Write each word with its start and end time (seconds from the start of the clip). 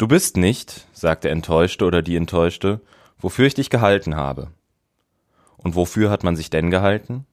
Du 0.00 0.08
bist 0.08 0.38
nicht, 0.38 0.86
sagt 0.94 1.24
der 1.24 1.30
Enttäuschte 1.30 1.84
oder 1.84 2.00
die 2.00 2.16
Enttäuschte, 2.16 2.80
wofür 3.18 3.46
ich 3.46 3.52
dich 3.52 3.68
gehalten 3.68 4.16
habe. 4.16 4.48
Und 5.58 5.74
wofür 5.74 6.08
hat 6.08 6.24
man 6.24 6.36
sich 6.36 6.48
denn 6.48 6.70
gehalten? 6.70 7.26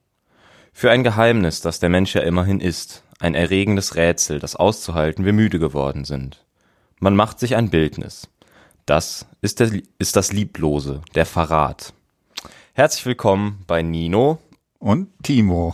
Für 0.74 0.92
ein 0.92 1.06
Geheimnis, 1.06 1.62
das 1.62 1.80
der 1.80 1.88
Mensch 1.88 2.14
ja 2.14 2.24
immerhin 2.24 2.60
ist, 2.60 3.04
ein 3.22 3.36
erregendes 3.36 3.96
Rätsel, 3.96 4.40
das 4.40 4.58
auszuhalten 4.58 5.24
wir 5.24 5.32
müde 5.32 5.60
geworden 5.60 6.04
sind. 6.04 6.44
Man 7.00 7.16
macht 7.16 7.40
sich 7.40 7.56
ein 7.56 7.70
Bildnis. 7.70 8.28
Das 8.86 9.28
ist, 9.40 9.62
der, 9.62 9.72
ist 9.98 10.18
das 10.18 10.34
Lieblose, 10.34 11.04
der 11.16 11.26
Verrat. 11.26 11.94
Herzlich 12.74 13.06
willkommen 13.06 13.64
bei 13.66 13.82
Nino. 13.82 14.40
Und 14.78 15.08
Timo. 15.24 15.74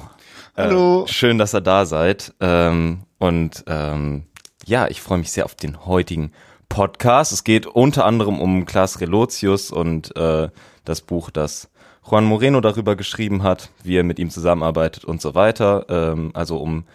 Hallo. 0.55 1.05
Äh, 1.05 1.07
schön, 1.07 1.39
dass 1.39 1.55
ihr 1.55 1.62
da 1.62 1.88
seid. 1.88 2.36
Ähm, 2.39 3.00
und 3.18 3.64
ähm, 3.66 4.28
ja, 4.64 4.88
ich 4.89 5.02
freue 5.02 5.18
mich 5.18 5.32
sehr 5.32 5.46
auf 5.46 5.55
den 5.55 5.88
heutigen 5.88 6.32
Podcast. 6.73 7.31
Es 7.31 7.43
geht 7.43 7.67
unter 7.67 8.04
anderem 8.04 8.39
um 8.39 8.65
Klaas 8.65 9.00
Relotius 9.00 9.69
und 9.69 10.15
äh, 10.18 10.50
das 10.86 11.01
Buch, 11.01 11.29
das 11.29 11.69
Juan 12.04 12.25
Moreno 12.25 12.61
darüber 12.61 12.95
geschrieben 12.95 13.43
hat, 13.43 13.69
wie 13.83 13.95
er 13.95 14.04
mit 14.04 14.18
ihm 14.18 14.31
zusammenarbeitet 14.31 15.05
und 15.05 15.21
so 15.21 15.36
weiter. 15.36 15.86
Ähm, 15.87 16.31
also 16.33 16.57
um 16.57 16.86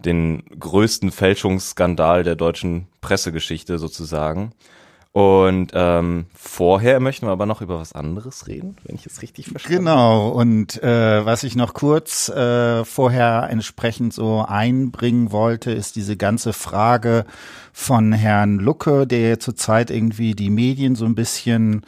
den 0.00 0.42
größten 0.58 1.12
Fälschungsskandal 1.12 2.24
der 2.24 2.34
deutschen 2.34 2.88
Pressegeschichte 3.00 3.78
sozusagen. 3.78 4.50
Und 5.18 5.72
ähm, 5.74 6.26
vorher 6.32 7.00
möchten 7.00 7.26
wir 7.26 7.32
aber 7.32 7.44
noch 7.44 7.60
über 7.60 7.80
was 7.80 7.92
anderes 7.92 8.46
reden, 8.46 8.76
wenn 8.84 8.94
ich 8.94 9.04
es 9.04 9.20
richtig 9.20 9.46
verstehe. 9.48 9.78
Genau, 9.78 10.28
und 10.28 10.80
äh, 10.80 11.26
was 11.26 11.42
ich 11.42 11.56
noch 11.56 11.74
kurz 11.74 12.28
äh, 12.28 12.84
vorher 12.84 13.48
entsprechend 13.50 14.14
so 14.14 14.44
einbringen 14.46 15.32
wollte, 15.32 15.72
ist 15.72 15.96
diese 15.96 16.16
ganze 16.16 16.52
Frage 16.52 17.24
von 17.72 18.12
Herrn 18.12 18.60
Lucke, 18.60 19.08
der 19.08 19.40
zurzeit 19.40 19.90
irgendwie 19.90 20.36
die 20.36 20.50
Medien 20.50 20.94
so 20.94 21.04
ein 21.04 21.16
bisschen 21.16 21.82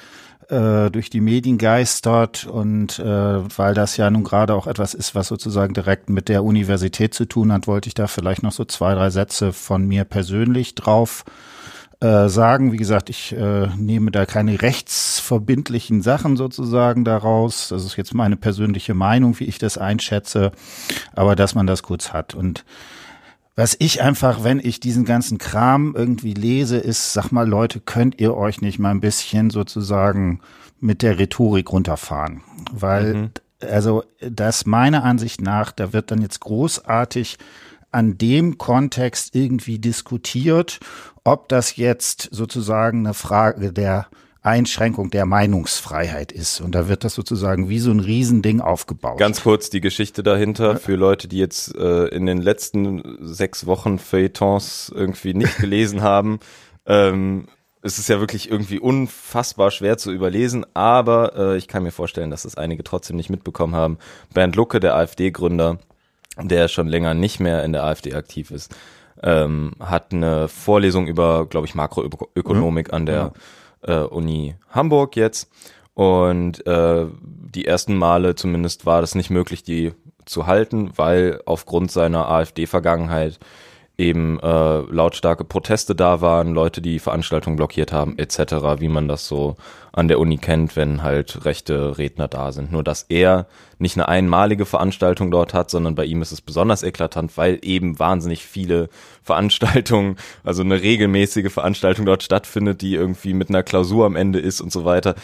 äh, 0.48 0.90
durch 0.90 1.08
die 1.08 1.20
Medien 1.20 1.56
geistert 1.56 2.48
und 2.48 2.98
äh, 2.98 3.04
weil 3.04 3.74
das 3.74 3.96
ja 3.96 4.10
nun 4.10 4.24
gerade 4.24 4.56
auch 4.56 4.66
etwas 4.66 4.92
ist, 4.92 5.14
was 5.14 5.28
sozusagen 5.28 5.72
direkt 5.72 6.10
mit 6.10 6.28
der 6.28 6.42
Universität 6.42 7.14
zu 7.14 7.26
tun 7.26 7.52
hat, 7.52 7.68
wollte 7.68 7.86
ich 7.86 7.94
da 7.94 8.08
vielleicht 8.08 8.42
noch 8.42 8.50
so 8.50 8.64
zwei, 8.64 8.92
drei 8.94 9.10
Sätze 9.10 9.52
von 9.52 9.86
mir 9.86 10.02
persönlich 10.02 10.74
drauf 10.74 11.24
äh, 12.00 12.28
sagen. 12.28 12.72
Wie 12.72 12.78
gesagt, 12.78 13.10
ich 13.10 13.32
äh, 13.32 13.68
nehme 13.76 14.10
da 14.10 14.26
keine 14.26 14.62
rechtsverbindlichen 14.62 16.02
Sachen 16.02 16.36
sozusagen 16.36 17.04
daraus. 17.04 17.68
Das 17.68 17.84
ist 17.84 17.96
jetzt 17.96 18.14
meine 18.14 18.36
persönliche 18.36 18.94
Meinung, 18.94 19.38
wie 19.38 19.44
ich 19.44 19.58
das 19.58 19.78
einschätze, 19.78 20.52
aber 21.14 21.36
dass 21.36 21.54
man 21.54 21.66
das 21.66 21.82
kurz 21.82 22.12
hat. 22.12 22.34
Und 22.34 22.64
was 23.56 23.76
ich 23.78 24.00
einfach, 24.00 24.44
wenn 24.44 24.60
ich 24.60 24.80
diesen 24.80 25.04
ganzen 25.04 25.36
Kram 25.36 25.94
irgendwie 25.94 26.32
lese, 26.32 26.78
ist, 26.78 27.12
sag 27.12 27.30
mal, 27.32 27.46
Leute, 27.46 27.80
könnt 27.80 28.18
ihr 28.18 28.34
euch 28.34 28.62
nicht 28.62 28.78
mal 28.78 28.90
ein 28.90 29.00
bisschen 29.00 29.50
sozusagen 29.50 30.40
mit 30.80 31.02
der 31.02 31.18
Rhetorik 31.18 31.70
runterfahren? 31.70 32.40
Weil, 32.72 33.14
mhm. 33.14 33.30
also, 33.60 34.04
das 34.20 34.64
meiner 34.64 35.04
Ansicht 35.04 35.42
nach, 35.42 35.72
da 35.72 35.92
wird 35.92 36.10
dann 36.10 36.22
jetzt 36.22 36.40
großartig 36.40 37.36
an 37.92 38.18
dem 38.18 38.58
Kontext 38.58 39.34
irgendwie 39.34 39.78
diskutiert, 39.78 40.80
ob 41.24 41.48
das 41.48 41.76
jetzt 41.76 42.28
sozusagen 42.32 43.00
eine 43.00 43.14
Frage 43.14 43.72
der 43.72 44.06
Einschränkung 44.42 45.10
der 45.10 45.26
Meinungsfreiheit 45.26 46.32
ist. 46.32 46.60
Und 46.60 46.74
da 46.74 46.88
wird 46.88 47.04
das 47.04 47.14
sozusagen 47.14 47.68
wie 47.68 47.78
so 47.78 47.90
ein 47.90 48.00
Riesending 48.00 48.60
aufgebaut. 48.60 49.18
Ganz 49.18 49.42
kurz 49.42 49.68
die 49.68 49.82
Geschichte 49.82 50.22
dahinter 50.22 50.76
für 50.76 50.96
Leute, 50.96 51.28
die 51.28 51.38
jetzt 51.38 51.74
äh, 51.76 52.06
in 52.06 52.24
den 52.24 52.40
letzten 52.40 53.18
sechs 53.20 53.66
Wochen 53.66 53.98
Feuilletons 53.98 54.90
irgendwie 54.94 55.34
nicht 55.34 55.56
gelesen 55.60 56.00
haben. 56.00 56.40
Ähm, 56.86 57.48
es 57.82 57.98
ist 57.98 58.08
ja 58.08 58.20
wirklich 58.20 58.50
irgendwie 58.50 58.78
unfassbar 58.78 59.70
schwer 59.70 59.96
zu 59.98 60.10
überlesen, 60.10 60.66
aber 60.74 61.36
äh, 61.36 61.56
ich 61.56 61.68
kann 61.68 61.82
mir 61.82 61.92
vorstellen, 61.92 62.30
dass 62.30 62.44
es 62.44 62.56
einige 62.56 62.84
trotzdem 62.84 63.16
nicht 63.16 63.30
mitbekommen 63.30 63.74
haben. 63.74 63.98
Bernd 64.34 64.56
Lucke, 64.56 64.80
der 64.80 64.96
AfD-Gründer, 64.96 65.78
der 66.48 66.68
schon 66.68 66.88
länger 66.88 67.14
nicht 67.14 67.40
mehr 67.40 67.64
in 67.64 67.72
der 67.72 67.84
AfD 67.84 68.14
aktiv 68.14 68.50
ist, 68.50 68.74
ähm, 69.22 69.72
hat 69.80 70.12
eine 70.12 70.48
Vorlesung 70.48 71.06
über, 71.06 71.46
glaube 71.46 71.66
ich, 71.66 71.74
Makroökonomik 71.74 72.88
mhm. 72.88 72.94
an 72.94 73.06
der 73.06 73.32
ja. 73.86 74.02
äh, 74.02 74.06
Uni 74.06 74.56
Hamburg 74.70 75.16
jetzt. 75.16 75.50
Und 75.94 76.66
äh, 76.66 77.06
die 77.22 77.66
ersten 77.66 77.96
Male 77.96 78.34
zumindest 78.34 78.86
war 78.86 79.00
das 79.00 79.14
nicht 79.14 79.30
möglich, 79.30 79.62
die 79.62 79.92
zu 80.24 80.46
halten, 80.46 80.92
weil 80.96 81.40
aufgrund 81.44 81.90
seiner 81.90 82.28
AfD-Vergangenheit 82.28 83.38
eben 84.00 84.40
äh, 84.40 84.80
lautstarke 84.80 85.44
Proteste 85.44 85.94
da 85.94 86.20
waren, 86.20 86.54
Leute, 86.54 86.80
die 86.80 86.98
Veranstaltungen 86.98 87.56
blockiert 87.56 87.92
haben, 87.92 88.18
etc., 88.18 88.80
wie 88.80 88.88
man 88.88 89.06
das 89.06 89.28
so 89.28 89.56
an 89.92 90.08
der 90.08 90.18
Uni 90.18 90.38
kennt, 90.38 90.74
wenn 90.76 91.02
halt 91.02 91.44
rechte 91.44 91.98
Redner 91.98 92.26
da 92.26 92.52
sind. 92.52 92.72
Nur 92.72 92.82
dass 92.82 93.04
er 93.08 93.46
nicht 93.78 93.96
eine 93.96 94.08
einmalige 94.08 94.64
Veranstaltung 94.64 95.30
dort 95.30 95.52
hat, 95.52 95.70
sondern 95.70 95.94
bei 95.94 96.04
ihm 96.04 96.22
ist 96.22 96.32
es 96.32 96.40
besonders 96.40 96.82
eklatant, 96.82 97.36
weil 97.36 97.58
eben 97.62 97.98
wahnsinnig 97.98 98.44
viele 98.44 98.88
Veranstaltungen, 99.30 100.16
also 100.42 100.62
eine 100.62 100.82
regelmäßige 100.82 101.52
Veranstaltung 101.52 102.04
dort 102.04 102.24
stattfindet, 102.24 102.80
die 102.80 102.94
irgendwie 102.94 103.32
mit 103.32 103.48
einer 103.48 103.62
Klausur 103.62 104.04
am 104.04 104.16
Ende 104.16 104.40
ist 104.40 104.60
und 104.60 104.72
so 104.72 104.84
weiter. 104.84 105.14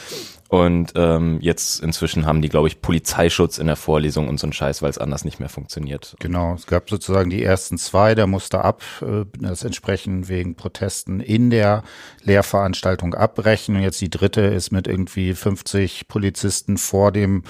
Und 0.48 0.92
ähm, 0.94 1.38
jetzt 1.40 1.82
inzwischen 1.82 2.24
haben 2.24 2.40
die, 2.40 2.48
glaube 2.48 2.68
ich, 2.68 2.80
Polizeischutz 2.80 3.58
in 3.58 3.66
der 3.66 3.74
Vorlesung 3.74 4.28
und 4.28 4.38
so 4.38 4.46
ein 4.46 4.52
Scheiß, 4.52 4.80
weil 4.80 4.90
es 4.90 4.98
anders 4.98 5.24
nicht 5.24 5.40
mehr 5.40 5.48
funktioniert. 5.48 6.14
Genau, 6.20 6.54
es 6.54 6.68
gab 6.68 6.88
sozusagen 6.88 7.30
die 7.30 7.42
ersten 7.42 7.78
zwei, 7.78 8.14
der 8.14 8.28
musste 8.28 8.62
ab, 8.62 8.82
äh, 9.02 9.24
das 9.40 9.64
entsprechend 9.64 10.28
wegen 10.28 10.54
Protesten 10.54 11.18
in 11.18 11.50
der 11.50 11.82
Lehrveranstaltung 12.22 13.14
abbrechen. 13.14 13.74
Und 13.74 13.82
jetzt 13.82 14.00
die 14.00 14.10
dritte 14.10 14.42
ist 14.42 14.70
mit 14.70 14.86
irgendwie 14.86 15.34
50 15.34 16.06
Polizisten 16.06 16.76
vor 16.76 17.10
dem, 17.10 17.42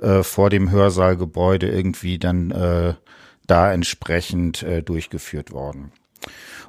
äh, 0.00 0.22
vor 0.22 0.48
dem 0.48 0.70
Hörsaalgebäude 0.70 1.68
irgendwie 1.68 2.18
dann 2.18 2.50
äh, 2.50 2.94
da 3.48 3.72
entsprechend 3.72 4.62
äh, 4.62 4.82
durchgeführt 4.82 5.52
worden. 5.52 5.92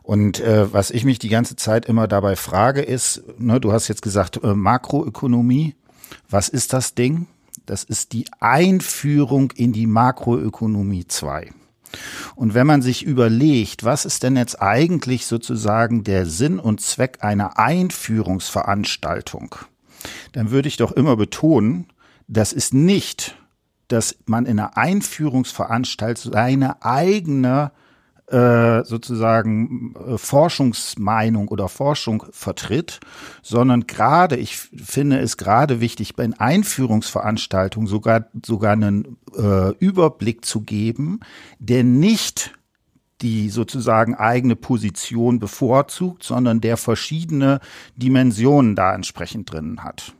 Und 0.04 0.40
äh, 0.40 0.72
was 0.74 0.92
ich 0.92 1.06
mich 1.06 1.20
die 1.20 1.30
ganze 1.30 1.56
Zeit 1.56 1.86
immer 1.86 2.08
dabei 2.08 2.36
frage, 2.36 2.82
ist, 2.82 3.24
ne, 3.38 3.60
du 3.60 3.72
hast 3.72 3.88
jetzt 3.88 4.02
gesagt, 4.02 4.44
äh, 4.44 4.54
Makroökonomie, 4.56 5.76
was 6.30 6.50
ist 6.50 6.74
das 6.74 6.96
Ding? 6.96 7.28
Das 7.66 7.84
ist 7.84 8.14
die 8.14 8.26
Einführung 8.40 9.52
in 9.52 9.74
die 9.74 9.86
Makroökonomie 9.86 11.06
2. 11.06 11.52
Und 12.36 12.54
wenn 12.54 12.68
man 12.68 12.82
sich 12.82 13.04
überlegt, 13.06 13.84
was 13.84 14.06
ist 14.06 14.24
denn 14.24 14.36
jetzt 14.36 14.62
eigentlich 14.62 15.26
sozusagen 15.26 16.04
der 16.04 16.26
Sinn 16.26 16.60
und 16.60 16.82
Zweck 16.82 17.20
einer 17.22 17.60
Einführungsveranstaltung, 17.60 19.56
dann 20.32 20.52
würde 20.52 20.68
ich 20.68 20.78
doch 20.78 20.92
immer 20.92 21.16
betonen, 21.16 21.88
das 22.28 22.54
ist 22.54 22.74
nicht, 22.74 23.36
dass 23.88 24.16
man 24.26 24.46
in 24.46 24.60
einer 24.60 24.78
Einführungsveranstaltung 24.78 26.32
seine 26.32 26.84
eigene 26.84 27.72
äh, 28.30 28.84
sozusagen 28.84 29.96
äh, 29.96 30.18
Forschungsmeinung 30.18 31.48
oder 31.48 31.68
Forschung 31.68 32.26
vertritt, 32.32 33.00
sondern 33.42 33.88
gerade, 33.88 34.36
ich 34.36 34.58
finde 34.58 35.20
es 35.20 35.38
gerade 35.38 35.82
wichtig, 35.82 36.16
bei 36.16 36.30
Einführungsveranstaltungen 36.38 37.88
sogar, 37.88 38.28
sogar 38.46 38.74
einen 38.74 39.18
äh, 39.36 39.72
Überblick 39.80 40.46
zu 40.46 40.62
geben, 40.62 41.22
der 41.60 41.84
nicht 41.84 42.54
die 43.22 43.50
sozusagen 43.50 44.16
eigene 44.16 44.56
Position 44.56 45.40
bevorzugt, 45.40 46.24
sondern 46.24 46.62
der 46.62 46.78
verschiedene 46.78 47.60
Dimensionen 47.96 48.76
da 48.76 48.94
entsprechend 48.94 49.52
drin 49.52 49.84
hat. 49.84 50.14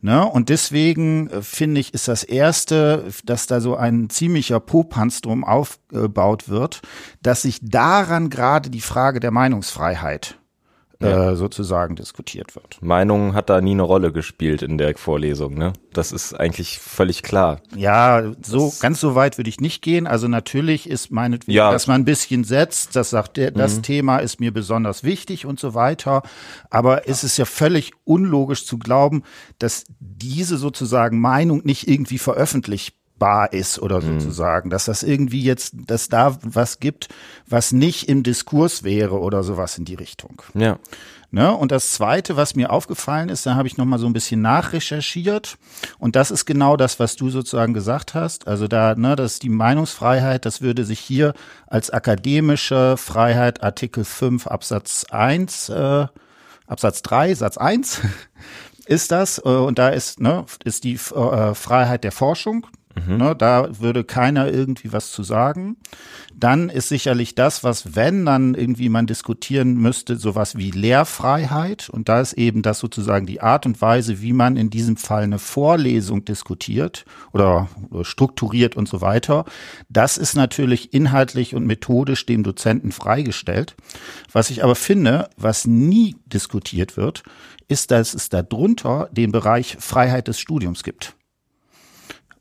Ne? 0.00 0.24
Und 0.24 0.48
deswegen 0.48 1.28
äh, 1.30 1.42
finde 1.42 1.80
ich, 1.80 1.94
ist 1.94 2.08
das 2.08 2.24
erste, 2.24 3.04
dass 3.24 3.46
da 3.46 3.60
so 3.60 3.76
ein 3.76 4.10
ziemlicher 4.10 4.60
Popanz 4.60 5.20
drum 5.20 5.44
aufgebaut 5.44 6.48
wird, 6.48 6.80
dass 7.22 7.42
sich 7.42 7.60
daran 7.62 8.30
gerade 8.30 8.70
die 8.70 8.80
Frage 8.80 9.20
der 9.20 9.30
Meinungsfreiheit 9.30 10.38
ja. 11.00 11.30
äh, 11.30 11.36
sozusagen 11.36 11.96
diskutiert 11.96 12.56
wird. 12.56 12.78
Meinung 12.82 13.34
hat 13.34 13.50
da 13.50 13.60
nie 13.60 13.72
eine 13.72 13.82
Rolle 13.82 14.12
gespielt 14.12 14.62
in 14.62 14.78
der 14.78 14.96
Vorlesung, 14.96 15.54
ne? 15.54 15.72
Das 15.92 16.12
ist 16.12 16.34
eigentlich 16.34 16.78
völlig 16.78 17.22
klar. 17.22 17.60
Ja, 17.74 18.32
so 18.42 18.66
das 18.66 18.80
ganz 18.80 19.00
so 19.00 19.14
weit 19.14 19.38
würde 19.38 19.50
ich 19.50 19.60
nicht 19.60 19.82
gehen. 19.82 20.06
Also 20.06 20.28
natürlich 20.28 20.88
ist 20.88 21.10
meinetwegen, 21.10 21.56
ja. 21.56 21.70
dass 21.70 21.86
man 21.86 22.02
ein 22.02 22.04
bisschen 22.04 22.44
setzt, 22.44 22.96
das 22.96 23.10
sagt 23.10 23.36
der, 23.36 23.50
das 23.52 23.78
mhm. 23.78 23.82
Thema 23.82 24.18
ist 24.18 24.40
mir 24.40 24.52
besonders 24.52 25.04
wichtig 25.04 25.46
und 25.46 25.60
so 25.60 25.74
weiter. 25.74 26.22
Aber 26.70 26.98
ja. 26.98 27.12
es 27.12 27.24
ist 27.24 27.36
ja 27.36 27.44
völlig 27.44 27.92
unlogisch 28.04 28.66
zu 28.66 28.78
glauben, 28.78 29.22
dass 29.58 29.84
diese 30.00 30.56
sozusagen 30.56 31.20
Meinung 31.20 31.62
nicht 31.64 31.88
irgendwie 31.88 32.18
veröffentlicht 32.18 32.97
bar 33.18 33.52
ist 33.52 33.78
oder 33.78 34.00
mhm. 34.00 34.20
sozusagen, 34.20 34.70
dass 34.70 34.86
das 34.86 35.02
irgendwie 35.02 35.42
jetzt, 35.42 35.74
dass 35.86 36.08
da 36.08 36.36
was 36.42 36.80
gibt, 36.80 37.08
was 37.46 37.72
nicht 37.72 38.08
im 38.08 38.22
Diskurs 38.22 38.84
wäre 38.84 39.18
oder 39.18 39.42
sowas 39.42 39.78
in 39.78 39.84
die 39.84 39.94
Richtung. 39.94 40.42
Ja. 40.54 40.78
Ne? 41.30 41.52
Und 41.54 41.72
das 41.72 41.92
Zweite, 41.92 42.36
was 42.36 42.56
mir 42.56 42.70
aufgefallen 42.70 43.28
ist, 43.28 43.44
da 43.44 43.54
habe 43.54 43.68
ich 43.68 43.76
noch 43.76 43.84
mal 43.84 43.98
so 43.98 44.06
ein 44.06 44.14
bisschen 44.14 44.40
nachrecherchiert 44.40 45.58
und 45.98 46.16
das 46.16 46.30
ist 46.30 46.46
genau 46.46 46.76
das, 46.78 46.98
was 46.98 47.16
du 47.16 47.28
sozusagen 47.28 47.74
gesagt 47.74 48.14
hast. 48.14 48.48
Also 48.48 48.66
da, 48.66 48.94
ne, 48.94 49.14
das 49.14 49.34
ist 49.34 49.42
die 49.42 49.50
Meinungsfreiheit, 49.50 50.46
das 50.46 50.62
würde 50.62 50.84
sich 50.84 51.00
hier 51.00 51.34
als 51.66 51.90
akademische 51.90 52.96
Freiheit 52.96 53.62
Artikel 53.62 54.04
5 54.04 54.46
Absatz 54.46 55.04
1 55.10 55.68
äh, 55.68 56.06
Absatz 56.68 57.02
3, 57.02 57.34
Satz 57.34 57.56
1 57.56 58.02
ist 58.86 59.10
das. 59.10 59.38
Äh, 59.38 59.48
und 59.48 59.78
da 59.78 59.88
ist, 59.88 60.20
ne, 60.20 60.44
ist 60.64 60.84
die 60.84 60.94
äh, 60.94 61.54
Freiheit 61.54 62.04
der 62.04 62.12
Forschung. 62.12 62.66
Mhm. 63.06 63.16
Ne, 63.16 63.36
da 63.36 63.68
würde 63.80 64.04
keiner 64.04 64.52
irgendwie 64.52 64.92
was 64.92 65.10
zu 65.10 65.22
sagen. 65.22 65.76
Dann 66.34 66.68
ist 66.68 66.88
sicherlich 66.88 67.34
das, 67.34 67.64
was, 67.64 67.96
wenn 67.96 68.24
dann 68.24 68.54
irgendwie 68.54 68.88
man 68.88 69.06
diskutieren 69.06 69.74
müsste, 69.74 70.16
sowas 70.16 70.56
wie 70.56 70.70
Lehrfreiheit. 70.70 71.88
Und 71.88 72.08
da 72.08 72.20
ist 72.20 72.34
eben 72.34 72.62
das 72.62 72.78
sozusagen 72.78 73.26
die 73.26 73.40
Art 73.40 73.66
und 73.66 73.80
Weise, 73.80 74.20
wie 74.22 74.32
man 74.32 74.56
in 74.56 74.70
diesem 74.70 74.96
Fall 74.96 75.24
eine 75.24 75.38
Vorlesung 75.38 76.24
diskutiert 76.24 77.04
oder 77.32 77.68
strukturiert 78.02 78.76
und 78.76 78.88
so 78.88 79.00
weiter. 79.00 79.44
Das 79.88 80.16
ist 80.16 80.34
natürlich 80.34 80.94
inhaltlich 80.94 81.54
und 81.54 81.66
methodisch 81.66 82.24
dem 82.26 82.42
Dozenten 82.42 82.92
freigestellt. 82.92 83.74
Was 84.32 84.50
ich 84.50 84.62
aber 84.62 84.74
finde, 84.74 85.28
was 85.36 85.66
nie 85.66 86.16
diskutiert 86.26 86.96
wird, 86.96 87.22
ist, 87.68 87.90
dass 87.90 88.14
es 88.14 88.28
darunter 88.28 89.08
den 89.12 89.32
Bereich 89.32 89.76
Freiheit 89.78 90.28
des 90.28 90.40
Studiums 90.40 90.82
gibt 90.82 91.17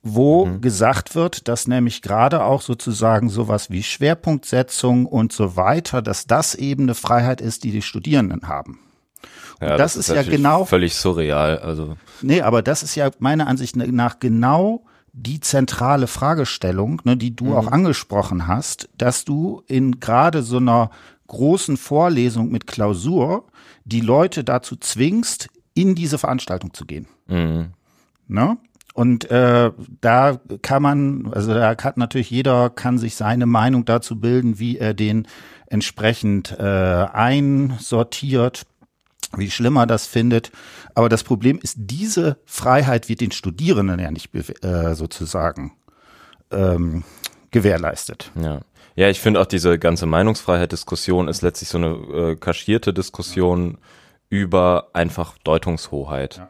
wo 0.04 0.46
mhm. 0.46 0.62
gesagt 0.62 1.16
wird, 1.16 1.48
dass 1.48 1.68
nämlich 1.68 2.02
gerade 2.02 2.44
auch 2.44 2.62
sozusagen 2.62 3.30
sowas 3.30 3.70
wie 3.70 3.84
Schwerpunktsetzung 3.84 5.06
und 5.06 5.34
so 5.34 5.56
weiter, 5.56 6.02
dass 6.02 6.28
das 6.28 6.56
eben 6.56 6.84
eine 6.84 6.96
Freiheit 6.96 7.42
ist, 7.42 7.64
die 7.64 7.72
die 7.72 7.82
Studierenden 7.82 8.48
haben. 8.48 8.80
Ja, 9.60 9.70
das, 9.70 9.94
das, 9.94 9.96
ist, 9.96 10.10
ist 10.10 10.16
ja 10.16 10.24
genau 10.24 10.66
völlig 10.66 10.96
surreal. 10.96 11.60
Also 11.60 11.98
nee, 12.22 12.42
aber 12.42 12.62
das 12.62 12.84
ist 12.84 12.96
ja 12.96 13.10
meiner 13.20 13.48
Ansicht 13.48 13.76
nach 13.76 14.20
genau 14.20 14.84
die 15.14 15.40
zentrale 15.40 16.06
Fragestellung, 16.06 17.02
ne, 17.04 17.18
die 17.18 17.36
du 17.36 17.46
mhm. 17.46 17.54
auch 17.54 17.68
angesprochen 17.72 18.48
hast, 18.48 18.88
dass 18.98 19.26
du 19.26 19.64
in 19.68 20.00
gerade 20.00 20.44
so 20.44 20.58
einer 20.58 20.92
großen 21.26 21.78
Vorlesung 21.78 22.52
mit 22.52 22.68
Klausur 22.68 23.46
die 23.84 24.02
Leute 24.02 24.44
dazu 24.44 24.76
zwingst, 24.76 25.50
in 25.74 25.96
diese 25.96 26.18
Veranstaltung 26.18 26.74
zu 26.74 26.86
gehen. 26.86 27.08
Mhm. 27.28 27.68
Ne? 28.28 28.58
Und 28.98 29.30
äh, 29.30 29.72
da 30.02 30.40
kann 30.64 30.82
man, 30.82 31.32
also 31.32 31.54
da 31.54 31.70
hat 31.70 31.98
natürlich 31.98 32.32
jeder 32.32 32.72
kann 32.72 32.98
sich 32.98 33.16
seine 33.16 33.46
Meinung 33.46 33.86
dazu 33.86 34.20
bilden, 34.20 34.58
wie 34.58 34.80
er 34.80 34.96
den 34.96 35.28
entsprechend 35.68 36.58
äh, 36.58 36.64
einsortiert, 36.64 38.64
wie 39.36 39.52
schlimmer 39.52 39.86
das 39.86 40.08
findet. 40.08 40.52
Aber 40.96 41.10
das 41.10 41.24
Problem 41.24 41.60
ist, 41.62 41.76
diese 41.78 42.40
Freiheit 42.46 43.08
wird 43.08 43.22
den 43.22 43.30
Studierenden 43.30 44.00
ja 44.00 44.10
nicht 44.10 44.32
äh, 44.34 44.96
sozusagen 44.96 45.74
ähm, 46.50 47.04
gewährleistet. 47.52 48.32
Ja. 48.34 48.62
Ja, 48.96 49.10
ich 49.10 49.20
finde 49.20 49.42
auch 49.42 49.46
diese 49.46 49.78
ganze 49.78 50.08
Meinungsfreiheit-Diskussion 50.08 51.28
ist 51.28 51.44
letztlich 51.44 51.70
so 51.70 51.78
eine 51.78 52.32
äh, 52.32 52.36
kaschierte 52.36 52.96
Diskussion 52.96 53.74
ja. 53.74 53.78
über 54.30 54.88
einfach 54.94 55.38
Deutungshoheit. 55.44 56.38
Ja. 56.38 56.50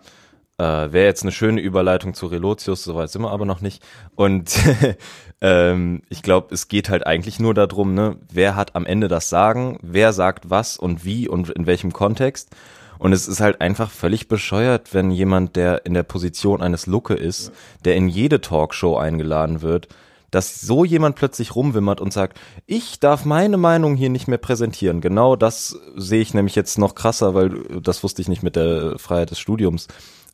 Äh, 0.59 0.91
Wäre 0.91 1.05
jetzt 1.05 1.21
eine 1.21 1.31
schöne 1.31 1.61
Überleitung 1.61 2.15
zu 2.15 2.25
Relotius, 2.25 2.83
soweit 2.83 3.11
sind 3.11 3.21
wir 3.21 3.29
aber 3.31 3.45
noch 3.45 3.61
nicht. 3.61 3.83
Und 4.15 4.55
ähm, 5.41 6.01
ich 6.09 6.23
glaube, 6.23 6.53
es 6.53 6.67
geht 6.67 6.89
halt 6.89 7.05
eigentlich 7.05 7.39
nur 7.39 7.53
darum, 7.53 7.93
ne, 7.93 8.17
wer 8.31 8.55
hat 8.55 8.75
am 8.75 8.87
Ende 8.87 9.07
das 9.07 9.29
Sagen, 9.29 9.77
wer 9.83 10.13
sagt 10.13 10.49
was 10.49 10.77
und 10.77 11.05
wie 11.05 11.27
und 11.27 11.51
in 11.51 11.67
welchem 11.67 11.93
Kontext. 11.93 12.55
Und 12.97 13.13
es 13.13 13.27
ist 13.27 13.39
halt 13.39 13.61
einfach 13.61 13.91
völlig 13.91 14.27
bescheuert, 14.27 14.95
wenn 14.95 15.11
jemand, 15.11 15.55
der 15.55 15.85
in 15.85 15.93
der 15.93 16.01
Position 16.01 16.63
eines 16.63 16.87
Lucke 16.87 17.13
ist, 17.13 17.51
der 17.85 17.95
in 17.95 18.07
jede 18.07 18.41
Talkshow 18.41 18.97
eingeladen 18.97 19.61
wird, 19.61 19.87
dass 20.31 20.59
so 20.59 20.83
jemand 20.83 21.15
plötzlich 21.15 21.55
rumwimmert 21.55 22.01
und 22.01 22.11
sagt, 22.11 22.39
ich 22.65 22.99
darf 22.99 23.23
meine 23.23 23.57
Meinung 23.57 23.95
hier 23.95 24.09
nicht 24.09 24.27
mehr 24.27 24.39
präsentieren. 24.39 25.01
Genau 25.01 25.35
das 25.35 25.77
sehe 25.95 26.21
ich 26.21 26.33
nämlich 26.33 26.55
jetzt 26.55 26.79
noch 26.79 26.95
krasser, 26.95 27.35
weil 27.35 27.51
das 27.81 28.03
wusste 28.03 28.23
ich 28.23 28.27
nicht 28.27 28.41
mit 28.41 28.55
der 28.55 28.97
Freiheit 28.97 29.29
des 29.29 29.39
Studiums 29.39 29.87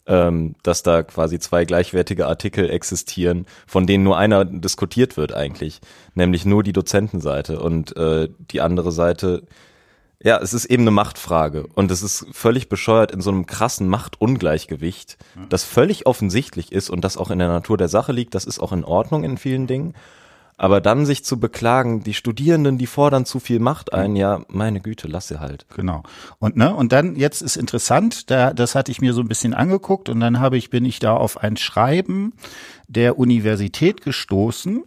ähm, 0.06 0.56
dass 0.64 0.84
da 0.84 1.04
quasi 1.04 1.40
zwei 1.40 1.66
gleichwertige 1.66 2.28
Artikel 2.28 2.70
existieren, 2.70 3.46
von 3.68 3.88
denen 3.88 4.04
nur 4.04 4.18
einer 4.18 4.46
diskutiert 4.46 5.18
wird 5.18 5.34
eigentlich, 5.34 5.80
nämlich 6.14 6.46
nur 6.46 6.64
die 6.64 6.74
Dozentenseite 6.74 7.60
und 7.60 7.96
äh, 7.96 8.30
die 8.52 8.62
andere 8.62 8.92
Seite. 8.92 9.44
Ja, 10.22 10.40
es 10.40 10.54
ist 10.54 10.66
eben 10.66 10.84
eine 10.84 10.92
Machtfrage 10.92 11.68
und 11.68 11.92
es 11.92 12.02
ist 12.02 12.26
völlig 12.32 12.70
bescheuert 12.70 13.12
in 13.12 13.20
so 13.20 13.30
einem 13.30 13.46
krassen 13.46 13.90
Machtungleichgewicht, 13.90 15.18
das 15.50 15.66
völlig 15.66 16.06
offensichtlich 16.06 16.72
ist 16.72 16.90
und 16.90 17.04
das 17.04 17.18
auch 17.18 17.30
in 17.30 17.40
der 17.40 17.50
Natur 17.50 17.78
der 17.78 17.90
Sache 17.90 18.14
liegt. 18.14 18.34
Das 18.34 18.46
ist 18.46 18.60
auch 18.60 18.72
in 18.72 18.86
Ordnung 18.86 19.26
in 19.26 19.38
vielen 19.38 19.68
Dingen. 19.68 19.96
Aber 20.58 20.82
dann 20.82 21.06
sich 21.06 21.26
zu 21.26 21.40
beklagen, 21.40 22.04
die 22.04 22.14
Studierenden, 22.14 22.78
die 22.78 22.88
fordern 22.88 23.26
zu 23.26 23.40
viel 23.40 23.60
Macht 23.60 23.94
ein, 23.94 24.16
ja, 24.16 24.42
meine 24.48 24.82
Güte, 24.82 25.08
lass 25.08 25.28
sie 25.28 25.40
halt. 25.40 25.66
Genau. 25.76 26.04
Und 26.40 26.56
ne, 26.56 26.74
und 26.76 26.92
dann 26.92 27.16
jetzt 27.16 27.42
ist 27.42 27.56
interessant, 27.56 28.30
da 28.30 28.54
das 28.54 28.76
hatte 28.76 28.92
ich 28.92 29.02
mir 29.02 29.14
so 29.14 29.22
ein 29.22 29.28
bisschen 29.28 29.54
angeguckt 29.54 30.10
und 30.10 30.20
dann 30.20 30.40
habe 30.40 30.58
ich 30.58 30.70
bin 30.70 30.86
ich 30.86 31.00
da 31.00 31.16
auf 31.16 31.38
ein 31.38 31.58
Schreiben 31.58 32.34
der 32.88 33.18
Universität 33.18 34.02
gestoßen, 34.02 34.84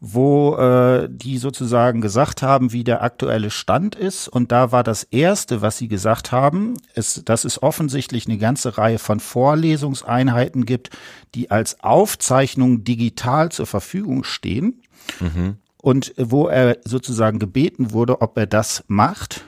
wo 0.00 0.56
äh, 0.56 1.08
die 1.10 1.38
sozusagen 1.38 2.00
gesagt 2.00 2.42
haben, 2.42 2.72
wie 2.72 2.84
der 2.84 3.02
aktuelle 3.02 3.50
Stand 3.50 3.94
ist. 3.94 4.28
Und 4.28 4.52
da 4.52 4.72
war 4.72 4.82
das 4.82 5.04
Erste, 5.04 5.62
was 5.62 5.78
sie 5.78 5.88
gesagt 5.88 6.32
haben, 6.32 6.74
ist, 6.94 7.28
dass 7.28 7.44
es 7.44 7.62
offensichtlich 7.62 8.26
eine 8.26 8.38
ganze 8.38 8.78
Reihe 8.78 8.98
von 8.98 9.20
Vorlesungseinheiten 9.20 10.66
gibt, 10.66 10.90
die 11.34 11.50
als 11.50 11.82
Aufzeichnung 11.82 12.84
digital 12.84 13.50
zur 13.50 13.66
Verfügung 13.66 14.24
stehen. 14.24 14.82
Mhm. 15.20 15.56
Und 15.80 16.14
wo 16.16 16.48
er 16.48 16.78
sozusagen 16.84 17.38
gebeten 17.38 17.92
wurde, 17.92 18.20
ob 18.20 18.36
er 18.38 18.46
das 18.46 18.84
macht. 18.88 19.44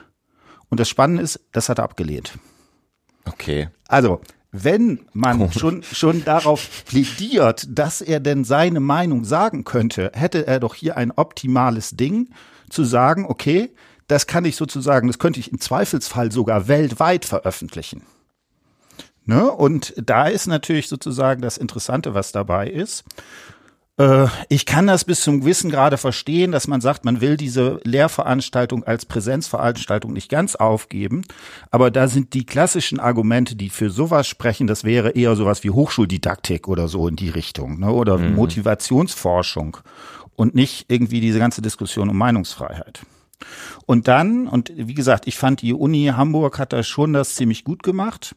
Und 0.69 0.79
das 0.81 0.89
Spannende 0.89 1.23
ist, 1.23 1.41
das 1.53 1.69
hat 1.69 1.79
er 1.79 1.85
abgelehnt. 1.85 2.39
Okay. 3.25 3.69
Also, 3.89 4.21
wenn 4.51 5.01
man 5.13 5.53
schon, 5.53 5.83
schon 5.83 6.25
darauf 6.25 6.85
plädiert, 6.87 7.67
dass 7.69 8.01
er 8.01 8.21
denn 8.21 8.45
seine 8.45 8.81
Meinung 8.81 9.25
sagen 9.25 9.65
könnte, 9.65 10.11
hätte 10.15 10.47
er 10.47 10.61
doch 10.61 10.75
hier 10.75 10.97
ein 10.97 11.11
optimales 11.11 11.91
Ding 11.97 12.31
zu 12.71 12.85
sagen, 12.85 13.27
okay, 13.27 13.71
das 14.07 14.27
kann 14.27 14.45
ich 14.47 14.57
sozusagen, 14.57 15.07
das 15.07 15.19
könnte 15.19 15.39
ich 15.41 15.53
im 15.53 15.61
Zweifelsfall 15.61 16.33
sogar 16.33 16.67
weltweit 16.67 17.27
veröffentlichen. 17.27 18.03
Ne? 19.27 19.51
Und 19.51 19.93
da 19.99 20.27
ist 20.27 20.47
natürlich 20.47 20.89
sozusagen 20.89 21.43
das 21.43 21.59
Interessante, 21.59 22.15
was 22.15 22.33
dabei 22.33 22.69
ist. 22.69 23.05
Äh, 23.99 24.29
ich 24.49 24.65
kann 24.65 24.87
das 24.87 25.05
bis 25.05 25.21
zum 25.21 25.41
gewissen 25.41 25.71
Grade 25.71 25.99
verstehen, 25.99 26.53
dass 26.53 26.69
man 26.69 26.81
sagt, 26.81 27.05
man 27.05 27.21
will 27.21 27.37
diese 27.37 27.81
Lehrveranstaltung 27.85 28.85
als 28.85 29.05
Präsenzveranstaltung 29.05 30.13
nicht 30.13 30.31
ganz 30.31 30.57
aufgeben. 30.57 31.23
Aber 31.71 31.91
da 31.91 32.09
sind 32.09 32.33
die 32.35 32.47
klassischen 32.47 33.01
Argumente, 33.01 33.57
die 33.57 33.69
für 33.69 33.91
sowas 33.91 34.27
sprechen, 34.27 34.67
das 34.67 34.85
wäre 34.85 35.11
eher 35.11 35.37
sowas 35.37 35.65
wie 35.65 35.71
Hochschuldidaktik 35.71 36.69
oder 36.69 36.89
so 36.89 37.09
in 37.09 37.17
die 37.17 37.31
Richtung, 37.31 37.81
ne? 37.81 37.91
oder 37.91 38.19
mhm. 38.19 38.37
Motivationsforschung 38.37 39.79
und 40.37 40.55
nicht 40.55 40.87
irgendwie 40.89 41.21
diese 41.21 41.39
ganze 41.39 41.61
Diskussion 41.61 42.09
um 42.09 42.17
Meinungsfreiheit. 42.17 43.01
Und 43.87 44.09
dann, 44.09 44.49
und 44.49 44.73
wie 44.75 44.95
gesagt, 44.95 45.27
ich 45.27 45.39
fand 45.39 45.63
die 45.63 45.73
Uni 45.73 46.13
Hamburg 46.15 46.59
hat 46.59 46.73
da 46.73 46.83
schon 46.83 47.13
das 47.13 47.35
ziemlich 47.35 47.65
gut 47.65 47.83
gemacht. 47.83 48.35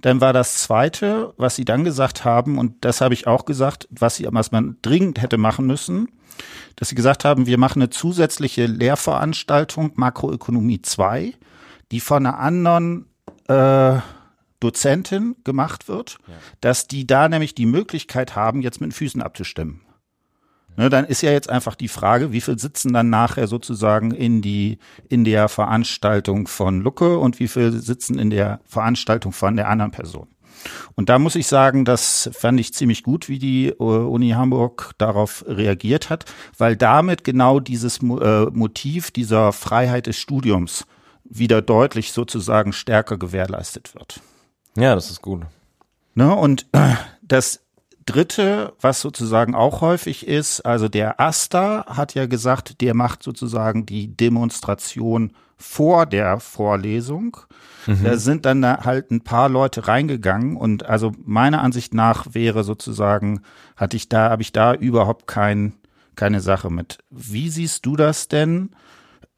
Dann 0.00 0.20
war 0.20 0.32
das 0.32 0.58
zweite, 0.58 1.32
was 1.36 1.56
sie 1.56 1.64
dann 1.64 1.84
gesagt 1.84 2.24
haben, 2.24 2.58
und 2.58 2.84
das 2.84 3.00
habe 3.00 3.14
ich 3.14 3.26
auch 3.26 3.44
gesagt, 3.44 3.88
was 3.90 4.16
sie, 4.16 4.26
was 4.30 4.52
man 4.52 4.76
dringend 4.82 5.22
hätte 5.22 5.38
machen 5.38 5.66
müssen, 5.66 6.08
dass 6.76 6.88
sie 6.88 6.94
gesagt 6.94 7.24
haben, 7.24 7.46
wir 7.46 7.58
machen 7.58 7.82
eine 7.82 7.90
zusätzliche 7.90 8.66
Lehrveranstaltung 8.66 9.92
Makroökonomie 9.94 10.82
2, 10.82 11.34
die 11.92 12.00
von 12.00 12.26
einer 12.26 12.38
anderen 12.38 13.06
äh, 13.48 13.98
Dozentin 14.60 15.36
gemacht 15.44 15.88
wird, 15.88 16.18
ja. 16.26 16.34
dass 16.60 16.86
die 16.86 17.06
da 17.06 17.28
nämlich 17.28 17.54
die 17.54 17.66
Möglichkeit 17.66 18.36
haben, 18.36 18.60
jetzt 18.60 18.80
mit 18.80 18.88
den 18.88 18.92
Füßen 18.92 19.22
abzustimmen. 19.22 19.80
Ne, 20.76 20.88
dann 20.88 21.04
ist 21.04 21.22
ja 21.22 21.30
jetzt 21.30 21.50
einfach 21.50 21.74
die 21.74 21.88
Frage, 21.88 22.32
wie 22.32 22.40
viel 22.40 22.58
sitzen 22.58 22.92
dann 22.92 23.10
nachher 23.10 23.46
sozusagen 23.46 24.12
in 24.12 24.40
die, 24.40 24.78
in 25.08 25.24
der 25.24 25.48
Veranstaltung 25.48 26.46
von 26.46 26.80
Lucke 26.80 27.18
und 27.18 27.38
wie 27.40 27.48
viel 27.48 27.72
sitzen 27.72 28.18
in 28.18 28.30
der 28.30 28.60
Veranstaltung 28.64 29.32
von 29.32 29.56
der 29.56 29.68
anderen 29.68 29.90
Person. 29.90 30.28
Und 30.94 31.08
da 31.08 31.18
muss 31.18 31.36
ich 31.36 31.46
sagen, 31.46 31.84
das 31.84 32.30
fand 32.32 32.60
ich 32.60 32.74
ziemlich 32.74 33.02
gut, 33.02 33.28
wie 33.28 33.38
die 33.38 33.68
äh, 33.68 33.74
Uni 33.82 34.30
Hamburg 34.30 34.92
darauf 34.98 35.44
reagiert 35.46 36.10
hat, 36.10 36.24
weil 36.58 36.76
damit 36.76 37.24
genau 37.24 37.60
dieses 37.60 37.98
äh, 38.02 38.46
Motiv 38.52 39.10
dieser 39.10 39.52
Freiheit 39.52 40.06
des 40.06 40.18
Studiums 40.18 40.84
wieder 41.24 41.62
deutlich 41.62 42.12
sozusagen 42.12 42.72
stärker 42.72 43.16
gewährleistet 43.16 43.94
wird. 43.94 44.20
Ja, 44.76 44.94
das 44.94 45.10
ist 45.10 45.22
gut. 45.22 45.42
Ne, 46.14 46.34
und 46.34 46.66
das 47.22 47.60
Dritte, 48.10 48.72
was 48.80 49.00
sozusagen 49.00 49.54
auch 49.54 49.80
häufig 49.80 50.26
ist, 50.26 50.60
also 50.62 50.88
der 50.88 51.20
Asta 51.20 51.86
hat 51.86 52.14
ja 52.14 52.26
gesagt, 52.26 52.80
der 52.80 52.94
macht 52.94 53.22
sozusagen 53.22 53.86
die 53.86 54.08
Demonstration 54.16 55.32
vor 55.56 56.06
der 56.06 56.40
Vorlesung. 56.40 57.36
Mhm. 57.86 58.04
Da 58.04 58.16
sind 58.16 58.46
dann 58.46 58.64
halt 58.64 59.10
ein 59.10 59.22
paar 59.22 59.48
Leute 59.48 59.86
reingegangen 59.86 60.56
und 60.56 60.86
also 60.86 61.12
meiner 61.24 61.60
Ansicht 61.60 61.94
nach 61.94 62.34
wäre 62.34 62.64
sozusagen, 62.64 63.42
hatte 63.76 63.96
ich 63.96 64.08
da, 64.08 64.30
habe 64.30 64.42
ich 64.42 64.52
da 64.52 64.74
überhaupt 64.74 65.26
kein, 65.26 65.74
keine 66.16 66.40
Sache 66.40 66.70
mit. 66.70 66.98
Wie 67.10 67.50
siehst 67.50 67.86
du 67.86 67.96
das 67.96 68.28
denn, 68.28 68.70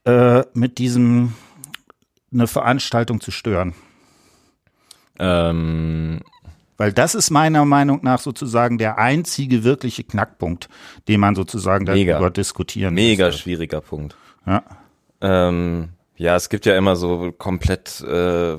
äh, 0.04 0.42
mit 0.54 0.78
diesem, 0.78 1.34
eine 2.32 2.46
Veranstaltung 2.46 3.20
zu 3.20 3.30
stören? 3.30 3.74
Ähm, 5.18 6.20
Weil 6.82 6.92
das 6.92 7.14
ist 7.14 7.30
meiner 7.30 7.64
Meinung 7.64 8.00
nach 8.02 8.18
sozusagen 8.18 8.76
der 8.76 8.98
einzige 8.98 9.62
wirkliche 9.62 10.02
Knackpunkt, 10.02 10.68
den 11.06 11.20
man 11.20 11.36
sozusagen 11.36 11.84
Mega. 11.84 12.14
darüber 12.14 12.30
diskutieren 12.30 12.94
mega 12.94 13.26
müsste. 13.26 13.42
schwieriger 13.42 13.80
Punkt. 13.80 14.16
Ja. 14.44 14.64
Ähm, 15.20 15.90
ja, 16.16 16.34
es 16.34 16.48
gibt 16.48 16.66
ja 16.66 16.76
immer 16.76 16.96
so 16.96 17.30
komplett 17.38 18.00
äh, 18.00 18.56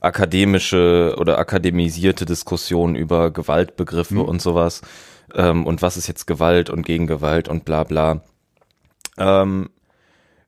akademische 0.00 1.14
oder 1.18 1.36
akademisierte 1.36 2.24
Diskussionen 2.24 2.94
über 2.94 3.30
Gewaltbegriffe 3.30 4.22
und 4.22 4.40
sowas. 4.40 4.80
Ähm, 5.34 5.66
und 5.66 5.82
was 5.82 5.98
ist 5.98 6.06
jetzt 6.06 6.26
Gewalt 6.26 6.70
und 6.70 6.86
Gegengewalt 6.86 7.48
und 7.48 7.66
bla 7.66 7.84
bla. 7.84 8.22
Ähm, 9.18 9.68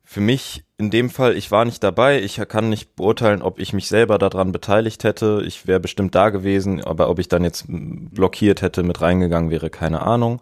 für 0.04 0.20
mich 0.20 0.64
in 0.76 0.90
dem 0.90 1.08
Fall, 1.08 1.36
ich 1.36 1.50
war 1.50 1.64
nicht 1.64 1.82
dabei, 1.82 2.20
ich 2.20 2.36
kann 2.48 2.68
nicht 2.68 2.94
beurteilen, 2.96 3.42
ob 3.42 3.58
ich 3.58 3.72
mich 3.72 3.88
selber 3.88 4.18
daran 4.18 4.52
beteiligt 4.52 5.02
hätte. 5.04 5.42
Ich 5.46 5.66
wäre 5.66 5.80
bestimmt 5.80 6.14
da 6.14 6.30
gewesen, 6.30 6.82
aber 6.84 7.08
ob 7.08 7.18
ich 7.18 7.28
dann 7.28 7.44
jetzt 7.44 7.64
blockiert 7.68 8.60
hätte, 8.60 8.82
mit 8.82 9.00
reingegangen 9.00 9.50
wäre, 9.50 9.70
keine 9.70 10.02
Ahnung. 10.02 10.40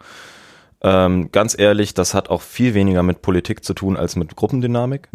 Ähm, 0.82 1.30
ganz 1.30 1.56
ehrlich, 1.56 1.94
das 1.94 2.12
hat 2.12 2.28
auch 2.28 2.42
viel 2.42 2.74
weniger 2.74 3.02
mit 3.04 3.22
Politik 3.22 3.64
zu 3.64 3.72
tun 3.72 3.96
als 3.96 4.16
mit 4.16 4.34
Gruppendynamik. 4.34 5.08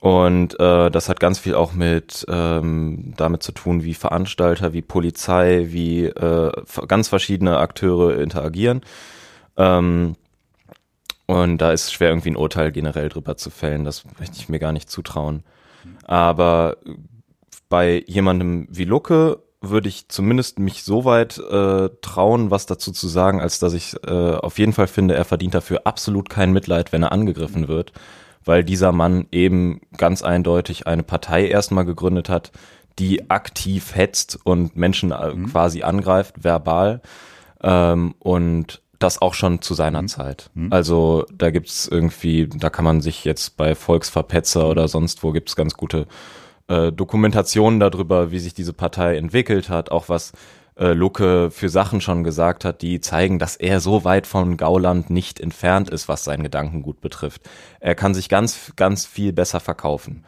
Und 0.00 0.58
äh, 0.60 0.90
das 0.90 1.08
hat 1.08 1.20
ganz 1.20 1.38
viel 1.38 1.54
auch 1.54 1.72
mit 1.72 2.24
ähm, 2.28 3.12
damit 3.16 3.42
zu 3.42 3.52
tun, 3.52 3.84
wie 3.84 3.94
Veranstalter, 3.94 4.72
wie 4.72 4.82
Polizei, 4.82 5.66
wie 5.68 6.04
äh, 6.04 6.52
ganz 6.88 7.08
verschiedene 7.08 7.58
Akteure 7.58 8.18
interagieren. 8.18 8.82
Ähm, 9.56 10.16
und 11.26 11.58
da 11.58 11.72
ist 11.72 11.92
schwer, 11.92 12.10
irgendwie 12.10 12.30
ein 12.30 12.36
Urteil 12.36 12.72
generell 12.72 13.08
drüber 13.08 13.36
zu 13.36 13.50
fällen. 13.50 13.84
Das 13.84 14.04
möchte 14.18 14.36
ich 14.36 14.48
mir 14.48 14.58
gar 14.58 14.72
nicht 14.72 14.90
zutrauen. 14.90 15.42
Aber 16.04 16.76
bei 17.68 18.04
jemandem 18.06 18.66
wie 18.70 18.84
Lucke 18.84 19.42
würde 19.60 19.88
ich 19.88 20.08
zumindest 20.08 20.58
mich 20.58 20.84
so 20.84 21.04
weit 21.04 21.38
äh, 21.38 21.88
trauen, 22.02 22.50
was 22.50 22.66
dazu 22.66 22.92
zu 22.92 23.08
sagen, 23.08 23.40
als 23.40 23.58
dass 23.58 23.72
ich 23.72 23.96
äh, 24.06 24.34
auf 24.34 24.58
jeden 24.58 24.74
Fall 24.74 24.86
finde, 24.86 25.14
er 25.14 25.24
verdient 25.24 25.54
dafür 25.54 25.82
absolut 25.84 26.28
kein 26.28 26.52
Mitleid, 26.52 26.92
wenn 26.92 27.02
er 27.02 27.12
angegriffen 27.12 27.68
wird, 27.68 27.92
weil 28.44 28.62
dieser 28.62 28.92
Mann 28.92 29.26
eben 29.32 29.80
ganz 29.96 30.22
eindeutig 30.22 30.86
eine 30.86 31.02
Partei 31.02 31.46
erstmal 31.46 31.86
gegründet 31.86 32.28
hat, 32.28 32.52
die 32.98 33.30
aktiv 33.30 33.94
hetzt 33.94 34.38
und 34.44 34.76
Menschen 34.76 35.12
äh, 35.12 35.32
quasi 35.50 35.82
angreift, 35.82 36.44
verbal. 36.44 37.00
Ähm, 37.62 38.14
und 38.18 38.82
das 39.04 39.20
auch 39.20 39.34
schon 39.34 39.60
zu 39.60 39.74
seiner 39.74 40.06
Zeit. 40.06 40.50
Also 40.70 41.26
da 41.32 41.50
gibt's 41.50 41.86
irgendwie, 41.86 42.48
da 42.48 42.70
kann 42.70 42.84
man 42.84 43.00
sich 43.00 43.24
jetzt 43.24 43.56
bei 43.56 43.74
Volksverpetzer 43.74 44.68
oder 44.68 44.88
sonst 44.88 45.22
wo 45.22 45.32
gibt's 45.32 45.56
ganz 45.56 45.74
gute 45.74 46.06
äh, 46.68 46.90
Dokumentationen 46.90 47.78
darüber, 47.80 48.30
wie 48.30 48.38
sich 48.38 48.54
diese 48.54 48.72
Partei 48.72 49.16
entwickelt 49.16 49.68
hat, 49.68 49.90
auch 49.90 50.08
was 50.08 50.32
äh, 50.76 50.92
Lucke 50.92 51.50
für 51.50 51.68
Sachen 51.68 52.00
schon 52.00 52.24
gesagt 52.24 52.64
hat, 52.64 52.82
die 52.82 53.00
zeigen, 53.00 53.38
dass 53.38 53.56
er 53.56 53.80
so 53.80 54.04
weit 54.04 54.26
von 54.26 54.56
Gauland 54.56 55.10
nicht 55.10 55.38
entfernt 55.38 55.90
ist, 55.90 56.08
was 56.08 56.24
sein 56.24 56.42
Gedankengut 56.42 57.00
betrifft. 57.00 57.42
Er 57.80 57.94
kann 57.94 58.14
sich 58.14 58.28
ganz, 58.28 58.72
ganz 58.76 59.06
viel 59.06 59.32
besser 59.32 59.60
verkaufen. 59.60 60.24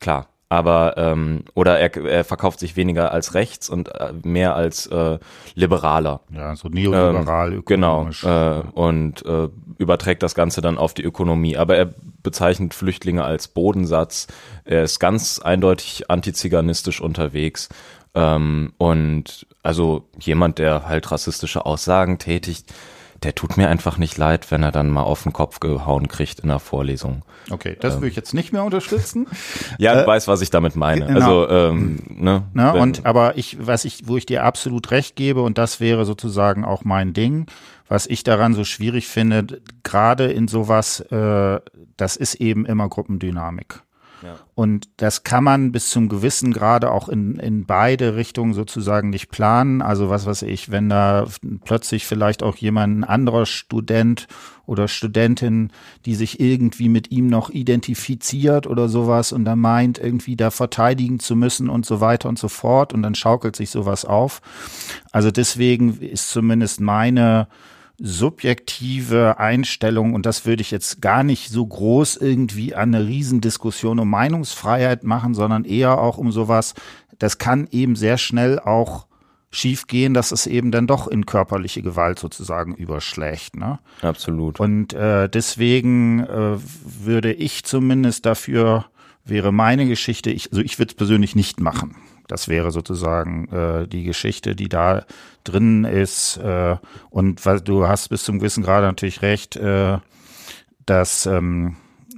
Klar. 0.00 0.28
Aber 0.48 0.94
ähm, 0.96 1.42
oder 1.54 1.78
er, 1.80 1.96
er 2.04 2.24
verkauft 2.24 2.60
sich 2.60 2.76
weniger 2.76 3.10
als 3.10 3.34
rechts 3.34 3.68
und 3.68 3.88
äh, 3.88 4.12
mehr 4.22 4.54
als 4.54 4.86
äh, 4.86 5.18
liberaler. 5.54 6.20
Ja, 6.32 6.54
so 6.54 6.68
neoliberal, 6.68 7.52
Ähm, 7.54 7.62
genau. 7.66 8.08
Äh, 8.22 8.62
und 8.72 9.26
äh, 9.26 9.48
überträgt 9.78 10.22
das 10.22 10.36
Ganze 10.36 10.60
dann 10.60 10.78
auf 10.78 10.94
die 10.94 11.02
Ökonomie. 11.02 11.56
Aber 11.56 11.76
er 11.76 11.92
bezeichnet 12.22 12.74
Flüchtlinge 12.74 13.24
als 13.24 13.48
Bodensatz. 13.48 14.28
Er 14.64 14.84
ist 14.84 15.00
ganz 15.00 15.40
eindeutig 15.40 16.10
antiziganistisch 16.10 17.00
unterwegs. 17.00 17.68
Ähm, 18.14 18.72
und 18.78 19.46
also 19.64 20.08
jemand, 20.20 20.58
der 20.58 20.88
halt 20.88 21.10
rassistische 21.10 21.66
Aussagen 21.66 22.18
tätigt, 22.18 22.72
der 23.26 23.34
tut 23.34 23.56
mir 23.56 23.68
einfach 23.68 23.98
nicht 23.98 24.16
leid, 24.18 24.52
wenn 24.52 24.62
er 24.62 24.70
dann 24.70 24.88
mal 24.88 25.02
auf 25.02 25.24
den 25.24 25.32
Kopf 25.32 25.58
gehauen 25.58 26.06
kriegt 26.06 26.38
in 26.38 26.48
der 26.48 26.60
Vorlesung. 26.60 27.22
Okay, 27.50 27.76
das 27.80 27.94
würde 27.96 28.06
ich 28.06 28.14
jetzt 28.14 28.34
nicht 28.34 28.52
mehr 28.52 28.62
unterstützen. 28.62 29.26
Ja, 29.78 30.00
du 30.00 30.06
weißt, 30.06 30.28
was 30.28 30.42
ich 30.42 30.50
damit 30.50 30.76
meine. 30.76 31.06
genau. 31.06 31.42
Also, 31.42 31.48
ähm, 31.50 31.98
ne, 32.08 32.44
wenn- 32.52 32.80
Und 32.80 33.04
aber 33.04 33.36
ich, 33.36 33.58
was 33.66 33.84
ich, 33.84 34.06
wo 34.06 34.16
ich 34.16 34.26
dir 34.26 34.44
absolut 34.44 34.92
recht 34.92 35.16
gebe, 35.16 35.42
und 35.42 35.58
das 35.58 35.80
wäre 35.80 36.04
sozusagen 36.04 36.64
auch 36.64 36.84
mein 36.84 37.12
Ding, 37.14 37.46
was 37.88 38.06
ich 38.06 38.22
daran 38.22 38.54
so 38.54 38.62
schwierig 38.64 39.08
finde, 39.08 39.60
gerade 39.82 40.26
in 40.30 40.46
sowas, 40.46 41.00
äh, 41.00 41.58
das 41.96 42.14
ist 42.16 42.36
eben 42.36 42.64
immer 42.64 42.88
Gruppendynamik. 42.88 43.82
Und 44.54 44.88
das 44.96 45.22
kann 45.22 45.44
man 45.44 45.72
bis 45.72 45.90
zum 45.90 46.08
gewissen 46.08 46.52
Grade 46.52 46.90
auch 46.90 47.08
in, 47.08 47.36
in 47.38 47.66
beide 47.66 48.16
Richtungen 48.16 48.54
sozusagen 48.54 49.10
nicht 49.10 49.30
planen. 49.30 49.82
Also 49.82 50.08
was 50.08 50.26
weiß 50.26 50.42
ich, 50.42 50.70
wenn 50.70 50.88
da 50.88 51.26
plötzlich 51.64 52.06
vielleicht 52.06 52.42
auch 52.42 52.56
jemand, 52.56 52.98
ein 52.98 53.04
anderer 53.04 53.46
Student 53.46 54.26
oder 54.64 54.88
Studentin, 54.88 55.70
die 56.06 56.14
sich 56.14 56.40
irgendwie 56.40 56.88
mit 56.88 57.10
ihm 57.10 57.26
noch 57.26 57.50
identifiziert 57.50 58.66
oder 58.66 58.88
sowas 58.88 59.32
und 59.32 59.44
dann 59.44 59.58
meint, 59.58 59.98
irgendwie 59.98 60.36
da 60.36 60.50
verteidigen 60.50 61.20
zu 61.20 61.36
müssen 61.36 61.68
und 61.68 61.86
so 61.86 62.00
weiter 62.00 62.28
und 62.28 62.38
so 62.38 62.48
fort 62.48 62.92
und 62.92 63.02
dann 63.02 63.14
schaukelt 63.14 63.54
sich 63.54 63.70
sowas 63.70 64.04
auf. 64.04 64.40
Also 65.12 65.30
deswegen 65.30 66.00
ist 66.00 66.30
zumindest 66.30 66.80
meine 66.80 67.48
subjektive 67.98 69.38
Einstellung, 69.38 70.14
und 70.14 70.26
das 70.26 70.44
würde 70.44 70.60
ich 70.60 70.70
jetzt 70.70 71.00
gar 71.00 71.22
nicht 71.22 71.50
so 71.50 71.66
groß 71.66 72.16
irgendwie 72.16 72.74
an 72.74 72.94
eine 72.94 73.06
Riesendiskussion 73.06 73.98
um 73.98 74.10
Meinungsfreiheit 74.10 75.04
machen, 75.04 75.34
sondern 75.34 75.64
eher 75.64 75.98
auch 75.98 76.18
um 76.18 76.30
sowas, 76.32 76.74
das 77.18 77.38
kann 77.38 77.66
eben 77.70 77.96
sehr 77.96 78.18
schnell 78.18 78.58
auch 78.58 79.06
schiefgehen, 79.50 80.12
dass 80.12 80.32
es 80.32 80.46
eben 80.46 80.70
dann 80.70 80.86
doch 80.86 81.08
in 81.08 81.24
körperliche 81.24 81.80
Gewalt 81.80 82.18
sozusagen 82.18 82.74
überschlägt. 82.74 83.56
Ne? 83.56 83.78
absolut. 84.02 84.60
Und 84.60 84.92
äh, 84.92 85.28
deswegen 85.28 86.20
äh, 86.20 86.58
würde 86.84 87.32
ich 87.32 87.64
zumindest 87.64 88.26
dafür, 88.26 88.86
wäre 89.24 89.52
meine 89.52 89.86
Geschichte, 89.86 90.30
ich, 90.30 90.52
also 90.52 90.62
ich 90.62 90.78
würde 90.78 90.90
es 90.90 90.96
persönlich 90.96 91.34
nicht 91.34 91.60
machen. 91.60 91.96
Das 92.28 92.48
wäre 92.48 92.70
sozusagen 92.70 93.48
äh, 93.48 93.88
die 93.88 94.04
Geschichte, 94.04 94.56
die 94.56 94.68
da 94.68 95.04
drin 95.44 95.84
ist. 95.84 96.38
Äh, 96.38 96.76
und 97.10 97.44
weil 97.46 97.60
du 97.60 97.86
hast 97.86 98.08
bis 98.08 98.24
zum 98.24 98.38
gewissen 98.38 98.64
Grade 98.64 98.86
natürlich 98.86 99.22
recht, 99.22 99.56
äh, 99.56 99.98
dass 100.86 101.26
ähm, 101.26 101.76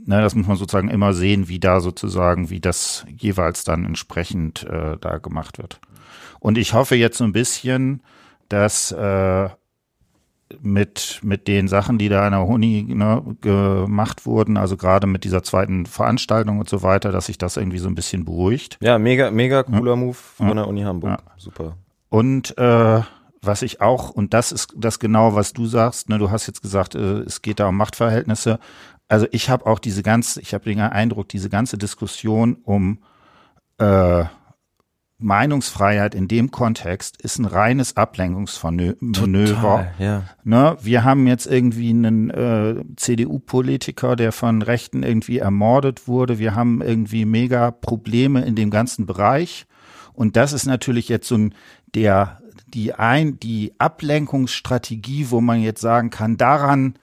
ne, 0.08 0.22
das 0.22 0.34
muss 0.34 0.46
man 0.46 0.56
sozusagen 0.56 0.88
immer 0.88 1.12
sehen, 1.12 1.48
wie 1.48 1.60
da 1.60 1.80
sozusagen, 1.80 2.50
wie 2.50 2.60
das 2.60 3.04
jeweils 3.16 3.64
dann 3.64 3.84
entsprechend 3.84 4.64
äh, 4.64 4.96
da 4.98 5.18
gemacht 5.18 5.58
wird. 5.58 5.80
Und 6.40 6.58
ich 6.58 6.72
hoffe 6.72 6.96
jetzt 6.96 7.18
so 7.18 7.24
ein 7.24 7.32
bisschen, 7.32 8.02
dass 8.48 8.90
äh, 8.92 9.48
mit, 10.62 11.20
mit 11.22 11.46
den 11.48 11.68
Sachen, 11.68 11.98
die 11.98 12.08
da 12.08 12.26
an 12.26 12.32
der 12.32 12.46
Uni 12.46 12.84
ne, 12.88 13.22
gemacht 13.40 14.26
wurden, 14.26 14.56
also 14.56 14.76
gerade 14.76 15.06
mit 15.06 15.24
dieser 15.24 15.42
zweiten 15.42 15.86
Veranstaltung 15.86 16.58
und 16.58 16.68
so 16.68 16.82
weiter, 16.82 17.12
dass 17.12 17.26
sich 17.26 17.38
das 17.38 17.56
irgendwie 17.56 17.78
so 17.78 17.88
ein 17.88 17.94
bisschen 17.94 18.24
beruhigt. 18.24 18.78
Ja, 18.80 18.98
mega, 18.98 19.30
mega 19.30 19.62
cooler 19.62 19.96
Move 19.96 20.14
von 20.14 20.48
Ja. 20.48 20.54
der 20.54 20.68
Uni 20.68 20.82
Hamburg. 20.82 21.10
Ja. 21.10 21.18
Super. 21.36 21.76
Und 22.08 22.56
äh, 22.58 23.00
was 23.42 23.62
ich 23.62 23.80
auch, 23.80 24.10
und 24.10 24.34
das 24.34 24.50
ist 24.52 24.72
das 24.76 24.98
genau, 24.98 25.34
was 25.34 25.52
du 25.52 25.66
sagst, 25.66 26.08
ne, 26.08 26.18
du 26.18 26.30
hast 26.30 26.46
jetzt 26.46 26.62
gesagt, 26.62 26.94
äh, 26.94 27.20
es 27.20 27.42
geht 27.42 27.60
da 27.60 27.68
um 27.68 27.76
Machtverhältnisse. 27.76 28.58
Also 29.08 29.26
ich 29.30 29.48
habe 29.50 29.66
auch 29.66 29.78
diese 29.78 30.02
ganze, 30.02 30.40
ich 30.40 30.54
habe 30.54 30.64
den 30.64 30.80
Eindruck, 30.80 31.28
diese 31.28 31.48
ganze 31.48 31.78
Diskussion 31.78 32.56
um 32.64 32.98
äh, 33.78 34.24
Meinungsfreiheit 35.20 36.14
in 36.14 36.28
dem 36.28 36.52
Kontext 36.52 37.20
ist 37.20 37.38
ein 37.38 37.44
reines 37.44 37.96
Ablenkungsmanöver. 37.96 39.90
ja. 39.98 40.22
Ne, 40.44 40.76
wir 40.80 41.02
haben 41.02 41.26
jetzt 41.26 41.46
irgendwie 41.46 41.90
einen 41.90 42.30
äh, 42.30 42.84
CDU-Politiker, 42.96 44.14
der 44.14 44.30
von 44.30 44.62
Rechten 44.62 45.02
irgendwie 45.02 45.38
ermordet 45.38 46.06
wurde. 46.06 46.38
Wir 46.38 46.54
haben 46.54 46.80
irgendwie 46.82 47.24
mega 47.24 47.72
Probleme 47.72 48.44
in 48.44 48.54
dem 48.54 48.70
ganzen 48.70 49.06
Bereich. 49.06 49.66
Und 50.12 50.36
das 50.36 50.52
ist 50.52 50.66
natürlich 50.66 51.08
jetzt 51.08 51.26
so 51.26 51.36
ein, 51.36 51.54
der, 51.94 52.40
die 52.68 52.94
ein, 52.94 53.40
die 53.40 53.74
Ablenkungsstrategie, 53.78 55.30
wo 55.30 55.40
man 55.40 55.60
jetzt 55.60 55.80
sagen 55.80 56.10
kann, 56.10 56.36
daran 56.36 56.94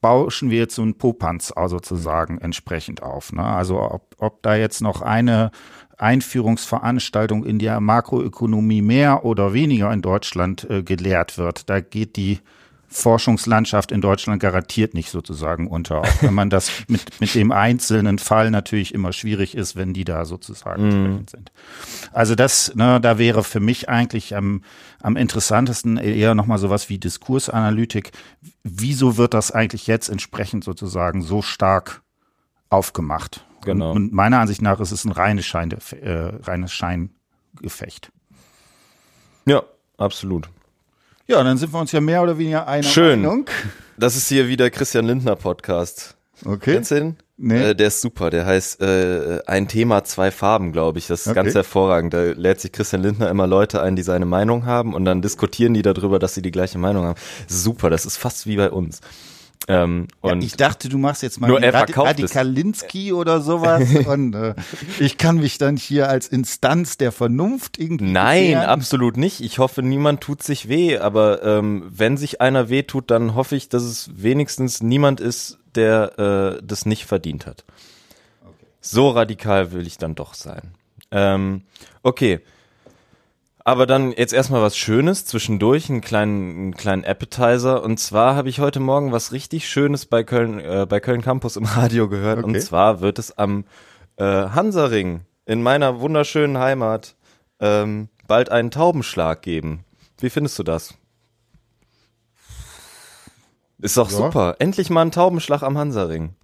bauschen 0.00 0.50
wir 0.50 0.58
jetzt 0.58 0.74
so 0.74 0.82
einen 0.82 0.96
Popanz 0.96 1.52
also 1.54 1.76
sozusagen 1.76 2.38
entsprechend 2.38 3.02
auf. 3.02 3.32
Ne? 3.32 3.44
Also 3.44 3.80
ob, 3.80 4.14
ob 4.18 4.42
da 4.42 4.54
jetzt 4.54 4.80
noch 4.80 5.02
eine 5.02 5.50
Einführungsveranstaltung 5.98 7.44
in 7.44 7.58
der 7.58 7.80
Makroökonomie 7.80 8.82
mehr 8.82 9.24
oder 9.24 9.52
weniger 9.52 9.92
in 9.92 10.02
Deutschland 10.02 10.68
äh, 10.68 10.82
gelehrt 10.82 11.38
wird, 11.38 11.68
da 11.70 11.80
geht 11.80 12.16
die 12.16 12.40
Forschungslandschaft 12.94 13.90
in 13.90 14.00
Deutschland 14.00 14.40
garantiert 14.40 14.94
nicht 14.94 15.10
sozusagen 15.10 15.66
unter. 15.66 16.02
Auch 16.02 16.22
wenn 16.22 16.32
man 16.32 16.48
das 16.48 16.70
mit, 16.88 17.20
mit 17.20 17.34
dem 17.34 17.50
einzelnen 17.50 18.18
Fall 18.18 18.52
natürlich 18.52 18.94
immer 18.94 19.12
schwierig 19.12 19.56
ist, 19.56 19.74
wenn 19.74 19.92
die 19.92 20.04
da 20.04 20.24
sozusagen 20.24 20.82
entsprechend 20.90 21.30
sind. 21.30 21.52
Also 22.12 22.36
das, 22.36 22.74
ne, 22.76 23.00
da 23.00 23.18
wäre 23.18 23.42
für 23.42 23.58
mich 23.58 23.88
eigentlich 23.88 24.36
am, 24.36 24.62
am 25.02 25.16
interessantesten 25.16 25.96
eher 25.96 26.36
nochmal 26.36 26.58
sowas 26.58 26.88
wie 26.88 26.98
Diskursanalytik. 26.98 28.12
Wieso 28.62 29.16
wird 29.16 29.34
das 29.34 29.50
eigentlich 29.50 29.88
jetzt 29.88 30.08
entsprechend 30.08 30.62
sozusagen 30.62 31.22
so 31.22 31.42
stark 31.42 32.02
aufgemacht? 32.70 33.44
Genau. 33.64 33.90
Und, 33.92 33.96
und 33.96 34.12
meiner 34.12 34.40
Ansicht 34.40 34.62
nach 34.62 34.80
ist 34.80 34.92
es 34.92 35.04
ein 35.04 35.12
reines 35.12 35.46
Schein, 35.46 35.70
äh, 36.02 36.10
reines 36.42 36.72
Schein, 36.72 37.10
Gefecht. 37.60 38.10
Ja, 39.46 39.62
absolut. 39.96 40.48
Ja, 41.26 41.42
dann 41.42 41.56
sind 41.56 41.72
wir 41.72 41.80
uns 41.80 41.92
ja 41.92 42.00
mehr 42.00 42.22
oder 42.22 42.36
weniger 42.38 42.66
einer 42.68 42.82
Schön. 42.82 43.22
Meinung. 43.22 43.46
Das 43.96 44.16
ist 44.16 44.28
hier 44.28 44.48
wieder 44.48 44.70
Christian 44.70 45.06
Lindner 45.06 45.36
Podcast. 45.36 46.16
Okay. 46.44 46.74
Kennst 46.74 46.90
du 46.90 46.94
den? 46.96 47.16
Nee. 47.36 47.70
Äh, 47.70 47.74
der 47.74 47.88
ist 47.88 48.00
super. 48.00 48.30
Der 48.30 48.44
heißt 48.46 48.80
äh, 48.80 49.40
Ein 49.46 49.66
Thema, 49.68 50.04
zwei 50.04 50.30
Farben, 50.30 50.72
glaube 50.72 50.98
ich. 50.98 51.06
Das 51.06 51.22
ist 51.22 51.28
Okay. 51.28 51.36
ganz 51.36 51.54
hervorragend. 51.54 52.12
Da 52.12 52.22
lädt 52.32 52.60
sich 52.60 52.72
Christian 52.72 53.02
Lindner 53.02 53.30
immer 53.30 53.46
Leute 53.46 53.82
ein, 53.82 53.96
die 53.96 54.02
seine 54.02 54.26
Meinung 54.26 54.66
haben 54.66 54.94
und 54.94 55.04
dann 55.04 55.22
diskutieren 55.22 55.74
die 55.74 55.82
darüber, 55.82 56.18
dass 56.18 56.34
sie 56.34 56.42
die 56.42 56.50
gleiche 56.50 56.78
Meinung 56.78 57.04
haben. 57.06 57.18
Super, 57.48 57.88
das 57.90 58.04
ist 58.04 58.16
fast 58.16 58.46
wie 58.46 58.56
bei 58.56 58.70
uns. 58.70 59.00
Ähm, 59.66 60.08
Ja, 60.22 60.36
ich 60.36 60.56
dachte, 60.56 60.88
du 60.88 60.98
machst 60.98 61.22
jetzt 61.22 61.40
mal 61.40 61.46
Nur 61.48 61.58
den 61.58 61.64
er 61.64 61.74
Radi 61.74 61.92
verkauft 61.92 62.18
es. 62.20 62.34
Radikalinski 62.36 63.12
oder 63.12 63.40
sowas 63.40 63.82
und 64.06 64.34
äh, 64.34 64.54
ich 65.00 65.16
kann 65.16 65.38
mich 65.38 65.56
dann 65.58 65.76
hier 65.76 66.08
als 66.08 66.28
Instanz 66.28 66.96
der 66.98 67.12
Vernunft 67.12 67.78
irgendwie 67.78 68.10
Nein, 68.10 68.42
bewähren. 68.44 68.66
absolut 68.66 69.16
nicht. 69.16 69.40
Ich 69.40 69.58
hoffe, 69.58 69.82
niemand 69.82 70.20
tut 70.20 70.42
sich 70.42 70.68
weh. 70.68 70.98
Aber 70.98 71.42
ähm, 71.42 71.84
wenn 71.88 72.16
sich 72.16 72.40
einer 72.42 72.68
weh 72.68 72.82
tut, 72.82 73.10
dann 73.10 73.34
hoffe 73.34 73.56
ich, 73.56 73.68
dass 73.70 73.82
es 73.84 74.10
wenigstens 74.14 74.82
niemand 74.82 75.20
ist, 75.20 75.58
der 75.74 76.18
äh, 76.58 76.62
das 76.62 76.84
nicht 76.84 77.06
verdient 77.06 77.46
hat. 77.46 77.64
So 78.80 79.08
radikal 79.10 79.72
will 79.72 79.86
ich 79.86 79.96
dann 79.96 80.14
doch 80.14 80.34
sein. 80.34 80.74
Ähm, 81.10 81.62
okay. 82.02 82.40
Aber 83.66 83.86
dann 83.86 84.12
jetzt 84.12 84.34
erstmal 84.34 84.60
was 84.60 84.76
Schönes 84.76 85.24
zwischendurch, 85.24 85.88
einen 85.88 86.02
kleinen, 86.02 86.50
einen 86.50 86.74
kleinen 86.74 87.02
Appetizer. 87.04 87.82
Und 87.82 87.98
zwar 87.98 88.36
habe 88.36 88.50
ich 88.50 88.60
heute 88.60 88.78
Morgen 88.78 89.10
was 89.10 89.32
richtig 89.32 89.66
Schönes 89.68 90.04
bei 90.04 90.22
Köln, 90.22 90.60
äh, 90.60 90.86
bei 90.86 91.00
Köln 91.00 91.22
Campus 91.22 91.56
im 91.56 91.64
Radio 91.64 92.08
gehört. 92.08 92.44
Und 92.44 92.50
Okay. 92.50 92.60
zwar 92.60 93.00
wird 93.00 93.18
es 93.18 93.38
am 93.38 93.64
äh, 94.16 94.24
Hansaring 94.24 95.22
in 95.46 95.62
meiner 95.62 95.98
wunderschönen 96.00 96.58
Heimat 96.58 97.16
ähm, 97.58 98.08
bald 98.28 98.50
einen 98.50 98.70
Taubenschlag 98.70 99.40
geben. 99.40 99.84
Wie 100.18 100.28
findest 100.30 100.58
du 100.58 100.62
das? 100.62 100.94
Ist 103.78 103.96
doch 103.96 104.10
Ja. 104.10 104.16
super. 104.16 104.56
Endlich 104.58 104.90
mal 104.90 105.02
ein 105.02 105.10
Taubenschlag 105.10 105.62
am 105.62 105.78
Hansaring. 105.78 106.34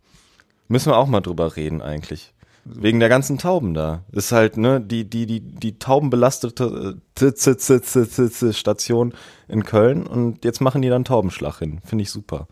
Müssen 0.68 0.90
wir 0.90 0.96
auch 0.96 1.06
mal 1.06 1.20
drüber 1.20 1.56
reden 1.56 1.82
eigentlich. 1.82 2.32
Wegen 2.64 3.00
der 3.00 3.08
ganzen 3.08 3.38
Tauben 3.38 3.74
da. 3.74 4.04
Ist 4.12 4.32
halt, 4.32 4.56
ne, 4.56 4.80
die, 4.80 5.08
die, 5.08 5.26
die, 5.26 5.40
die 5.40 5.78
taubenbelastete 5.78 6.96
äh, 7.20 8.52
Station 8.52 9.14
in 9.48 9.64
Köln 9.64 10.06
und 10.06 10.44
jetzt 10.44 10.60
machen 10.60 10.82
die 10.82 10.88
dann 10.88 11.04
Taubenschlag 11.04 11.58
hin. 11.58 11.80
Finde 11.84 12.02
ich 12.02 12.10
super. 12.10 12.48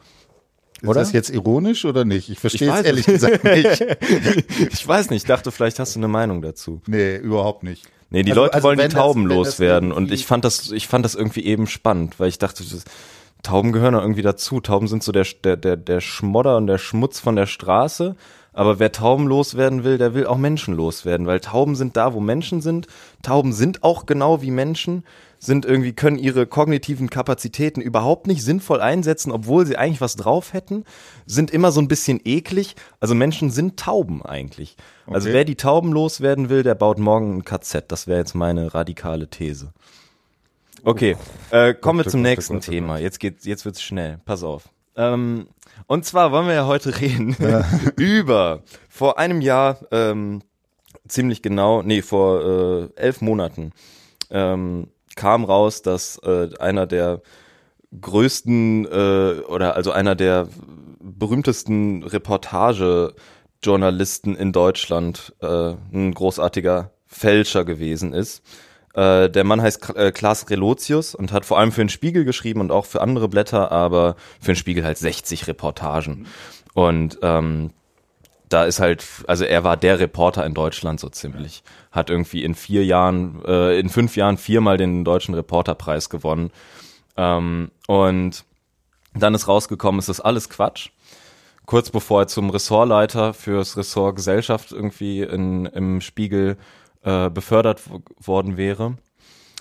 Ist 0.81 0.89
oder? 0.89 1.01
das 1.01 1.13
jetzt 1.13 1.31
ironisch 1.31 1.85
oder 1.85 2.05
nicht? 2.05 2.31
Ich 2.31 2.39
verstehe 2.39 2.73
es 2.73 2.83
ehrlich 2.83 3.09
es. 3.09 3.15
gesagt 3.23 3.45
nicht. 3.45 3.85
Ich 4.73 4.87
weiß 4.87 5.11
nicht, 5.11 5.23
ich 5.23 5.29
dachte, 5.29 5.51
vielleicht 5.51 5.79
hast 5.79 5.95
du 5.97 6.01
eine 6.01 6.09
Meinung 6.09 6.41
dazu. 6.41 6.81
Nee, 6.87 7.17
überhaupt 7.17 7.63
nicht. 7.63 7.85
Nee, 8.11 8.23
die 8.23 8.31
Also- 8.31 8.43
Leute 8.43 8.55
also 8.55 8.69
wollen 8.69 8.79
die 8.79 8.89
Tauben 8.89 9.29
das 9.29 9.37
loswerden 9.37 9.93
und 9.93 10.13
ich 10.13 10.25
fand 10.25 10.45
das, 10.45 10.71
ich 10.71 10.87
fand 10.89 11.05
das 11.05 11.15
irgendwie 11.15 11.45
eben 11.45 11.67
spannend, 11.67 12.19
weil 12.19 12.29
ich 12.29 12.39
dachte, 12.39 12.63
das, 12.65 12.85
Tauben 13.43 13.73
gehören 13.73 13.95
doch 13.95 14.01
irgendwie 14.03 14.23
dazu. 14.23 14.61
Tauben 14.61 14.89
sind 14.89 15.03
so 15.03 15.13
der, 15.13 15.25
der, 15.45 15.57
der, 15.57 15.77
der 15.77 16.01
Schmodder 16.01 16.57
und 16.57 16.67
der 16.67 16.79
Schmutz 16.79 17.21
von 17.21 17.37
der 17.37 17.47
Straße. 17.47 18.17
Aber 18.53 18.79
wer 18.79 18.91
Tauben 18.91 19.27
loswerden 19.27 19.85
will, 19.85 19.99
der 19.99 20.15
will 20.15 20.27
auch 20.27 20.39
Menschen 20.39 20.75
loswerden, 20.75 21.27
weil 21.27 21.41
Tauben 21.41 21.77
sind 21.77 21.97
da, 21.97 22.13
wo 22.15 22.21
Menschen 22.21 22.61
sind. 22.61 22.87
Tauben 23.23 23.53
sind 23.53 23.85
auch 23.85 24.07
genau 24.07 24.43
wie 24.43 24.51
Menschen, 24.51 25.05
sind 25.39 25.65
irgendwie, 25.65 25.93
können 25.93 26.19
ihre 26.19 26.47
kognitiven 26.47 27.11
Kapazitäten 27.11 27.81
überhaupt 27.81 28.27
nicht 28.27 28.43
sinnvoll 28.43 28.81
einsetzen, 28.81 29.31
obwohl 29.31 29.65
sie 29.67 29.77
eigentlich 29.77 30.01
was 30.01 30.17
drauf 30.17 30.53
hätten, 30.53 30.85
sind 31.27 31.53
immer 31.53 31.71
so 31.71 31.81
ein 31.81 31.87
bisschen 31.87 32.21
eklig. 32.25 32.75
Also 32.99 33.15
Menschen 33.15 33.51
sind 33.51 33.79
Tauben 33.79 34.25
eigentlich. 34.25 34.77
Also 35.07 35.29
Okay. 35.29 35.35
wer 35.35 35.45
die 35.45 35.57
Tauben 35.57 35.93
loswerden 35.93 36.49
will, 36.49 36.65
der 36.65 36.75
baut 36.75 36.99
morgen 36.99 37.39
ein 37.39 37.45
KZ. 37.45 37.85
Das 37.93 38.09
wäre 38.09 38.19
jetzt 38.19 38.35
meine 38.35 38.75
radikale 38.75 39.29
These. 39.29 39.73
Okay, 40.85 41.17
äh, 41.51 41.75
kommen 41.75 42.01
wir 42.01 42.07
zum 42.11 42.23
nächsten 42.23 42.61
Thema. 42.61 42.99
Jetzt 42.99 43.21
geht's, 43.21 43.45
jetzt 43.45 43.65
wird's 43.65 43.83
schnell. 43.83 44.19
Pass 44.25 44.43
auf. 44.43 44.69
Ähm, 44.97 45.47
und 45.87 46.05
zwar 46.05 46.33
wollen 46.33 46.47
wir 46.47 46.55
ja 46.55 46.67
heute 46.67 47.01
reden 47.01 47.37
über 47.97 48.63
vor 48.89 49.19
einem 49.19 49.41
Jahr 49.41 49.79
ähm, 49.91 50.43
ziemlich 51.07 51.43
genau, 51.43 51.83
nee, 51.83 52.03
vor 52.03 52.91
äh, 52.97 52.97
elf 52.97 53.21
Monaten 53.21 53.73
ähm, 54.31 54.89
kam 55.17 55.45
raus, 55.45 55.83
dass 55.83 56.19
äh, 56.19 56.51
einer 56.59 56.87
der 56.87 57.23
größten 58.01 58.87
äh, 58.87 59.41
oder 59.49 59.75
also 59.77 59.91
einer 59.93 60.15
der 60.15 60.49
berühmtesten 61.01 62.05
Reportagejournalisten 62.05 64.37
in 64.37 64.53
Deutschland 64.53 65.35
äh, 65.41 65.73
ein 65.93 66.13
großartiger 66.13 66.93
Fälscher 67.07 67.65
gewesen 67.65 68.13
ist. 68.13 68.43
Äh, 68.99 69.31
der 69.31 69.45
Mann 69.45 69.63
heißt 69.63 69.95
äh, 69.95 70.11
Klaas 70.11 70.51
Relotius 70.51 71.15
und 71.15 71.31
hat 71.31 71.45
vor 71.45 71.59
allem 71.59 71.71
für 71.71 71.83
den 71.83 71.89
Spiegel 71.89 72.25
geschrieben 72.25 72.61
und 72.61 72.73
auch 72.73 72.85
für 72.85 73.01
andere 73.01 73.29
Blätter, 73.29 73.71
aber 73.71 74.17
für 74.41 74.53
den 74.53 74.57
Spiegel 74.57 74.85
halt 74.85 74.99
60 74.99 75.47
Reportagen. 75.47 76.27
Und 76.75 77.17
ähm, 77.23 77.71
da 78.49 78.65
ist 78.65 78.81
halt, 78.81 79.05
also 79.29 79.45
er 79.45 79.63
war 79.63 79.77
der 79.77 80.01
Reporter 80.01 80.45
in 80.45 80.53
Deutschland 80.53 80.99
so 80.99 81.09
ziemlich. 81.11 81.63
Hat 81.93 82.11
irgendwie 82.11 82.43
in 82.43 82.57
vier 82.57 82.85
Jahren, 82.85 83.41
äh, 83.47 83.79
in 83.79 83.89
fünf 83.89 84.17
Jahren 84.17 84.37
viermal 84.37 84.79
den 84.79 85.05
deutschen 85.05 85.35
Reporterpreis 85.35 86.11
gewonnen. 86.11 86.51
Ähm, 87.17 87.71
und 87.87 88.45
dann 89.15 89.35
ist 89.35 89.47
rausgekommen, 89.47 90.01
es 90.01 90.09
ist 90.09 90.21
alles 90.21 90.49
Quatsch. 90.49 90.89
Kurz 91.67 91.91
bevor 91.91 92.23
er 92.23 92.27
zum 92.27 92.51
Ressortleiter 92.51 93.33
fürs 93.33 93.77
Ressort 93.77 94.17
Gesellschaft 94.17 94.73
irgendwie 94.73 95.23
in, 95.23 95.67
im 95.67 96.01
Spiegel 96.01 96.57
äh, 97.03 97.31
befördert 97.31 97.83
worden 98.19 98.57
wäre. 98.57 98.97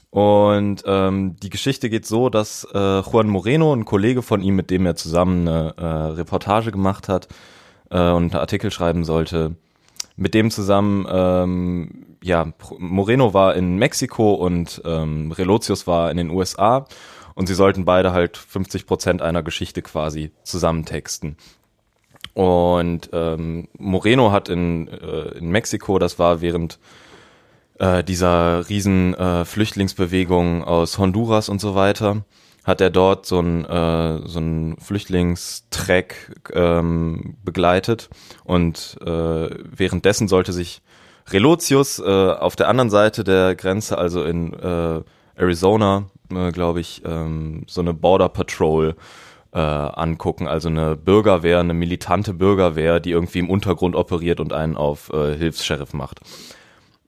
Und 0.09 0.83
ähm, 0.85 1.35
die 1.41 1.49
Geschichte 1.49 1.89
geht 1.89 2.05
so, 2.05 2.29
dass 2.29 2.65
äh, 2.73 2.99
Juan 3.01 3.27
Moreno, 3.27 3.73
ein 3.73 3.85
Kollege 3.85 4.21
von 4.21 4.41
ihm, 4.41 4.55
mit 4.55 4.71
dem 4.71 4.85
er 4.85 4.95
zusammen 4.95 5.47
eine 5.47 5.73
äh, 5.77 5.85
Reportage 5.85 6.71
gemacht 6.71 7.09
hat 7.09 7.27
äh, 7.91 7.99
und 7.99 8.31
einen 8.31 8.41
Artikel 8.41 8.71
schreiben 8.71 9.03
sollte, 9.03 9.55
mit 10.15 10.33
dem 10.33 10.49
zusammen, 10.49 11.05
ähm, 11.09 12.17
ja, 12.23 12.51
Moreno 12.79 13.33
war 13.33 13.55
in 13.55 13.77
Mexiko 13.77 14.33
und 14.33 14.81
ähm, 14.85 15.31
Relotius 15.31 15.85
war 15.85 16.09
in 16.09 16.17
den 16.17 16.31
USA 16.31 16.87
und 17.35 17.45
sie 17.45 17.53
sollten 17.53 17.85
beide 17.85 18.13
halt 18.13 18.35
50 18.37 18.87
Prozent 18.87 19.21
einer 19.21 19.43
Geschichte 19.43 19.83
quasi 19.83 20.31
zusammentexten. 20.41 21.37
Und 22.33 23.11
ähm, 23.13 23.67
Moreno 23.77 24.31
hat 24.31 24.49
in, 24.49 24.87
äh, 24.87 25.37
in 25.37 25.49
Mexiko, 25.49 25.99
das 25.99 26.17
war 26.17 26.41
während 26.41 26.79
äh, 27.79 28.03
dieser 28.03 28.67
riesen 28.69 29.13
äh, 29.13 29.45
Flüchtlingsbewegung 29.45 30.63
aus 30.63 30.97
Honduras 30.97 31.49
und 31.49 31.59
so 31.59 31.75
weiter, 31.75 32.23
hat 32.63 32.81
er 32.81 32.89
dort 32.89 33.25
so 33.25 33.39
ein 33.39 33.65
äh, 33.65 34.27
so 34.27 34.39
ein 34.39 34.77
Flüchtlingstrack 34.79 36.15
ähm, 36.53 37.37
begleitet 37.43 38.09
und 38.43 38.97
äh, 39.01 39.05
währenddessen 39.07 40.27
sollte 40.27 40.53
sich 40.53 40.81
Relotius 41.29 41.99
äh, 41.99 42.03
auf 42.03 42.55
der 42.55 42.69
anderen 42.69 42.89
Seite 42.89 43.23
der 43.23 43.55
Grenze, 43.55 43.97
also 43.97 44.23
in 44.23 44.53
äh, 44.53 45.01
Arizona, 45.35 46.05
äh, 46.31 46.51
glaube 46.51 46.79
ich, 46.79 47.03
ähm, 47.05 47.63
so 47.67 47.81
eine 47.81 47.93
Border 47.93 48.29
Patrol 48.29 48.95
äh, 49.53 49.59
angucken, 49.59 50.47
also 50.47 50.69
eine 50.69 50.95
Bürgerwehr, 50.95 51.59
eine 51.59 51.73
militante 51.73 52.33
Bürgerwehr, 52.33 52.99
die 52.99 53.11
irgendwie 53.11 53.39
im 53.39 53.49
Untergrund 53.49 53.95
operiert 53.95 54.39
und 54.39 54.53
einen 54.53 54.77
auf 54.77 55.09
äh, 55.13 55.35
Hilfs-Sheriff 55.35 55.93
macht. 55.93 56.21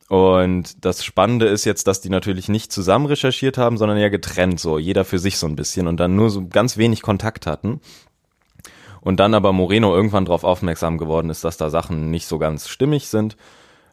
Und 0.10 0.84
das 0.84 1.06
Spannende 1.06 1.46
ist 1.46 1.66
jetzt, 1.66 1.86
dass 1.86 2.02
die 2.02 2.10
natürlich 2.10 2.50
nicht 2.50 2.72
zusammen 2.74 3.06
recherchiert 3.06 3.60
haben, 3.60 3.78
sondern 3.78 4.00
ja 4.00 4.10
getrennt, 4.10 4.60
so 4.60 4.80
jeder 4.80 5.06
für 5.06 5.20
sich 5.20 5.38
so 5.38 5.46
ein 5.46 5.56
bisschen 5.56 5.88
und 5.88 6.00
dann 6.00 6.16
nur 6.16 6.32
so 6.32 6.48
ganz 6.48 6.78
wenig 6.78 7.04
Kontakt 7.04 7.46
hatten. 7.46 7.80
Und 9.02 9.20
dann 9.20 9.36
aber 9.36 9.54
Moreno 9.54 9.96
irgendwann 9.96 10.26
darauf 10.26 10.44
aufmerksam 10.44 10.98
geworden 10.98 11.30
ist, 11.30 11.44
dass 11.44 11.58
da 11.58 11.70
Sachen 11.70 12.10
nicht 12.10 12.26
so 12.26 12.40
ganz 12.40 12.68
stimmig 12.68 13.08
sind. 13.08 13.38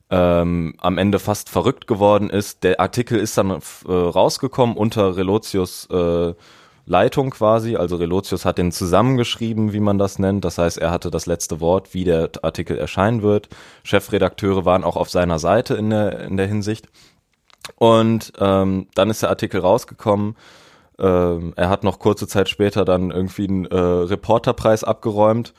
Ähm, 0.08 0.74
am 0.78 0.96
Ende 0.96 1.18
fast 1.18 1.50
verrückt 1.50 1.86
geworden 1.86 2.30
ist. 2.30 2.64
Der 2.64 2.80
Artikel 2.80 3.18
ist 3.18 3.36
dann 3.36 3.50
äh, 3.50 3.92
rausgekommen 3.92 4.76
unter 4.76 5.18
Relotius 5.18 5.86
äh, 5.90 6.32
Leitung 6.86 7.30
quasi. 7.30 7.76
Also 7.76 7.96
Relotius 7.96 8.44
hat 8.44 8.58
den 8.58 8.72
zusammengeschrieben, 8.72 9.72
wie 9.72 9.80
man 9.80 9.98
das 9.98 10.18
nennt. 10.18 10.44
Das 10.44 10.58
heißt, 10.58 10.78
er 10.78 10.90
hatte 10.90 11.10
das 11.10 11.26
letzte 11.26 11.60
Wort, 11.60 11.92
wie 11.92 12.04
der 12.04 12.30
Artikel 12.42 12.78
erscheinen 12.78 13.22
wird. 13.22 13.48
Chefredakteure 13.82 14.64
waren 14.64 14.84
auch 14.84 14.96
auf 14.96 15.10
seiner 15.10 15.38
Seite 15.38 15.74
in 15.74 15.90
der, 15.90 16.20
in 16.20 16.36
der 16.36 16.46
Hinsicht. 16.46 16.88
Und 17.74 18.32
ähm, 18.38 18.86
dann 18.94 19.10
ist 19.10 19.22
der 19.22 19.30
Artikel 19.30 19.60
rausgekommen. 19.60 20.36
Ähm, 20.98 21.52
er 21.56 21.68
hat 21.68 21.84
noch 21.84 21.98
kurze 21.98 22.28
Zeit 22.28 22.48
später 22.48 22.84
dann 22.84 23.10
irgendwie 23.10 23.48
einen 23.48 23.66
äh, 23.66 23.76
Reporterpreis 23.76 24.84
abgeräumt. 24.84 25.52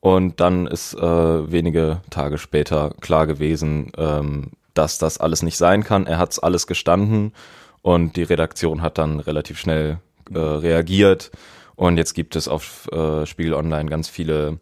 Und 0.00 0.40
dann 0.40 0.66
ist 0.66 0.94
äh, 0.94 1.52
wenige 1.52 2.00
Tage 2.08 2.38
später 2.38 2.94
klar 3.00 3.26
gewesen, 3.26 3.92
ähm, 3.98 4.52
dass 4.72 4.96
das 4.96 5.18
alles 5.18 5.42
nicht 5.42 5.58
sein 5.58 5.84
kann. 5.84 6.06
Er 6.06 6.16
hat's 6.16 6.38
alles 6.38 6.66
gestanden 6.66 7.34
und 7.82 8.16
die 8.16 8.22
Redaktion 8.22 8.80
hat 8.80 8.96
dann 8.96 9.20
relativ 9.20 9.58
schnell 9.58 9.98
äh, 10.32 10.38
reagiert. 10.38 11.30
Und 11.76 11.96
jetzt 11.96 12.14
gibt 12.14 12.36
es 12.36 12.48
auf 12.48 12.88
äh, 12.92 13.26
Spiegel 13.26 13.54
Online 13.54 13.88
ganz 13.88 14.08
viele 14.08 14.58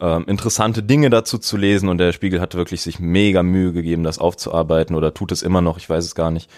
ähm, 0.00 0.24
interessante 0.26 0.82
Dinge 0.82 1.10
dazu 1.10 1.38
zu 1.38 1.56
lesen. 1.56 1.88
Und 1.88 1.98
der 1.98 2.12
Spiegel 2.12 2.40
hat 2.40 2.54
wirklich 2.54 2.82
sich 2.82 2.98
mega 2.98 3.42
Mühe 3.42 3.72
gegeben, 3.72 4.04
das 4.04 4.18
aufzuarbeiten 4.18 4.96
oder 4.96 5.14
tut 5.14 5.32
es 5.32 5.42
immer 5.42 5.60
noch, 5.60 5.76
ich 5.78 5.88
weiß 5.88 6.04
es 6.04 6.14
gar 6.14 6.30
nicht. 6.30 6.50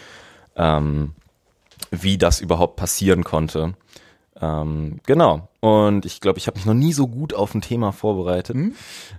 ähm, 0.57 1.15
wie 1.91 2.19
das 2.19 2.41
überhaupt 2.41 2.77
passieren 2.77 3.25
konnte. 3.25 3.75
Ähm, 4.41 4.99
genau. 5.07 5.49
Und 5.61 6.05
ich 6.05 6.21
glaube, 6.21 6.39
ich 6.39 6.47
habe 6.47 6.57
mich 6.57 6.67
noch 6.67 6.75
nie 6.75 6.93
so 6.93 7.07
gut 7.07 7.35
auf 7.35 7.55
ein 7.55 7.61
Thema 7.61 7.93
vorbereitet. 7.93 8.57
Mhm. 8.57 8.75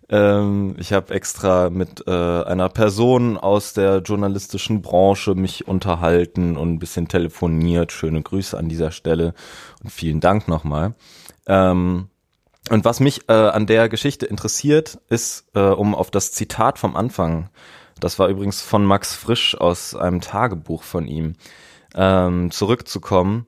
Ähm, 0.10 0.76
ich 0.78 0.92
habe 0.94 1.14
extra 1.14 1.70
mit 1.70 2.06
äh, 2.06 2.12
einer 2.12 2.70
Person 2.70 3.38
aus 3.38 3.74
der 3.74 4.00
journalistischen 4.00 4.82
Branche 4.82 5.34
mich 5.36 5.68
unterhalten 5.68 6.58
und 6.58 6.74
ein 6.74 6.80
bisschen 6.80 7.08
telefoniert. 7.08 7.92
Schöne 7.92 8.22
Grüße 8.22 8.58
an 8.58 8.68
dieser 8.68 8.92
Stelle 8.92 9.34
und 9.84 9.90
vielen 9.90 10.20
Dank 10.20 10.48
nochmal. 10.48 10.96
Ähm, 11.48 12.10
und 12.70 12.84
was 12.84 13.00
mich 13.00 13.30
äh, 13.30 13.34
an 13.34 13.68
der 13.68 13.90
Geschichte 13.90 14.26
interessiert, 14.26 15.00
ist, 15.08 15.46
äh, 15.54 15.60
um 15.60 15.96
auf 15.96 16.12
das 16.12 16.32
Zitat 16.32 16.80
vom 16.80 16.96
Anfang, 16.96 17.50
das 18.00 18.20
war 18.20 18.28
übrigens 18.28 18.62
von 18.62 18.84
Max 18.84 19.16
Frisch 19.16 19.56
aus 19.56 19.96
einem 19.96 20.20
Tagebuch 20.20 20.84
von 20.84 21.08
ihm, 21.08 21.36
ähm, 21.96 22.52
zurückzukommen 22.52 23.46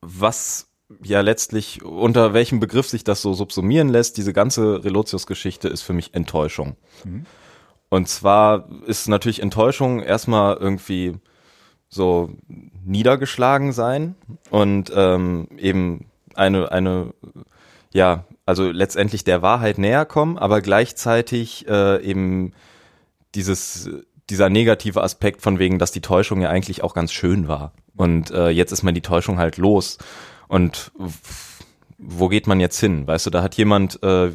was 0.00 0.68
ja 1.02 1.20
letztlich, 1.20 1.82
unter 1.84 2.32
welchem 2.32 2.60
Begriff 2.60 2.88
sich 2.88 3.04
das 3.04 3.20
so 3.22 3.34
subsumieren 3.34 3.88
lässt, 3.88 4.16
diese 4.16 4.32
ganze 4.32 4.84
Relotius-Geschichte 4.84 5.68
ist 5.68 5.82
für 5.82 5.92
mich 5.92 6.14
Enttäuschung. 6.14 6.76
Mhm. 7.04 7.26
Und 7.90 8.08
zwar 8.08 8.68
ist 8.86 9.08
natürlich 9.08 9.40
Enttäuschung 9.40 10.00
erstmal 10.00 10.56
irgendwie 10.56 11.16
so 11.88 12.30
niedergeschlagen 12.84 13.72
sein 13.72 14.14
und 14.50 14.92
ähm, 14.94 15.48
eben 15.56 16.06
eine, 16.34 16.70
eine, 16.70 17.14
ja, 17.92 18.24
also 18.44 18.70
letztendlich 18.70 19.24
der 19.24 19.42
Wahrheit 19.42 19.78
näher 19.78 20.04
kommen, 20.04 20.38
aber 20.38 20.60
gleichzeitig 20.60 21.66
äh, 21.68 22.02
eben 22.02 22.52
dieses, 23.34 23.90
dieser 24.30 24.50
negative 24.50 25.02
Aspekt 25.02 25.42
von 25.42 25.58
wegen, 25.58 25.78
dass 25.78 25.92
die 25.92 26.00
Täuschung 26.00 26.40
ja 26.40 26.50
eigentlich 26.50 26.82
auch 26.82 26.94
ganz 26.94 27.12
schön 27.12 27.48
war. 27.48 27.72
Und 27.96 28.30
äh, 28.30 28.50
jetzt 28.50 28.72
ist 28.72 28.82
man 28.82 28.94
die 28.94 29.00
Täuschung 29.00 29.38
halt 29.38 29.56
los. 29.56 29.98
Und 30.48 30.92
wo 31.98 32.28
geht 32.28 32.46
man 32.46 32.60
jetzt 32.60 32.78
hin? 32.78 33.06
Weißt 33.06 33.26
du, 33.26 33.30
da 33.30 33.42
hat 33.42 33.56
jemand, 33.56 34.02
äh, 34.02 34.30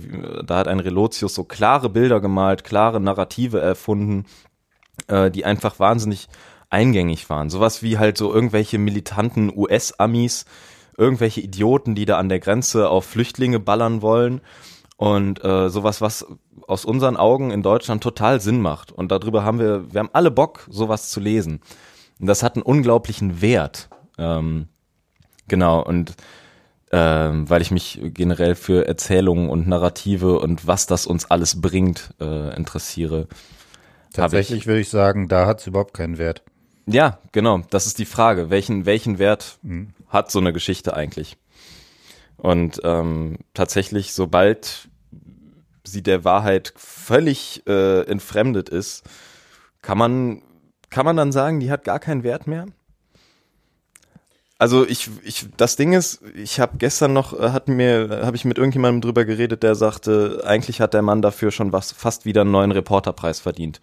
da 0.46 0.58
hat 0.58 0.68
ein 0.68 0.80
Relotius 0.80 1.34
so 1.34 1.44
klare 1.46 1.90
Bilder 1.90 2.20
gemalt, 2.20 2.64
klare 2.64 3.00
Narrative 3.00 3.60
erfunden, 3.60 4.26
äh, 5.08 5.32
die 5.32 5.46
einfach 5.46 5.80
wahnsinnig 5.80 6.28
eingängig 6.70 7.30
waren. 7.30 7.50
Sowas 7.50 7.82
wie 7.82 7.98
halt 7.98 8.18
so 8.18 8.34
irgendwelche 8.34 8.80
militanten 8.80 9.52
US-Amis, 9.56 10.46
irgendwelche 10.98 11.42
Idioten, 11.42 11.96
die 11.96 12.06
da 12.06 12.18
an 12.18 12.30
der 12.30 12.40
Grenze 12.40 12.90
auf 12.90 13.06
Flüchtlinge 13.06 13.60
ballern 13.60 14.02
wollen. 14.02 14.42
Und 15.04 15.44
äh, 15.44 15.68
sowas, 15.68 16.00
was 16.00 16.26
aus 16.66 16.86
unseren 16.86 17.18
Augen 17.18 17.52
in 17.52 17.62
Deutschland 17.62 18.02
total 18.02 18.40
Sinn 18.40 18.62
macht. 18.62 18.90
Und 18.90 19.12
darüber 19.12 19.44
haben 19.44 19.60
wir, 19.60 19.92
wir 19.92 20.00
haben 20.00 20.10
alle 20.14 20.32
Bock, 20.32 20.66
sowas 20.70 21.10
zu 21.10 21.20
lesen. 21.20 21.60
Und 22.22 22.28
das 22.28 22.42
hat 22.42 22.56
einen 22.56 22.64
unglaublichen 22.64 23.42
Wert. 23.42 23.90
Ähm, 24.18 24.70
genau, 25.50 25.84
und 25.84 26.16
ähm, 26.94 27.50
weil 27.50 27.62
ich 27.62 27.70
mich 27.70 28.00
generell 28.02 28.56
für 28.56 28.88
Erzählungen 28.88 29.50
und 29.50 29.68
Narrative 29.68 30.40
und 30.40 30.68
was 30.68 30.88
das 30.88 31.06
uns 31.06 31.30
alles 31.30 31.60
bringt 31.60 32.14
äh, 32.22 32.56
interessiere. 32.56 33.28
Tatsächlich 34.14 34.60
ich, 34.60 34.68
würde 34.68 34.80
ich 34.80 34.90
sagen, 34.90 35.28
da 35.28 35.48
hat 35.48 35.60
es 35.60 35.68
überhaupt 35.68 35.94
keinen 35.94 36.18
Wert. 36.18 36.44
Ja, 36.86 37.20
genau, 37.34 37.60
das 37.72 37.88
ist 37.88 38.00
die 38.00 38.06
Frage. 38.06 38.50
Welchen, 38.50 38.86
welchen 38.86 39.20
Wert 39.20 39.60
mhm. 39.64 39.90
hat 40.08 40.32
so 40.32 40.40
eine 40.40 40.54
Geschichte 40.54 40.96
eigentlich? 40.96 41.36
Und 42.38 42.80
ähm, 42.86 43.40
tatsächlich, 43.54 44.14
sobald 44.14 44.88
sie 45.84 46.04
der 46.04 46.24
Wahrheit 46.24 46.74
völlig 46.76 47.64
äh, 47.68 48.02
entfremdet 48.04 48.70
ist, 48.70 49.04
kann 49.82 49.98
man 49.98 50.42
kann 50.94 51.06
man 51.06 51.18
dann 51.18 51.32
sagen, 51.32 51.60
die 51.60 51.72
hat 51.72 51.84
gar 51.84 52.00
keinen 52.00 52.24
Wert 52.24 52.46
mehr? 52.46 52.68
Also 54.60 54.86
ich, 54.88 55.10
ich, 55.24 55.48
das 55.58 55.76
Ding 55.76 55.92
ist, 55.94 56.22
ich 56.36 56.60
habe 56.60 56.78
gestern 56.78 57.14
noch, 57.14 57.38
äh, 57.38 57.50
hat 57.50 57.68
mir, 57.68 58.22
habe 58.24 58.38
ich 58.38 58.46
mit 58.46 58.60
irgendjemandem 58.60 59.02
drüber 59.02 59.26
geredet, 59.26 59.64
der 59.64 59.74
sagte, 59.74 60.44
eigentlich 60.46 60.80
hat 60.80 60.94
der 60.94 61.02
Mann 61.02 61.24
dafür 61.24 61.50
schon 61.50 61.74
was, 61.74 61.92
fast 61.92 62.26
wieder 62.26 62.42
einen 62.42 62.52
neuen 62.52 62.72
Reporterpreis 62.72 63.40
verdient, 63.40 63.82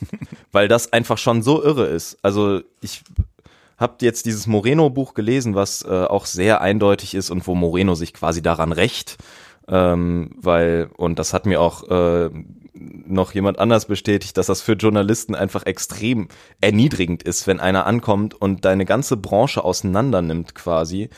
weil 0.52 0.68
das 0.68 0.92
einfach 0.92 1.18
schon 1.18 1.42
so 1.42 1.62
irre 1.62 1.86
ist. 1.86 2.16
Also 2.22 2.62
ich 2.80 3.02
habe 3.76 3.96
jetzt 4.00 4.24
dieses 4.24 4.46
Moreno-Buch 4.46 5.14
gelesen, 5.14 5.56
was 5.56 5.84
äh, 5.84 5.88
auch 5.88 6.26
sehr 6.26 6.60
eindeutig 6.60 7.14
ist 7.14 7.30
und 7.30 7.46
wo 7.48 7.56
Moreno 7.56 7.96
sich 7.96 8.14
quasi 8.14 8.40
daran 8.40 8.70
rächt, 8.70 9.18
ähm, 9.68 10.30
weil 10.36 10.90
und 10.96 11.18
das 11.18 11.32
hat 11.32 11.46
mir 11.46 11.60
auch 11.60 11.88
äh, 11.88 12.30
noch 12.74 13.32
jemand 13.34 13.58
anders 13.58 13.86
bestätigt, 13.86 14.36
dass 14.36 14.46
das 14.46 14.62
für 14.62 14.72
Journalisten 14.72 15.34
einfach 15.34 15.66
extrem 15.66 16.28
erniedrigend 16.60 17.22
ist, 17.22 17.46
wenn 17.46 17.60
einer 17.60 17.86
ankommt 17.86 18.34
und 18.34 18.64
deine 18.64 18.84
ganze 18.84 19.16
Branche 19.16 19.62
auseinander 19.62 20.22
nimmt 20.22 20.54
quasi. 20.54 21.10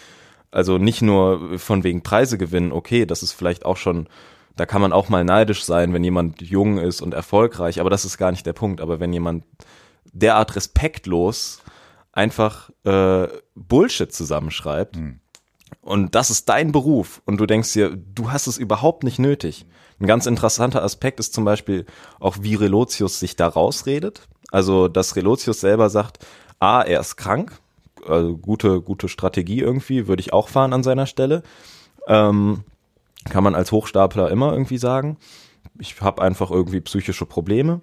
Also 0.50 0.78
nicht 0.78 1.02
nur 1.02 1.58
von 1.58 1.82
wegen 1.84 2.02
Preise 2.02 2.38
gewinnen, 2.38 2.72
okay, 2.72 3.06
das 3.06 3.22
ist 3.22 3.32
vielleicht 3.32 3.64
auch 3.64 3.76
schon, 3.76 4.08
da 4.56 4.66
kann 4.66 4.80
man 4.80 4.92
auch 4.92 5.08
mal 5.08 5.24
neidisch 5.24 5.64
sein, 5.64 5.92
wenn 5.92 6.04
jemand 6.04 6.42
jung 6.42 6.78
ist 6.78 7.00
und 7.00 7.14
erfolgreich, 7.14 7.80
aber 7.80 7.90
das 7.90 8.04
ist 8.04 8.18
gar 8.18 8.30
nicht 8.30 8.46
der 8.46 8.52
Punkt. 8.52 8.80
Aber 8.80 9.00
wenn 9.00 9.12
jemand 9.12 9.44
derart 10.12 10.54
respektlos 10.54 11.62
einfach 12.12 12.70
äh, 12.84 13.26
Bullshit 13.54 14.12
zusammenschreibt, 14.12 14.96
hm. 14.96 15.20
Und 15.80 16.14
das 16.14 16.30
ist 16.30 16.48
dein 16.48 16.72
Beruf 16.72 17.22
und 17.24 17.38
du 17.38 17.46
denkst 17.46 17.72
dir, 17.72 17.96
du 17.96 18.30
hast 18.30 18.46
es 18.46 18.58
überhaupt 18.58 19.04
nicht 19.04 19.18
nötig. 19.18 19.66
Ein 20.00 20.06
ganz 20.06 20.26
interessanter 20.26 20.82
Aspekt 20.82 21.20
ist 21.20 21.34
zum 21.34 21.44
Beispiel 21.44 21.86
auch, 22.20 22.36
wie 22.40 22.54
Relotius 22.54 23.20
sich 23.20 23.36
da 23.36 23.46
rausredet. 23.46 24.28
Also, 24.50 24.88
dass 24.88 25.16
Relotius 25.16 25.60
selber 25.60 25.90
sagt, 25.90 26.24
A, 26.58 26.82
er 26.82 27.00
ist 27.00 27.16
krank, 27.16 27.52
also 28.06 28.36
gute, 28.36 28.80
gute 28.80 29.08
Strategie 29.08 29.60
irgendwie, 29.60 30.06
würde 30.06 30.20
ich 30.20 30.32
auch 30.32 30.48
fahren 30.48 30.72
an 30.72 30.82
seiner 30.82 31.06
Stelle. 31.06 31.42
Ähm, 32.06 32.64
kann 33.30 33.44
man 33.44 33.54
als 33.54 33.72
Hochstapler 33.72 34.30
immer 34.30 34.52
irgendwie 34.52 34.78
sagen. 34.78 35.16
Ich 35.78 36.00
habe 36.00 36.22
einfach 36.22 36.50
irgendwie 36.50 36.80
psychische 36.80 37.26
Probleme. 37.26 37.80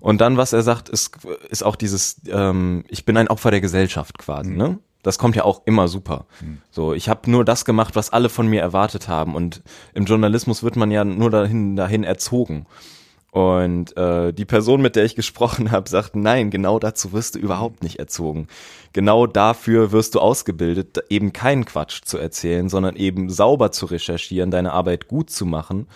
Und 0.00 0.20
dann, 0.20 0.36
was 0.36 0.52
er 0.52 0.62
sagt, 0.62 0.88
ist, 0.88 1.18
ist 1.48 1.64
auch 1.64 1.76
dieses, 1.76 2.20
ähm, 2.28 2.84
ich 2.88 3.04
bin 3.04 3.16
ein 3.16 3.28
Opfer 3.28 3.50
der 3.50 3.60
Gesellschaft 3.60 4.18
quasi, 4.18 4.50
mhm. 4.50 4.56
ne? 4.56 4.78
Das 5.04 5.18
kommt 5.18 5.36
ja 5.36 5.44
auch 5.44 5.62
immer 5.66 5.86
super. 5.86 6.26
Mhm. 6.40 6.58
So, 6.70 6.94
ich 6.94 7.08
habe 7.08 7.30
nur 7.30 7.44
das 7.44 7.64
gemacht, 7.64 7.94
was 7.94 8.10
alle 8.10 8.28
von 8.28 8.48
mir 8.48 8.60
erwartet 8.62 9.06
haben. 9.06 9.36
Und 9.36 9.62
im 9.92 10.06
Journalismus 10.06 10.64
wird 10.64 10.74
man 10.74 10.90
ja 10.90 11.04
nur 11.04 11.30
dahin, 11.30 11.76
dahin 11.76 12.02
erzogen. 12.02 12.66
Und 13.30 13.96
äh, 13.96 14.32
die 14.32 14.44
Person, 14.44 14.80
mit 14.80 14.96
der 14.96 15.04
ich 15.04 15.14
gesprochen 15.14 15.70
habe, 15.72 15.88
sagt, 15.88 16.16
nein, 16.16 16.50
genau 16.50 16.78
dazu 16.78 17.12
wirst 17.12 17.34
du 17.34 17.38
überhaupt 17.38 17.82
nicht 17.82 17.98
erzogen. 17.98 18.48
Genau 18.92 19.26
dafür 19.26 19.92
wirst 19.92 20.14
du 20.14 20.20
ausgebildet, 20.20 20.98
eben 21.10 21.32
keinen 21.32 21.64
Quatsch 21.64 22.02
zu 22.04 22.16
erzählen, 22.16 22.68
sondern 22.68 22.96
eben 22.96 23.28
sauber 23.28 23.72
zu 23.72 23.86
recherchieren, 23.86 24.50
deine 24.50 24.72
Arbeit 24.72 25.08
gut 25.08 25.30
zu 25.30 25.46
machen. 25.46 25.86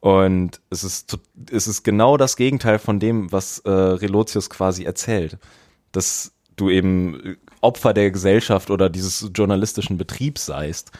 Und 0.00 0.62
es 0.70 0.82
ist, 0.82 1.18
es 1.52 1.68
ist 1.68 1.84
genau 1.84 2.16
das 2.16 2.36
Gegenteil 2.36 2.78
von 2.78 2.98
dem, 2.98 3.30
was 3.30 3.58
äh, 3.60 3.70
Relotius 3.70 4.50
quasi 4.50 4.84
erzählt. 4.84 5.36
Dass 5.92 6.32
du 6.56 6.70
eben 6.70 7.36
Opfer 7.60 7.92
der 7.92 8.10
Gesellschaft 8.10 8.70
oder 8.70 8.88
dieses 8.88 9.30
journalistischen 9.34 9.98
Betriebs 9.98 10.46
seist, 10.46 10.92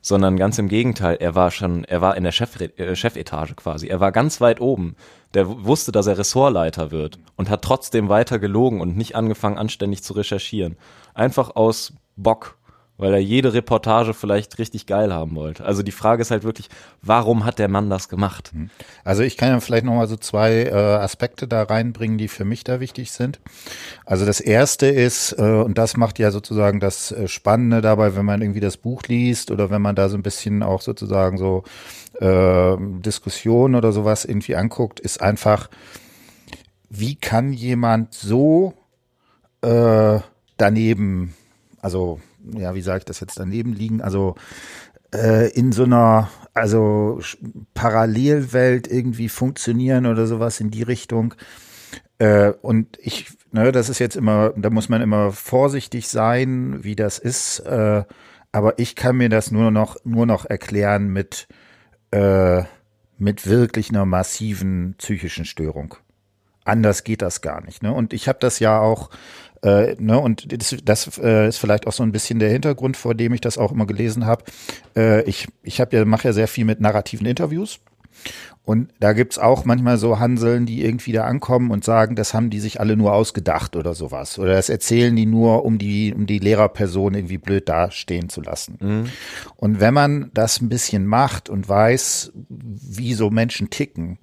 sondern 0.00 0.36
ganz 0.36 0.58
im 0.58 0.68
Gegenteil, 0.68 1.16
er 1.20 1.34
war 1.34 1.50
schon, 1.50 1.84
er 1.84 2.00
war 2.00 2.16
in 2.16 2.24
der 2.24 2.32
Chef, 2.32 2.60
äh, 2.60 2.96
Chefetage 2.96 3.54
quasi. 3.54 3.86
Er 3.86 4.00
war 4.00 4.12
ganz 4.12 4.40
weit 4.40 4.60
oben. 4.60 4.96
Der 5.34 5.64
wusste, 5.64 5.92
dass 5.92 6.08
er 6.08 6.18
Ressortleiter 6.18 6.90
wird 6.90 7.18
und 7.36 7.48
hat 7.48 7.62
trotzdem 7.62 8.08
weiter 8.08 8.38
gelogen 8.38 8.80
und 8.80 8.96
nicht 8.96 9.14
angefangen, 9.14 9.58
anständig 9.58 10.02
zu 10.02 10.12
recherchieren. 10.12 10.76
Einfach 11.14 11.54
aus 11.54 11.94
Bock 12.16 12.58
weil 13.02 13.14
er 13.14 13.20
jede 13.20 13.52
Reportage 13.52 14.14
vielleicht 14.14 14.60
richtig 14.60 14.86
geil 14.86 15.12
haben 15.12 15.34
wollte. 15.34 15.64
Also 15.64 15.82
die 15.82 15.90
Frage 15.90 16.22
ist 16.22 16.30
halt 16.30 16.44
wirklich, 16.44 16.68
warum 17.02 17.44
hat 17.44 17.58
der 17.58 17.66
Mann 17.66 17.90
das 17.90 18.08
gemacht? 18.08 18.52
Mhm. 18.54 18.70
Also 19.02 19.24
ich 19.24 19.36
kann 19.36 19.48
ja 19.48 19.58
vielleicht 19.58 19.84
noch 19.84 19.94
mal 19.94 20.06
so 20.06 20.16
zwei 20.16 20.66
äh, 20.66 20.72
Aspekte 20.72 21.48
da 21.48 21.64
reinbringen, 21.64 22.16
die 22.16 22.28
für 22.28 22.44
mich 22.44 22.62
da 22.62 22.78
wichtig 22.78 23.10
sind. 23.10 23.40
Also 24.06 24.24
das 24.24 24.38
erste 24.38 24.86
ist, 24.86 25.32
äh, 25.32 25.42
und 25.42 25.78
das 25.78 25.96
macht 25.96 26.20
ja 26.20 26.30
sozusagen 26.30 26.78
das 26.78 27.10
äh, 27.10 27.26
Spannende 27.26 27.80
dabei, 27.80 28.14
wenn 28.14 28.24
man 28.24 28.40
irgendwie 28.40 28.60
das 28.60 28.76
Buch 28.76 29.02
liest 29.08 29.50
oder 29.50 29.68
wenn 29.68 29.82
man 29.82 29.96
da 29.96 30.08
so 30.08 30.16
ein 30.16 30.22
bisschen 30.22 30.62
auch 30.62 30.80
sozusagen 30.80 31.38
so 31.38 31.64
äh, 32.20 32.76
Diskussionen 32.78 33.74
oder 33.74 33.90
sowas 33.90 34.24
irgendwie 34.24 34.54
anguckt, 34.54 35.00
ist 35.00 35.20
einfach, 35.20 35.70
wie 36.88 37.16
kann 37.16 37.52
jemand 37.52 38.14
so 38.14 38.74
äh, 39.62 40.20
daneben, 40.56 41.34
also 41.80 42.20
ja, 42.56 42.74
wie 42.74 42.82
sage 42.82 42.98
ich 42.98 43.04
das 43.04 43.20
jetzt 43.20 43.38
daneben 43.38 43.72
liegen? 43.72 44.00
Also 44.00 44.34
äh, 45.14 45.50
in 45.50 45.72
so 45.72 45.84
einer 45.84 46.30
also 46.54 47.20
Parallelwelt 47.74 48.86
irgendwie 48.86 49.28
funktionieren 49.28 50.06
oder 50.06 50.26
sowas 50.26 50.60
in 50.60 50.70
die 50.70 50.82
Richtung. 50.82 51.34
Äh, 52.18 52.52
und 52.62 52.98
ich, 53.00 53.32
ne, 53.52 53.72
das 53.72 53.88
ist 53.88 53.98
jetzt 53.98 54.16
immer, 54.16 54.52
da 54.56 54.70
muss 54.70 54.88
man 54.88 55.02
immer 55.02 55.32
vorsichtig 55.32 56.08
sein, 56.08 56.84
wie 56.84 56.96
das 56.96 57.18
ist. 57.18 57.60
Äh, 57.60 58.04
aber 58.52 58.78
ich 58.78 58.96
kann 58.96 59.16
mir 59.16 59.30
das 59.30 59.50
nur 59.50 59.70
noch 59.70 59.96
nur 60.04 60.26
noch 60.26 60.44
erklären 60.44 61.08
mit 61.08 61.48
äh, 62.10 62.64
mit 63.18 63.46
wirklich 63.46 63.90
einer 63.90 64.04
massiven 64.04 64.94
psychischen 64.98 65.44
Störung. 65.44 65.94
Anders 66.64 67.04
geht 67.04 67.22
das 67.22 67.40
gar 67.40 67.64
nicht. 67.64 67.82
Ne? 67.82 67.92
Und 67.92 68.12
ich 68.12 68.28
habe 68.28 68.38
das 68.40 68.58
ja 68.58 68.78
auch 68.78 69.10
Äh, 69.62 69.94
ne, 69.98 70.18
und 70.18 70.52
das, 70.52 70.76
das 70.84 71.18
äh, 71.18 71.48
ist 71.48 71.58
vielleicht 71.58 71.86
auch 71.86 71.92
so 71.92 72.02
ein 72.02 72.12
bisschen 72.12 72.38
der 72.38 72.50
Hintergrund, 72.50 72.96
vor 72.96 73.14
dem 73.14 73.32
ich 73.32 73.40
das 73.40 73.58
auch 73.58 73.72
immer 73.72 73.86
gelesen 73.86 74.26
habe. 74.26 74.44
Äh, 74.96 75.22
ich 75.22 75.48
ich 75.62 75.80
habe 75.80 75.96
ja 75.96 76.04
mache 76.04 76.28
ja 76.28 76.32
sehr 76.32 76.48
viel 76.48 76.64
mit 76.64 76.80
narrativen 76.80 77.26
Interviews 77.26 77.80
und 78.64 78.92
da 79.00 79.12
gibt's 79.12 79.38
auch 79.38 79.64
manchmal 79.64 79.98
so 79.98 80.20
Hanseln, 80.20 80.66
die 80.66 80.84
irgendwie 80.84 81.10
da 81.10 81.24
ankommen 81.24 81.72
und 81.72 81.82
sagen, 81.82 82.14
das 82.14 82.32
haben 82.32 82.48
die 82.48 82.60
sich 82.60 82.78
alle 82.78 82.96
nur 82.96 83.12
ausgedacht 83.12 83.74
oder 83.74 83.92
sowas. 83.92 84.38
Oder 84.38 84.54
das 84.54 84.68
erzählen 84.68 85.16
die 85.16 85.26
nur, 85.26 85.64
um 85.64 85.78
die, 85.78 86.14
um 86.14 86.26
die 86.26 86.38
Lehrerperson 86.38 87.14
irgendwie 87.14 87.38
blöd 87.38 87.68
dastehen 87.68 88.28
zu 88.28 88.40
lassen. 88.40 88.78
Mhm. 88.80 89.04
Und 89.56 89.80
wenn 89.80 89.94
man 89.94 90.30
das 90.32 90.60
ein 90.60 90.68
bisschen 90.68 91.06
macht 91.06 91.48
und 91.48 91.68
weiß, 91.68 92.32
wie 92.48 93.14
so 93.14 93.30
Menschen 93.30 93.68
ticken, 93.68 94.18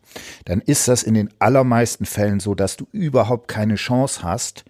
dann 0.46 0.62
ist 0.62 0.88
das 0.88 1.04
in 1.04 1.16
den 1.16 1.30
allermeisten 1.40 2.06
Fällen 2.06 2.40
so, 2.40 2.56
dass 2.56 2.78
du 2.78 2.88
überhaupt 2.94 3.50
keine 3.50 3.76
Chance 3.76 4.24
hast, 4.24 4.64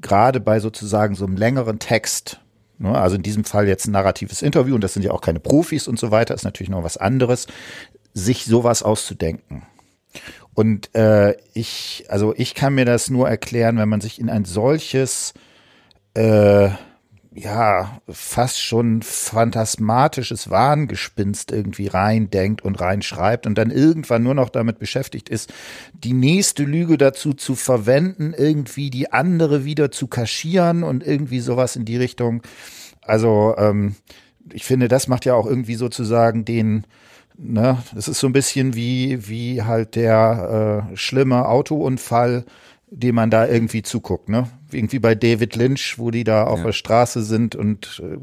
gerade 0.00 0.40
bei 0.40 0.60
sozusagen 0.60 1.14
so 1.14 1.26
einem 1.26 1.36
längeren 1.36 1.78
Text, 1.78 2.40
ne, 2.78 2.96
also 2.96 3.16
in 3.16 3.22
diesem 3.22 3.44
Fall 3.44 3.68
jetzt 3.68 3.86
ein 3.86 3.92
narratives 3.92 4.42
Interview, 4.42 4.74
und 4.74 4.82
das 4.82 4.94
sind 4.94 5.04
ja 5.04 5.10
auch 5.10 5.20
keine 5.20 5.40
Profis 5.40 5.88
und 5.88 5.98
so 5.98 6.10
weiter, 6.10 6.34
ist 6.34 6.44
natürlich 6.44 6.70
noch 6.70 6.84
was 6.84 6.96
anderes, 6.96 7.46
sich 8.14 8.44
sowas 8.44 8.82
auszudenken. 8.82 9.62
Und 10.54 10.94
äh, 10.94 11.36
ich, 11.54 12.06
also 12.08 12.34
ich 12.36 12.54
kann 12.54 12.74
mir 12.74 12.84
das 12.84 13.10
nur 13.10 13.28
erklären, 13.28 13.76
wenn 13.76 13.88
man 13.88 14.00
sich 14.00 14.20
in 14.20 14.28
ein 14.28 14.44
solches, 14.44 15.34
äh, 16.14 16.70
ja, 17.34 18.00
fast 18.08 18.60
schon 18.60 19.02
phantasmatisches 19.02 20.50
Wahngespinst 20.50 21.52
irgendwie 21.52 21.86
reindenkt 21.86 22.62
und 22.62 22.80
reinschreibt 22.80 23.46
und 23.46 23.56
dann 23.56 23.70
irgendwann 23.70 24.22
nur 24.22 24.34
noch 24.34 24.48
damit 24.48 24.78
beschäftigt 24.78 25.28
ist, 25.28 25.52
die 25.92 26.14
nächste 26.14 26.64
Lüge 26.64 26.96
dazu 26.96 27.34
zu 27.34 27.54
verwenden, 27.54 28.34
irgendwie 28.36 28.90
die 28.90 29.12
andere 29.12 29.64
wieder 29.64 29.90
zu 29.90 30.06
kaschieren 30.06 30.82
und 30.82 31.06
irgendwie 31.06 31.40
sowas 31.40 31.76
in 31.76 31.84
die 31.84 31.96
Richtung. 31.96 32.42
Also 33.02 33.54
ähm, 33.58 33.96
ich 34.52 34.64
finde, 34.64 34.88
das 34.88 35.06
macht 35.06 35.24
ja 35.24 35.34
auch 35.34 35.46
irgendwie 35.46 35.76
sozusagen 35.76 36.44
den 36.44 36.84
Ne? 37.40 37.78
Das 37.94 38.08
ist 38.08 38.18
so 38.18 38.26
ein 38.26 38.32
bisschen 38.32 38.74
wie, 38.74 39.28
wie 39.28 39.62
halt 39.62 39.94
der 39.94 40.88
äh, 40.90 40.96
schlimme 40.96 41.46
Autounfall, 41.46 42.44
dem 42.90 43.14
man 43.14 43.30
da 43.30 43.46
irgendwie 43.46 43.82
zuguckt. 43.82 44.28
Ne? 44.28 44.48
Irgendwie 44.72 44.98
bei 44.98 45.14
David 45.14 45.56
Lynch, 45.56 45.98
wo 45.98 46.10
die 46.10 46.24
da 46.24 46.44
auf 46.44 46.58
ja. 46.58 46.66
der 46.66 46.72
Straße 46.72 47.22
sind 47.22 47.54
und 47.54 48.02
äh, 48.02 48.18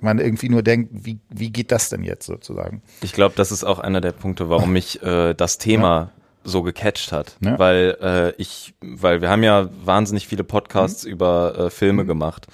man 0.00 0.18
irgendwie 0.18 0.48
nur 0.48 0.62
denkt, 0.62 0.90
wie, 0.92 1.18
wie 1.28 1.50
geht 1.50 1.72
das 1.72 1.88
denn 1.88 2.02
jetzt 2.02 2.26
sozusagen? 2.26 2.82
Ich 3.02 3.12
glaube, 3.12 3.34
das 3.36 3.52
ist 3.52 3.64
auch 3.64 3.78
einer 3.78 4.00
der 4.00 4.12
Punkte, 4.12 4.48
warum 4.48 4.72
mich 4.72 5.02
äh, 5.02 5.34
das 5.34 5.58
Thema 5.58 5.88
ja. 5.88 6.10
so 6.44 6.62
gecatcht 6.62 7.12
hat. 7.12 7.36
Ja. 7.44 7.58
Weil 7.58 7.96
äh, 8.00 8.40
ich, 8.40 8.74
weil 8.80 9.20
wir 9.20 9.28
haben 9.28 9.42
ja 9.42 9.68
wahnsinnig 9.84 10.26
viele 10.26 10.44
Podcasts 10.44 11.04
mhm. 11.04 11.12
über 11.12 11.58
äh, 11.58 11.70
Filme 11.70 12.04
mhm. 12.04 12.08
gemacht. 12.08 12.46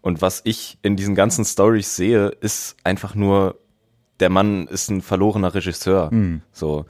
Und 0.00 0.22
was 0.22 0.40
ich 0.44 0.78
in 0.82 0.96
diesen 0.96 1.14
ganzen 1.14 1.44
Stories 1.44 1.96
sehe, 1.96 2.28
ist 2.28 2.76
einfach 2.84 3.14
nur 3.14 3.58
der 4.20 4.30
Mann 4.30 4.68
ist 4.68 4.90
ein 4.90 5.02
verlorener 5.02 5.54
Regisseur. 5.54 6.12
Mhm. 6.12 6.42
So. 6.52 6.86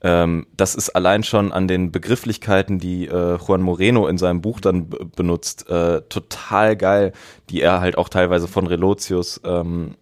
Ähm, 0.00 0.46
das 0.56 0.74
ist 0.74 0.90
allein 0.90 1.24
schon 1.24 1.52
an 1.52 1.66
den 1.66 1.90
Begrifflichkeiten, 1.90 2.78
die 2.78 3.06
äh, 3.06 3.36
Juan 3.36 3.62
Moreno 3.62 4.06
in 4.06 4.18
seinem 4.18 4.40
Buch 4.40 4.60
dann 4.60 4.90
benutzt, 5.16 5.68
äh, 5.68 6.02
total 6.08 6.76
geil, 6.76 7.12
die 7.50 7.60
er 7.62 7.80
halt 7.80 7.98
auch 7.98 8.08
teilweise 8.08 8.46
von 8.46 8.66
Relotius 8.66 9.40
ähm, 9.44 9.96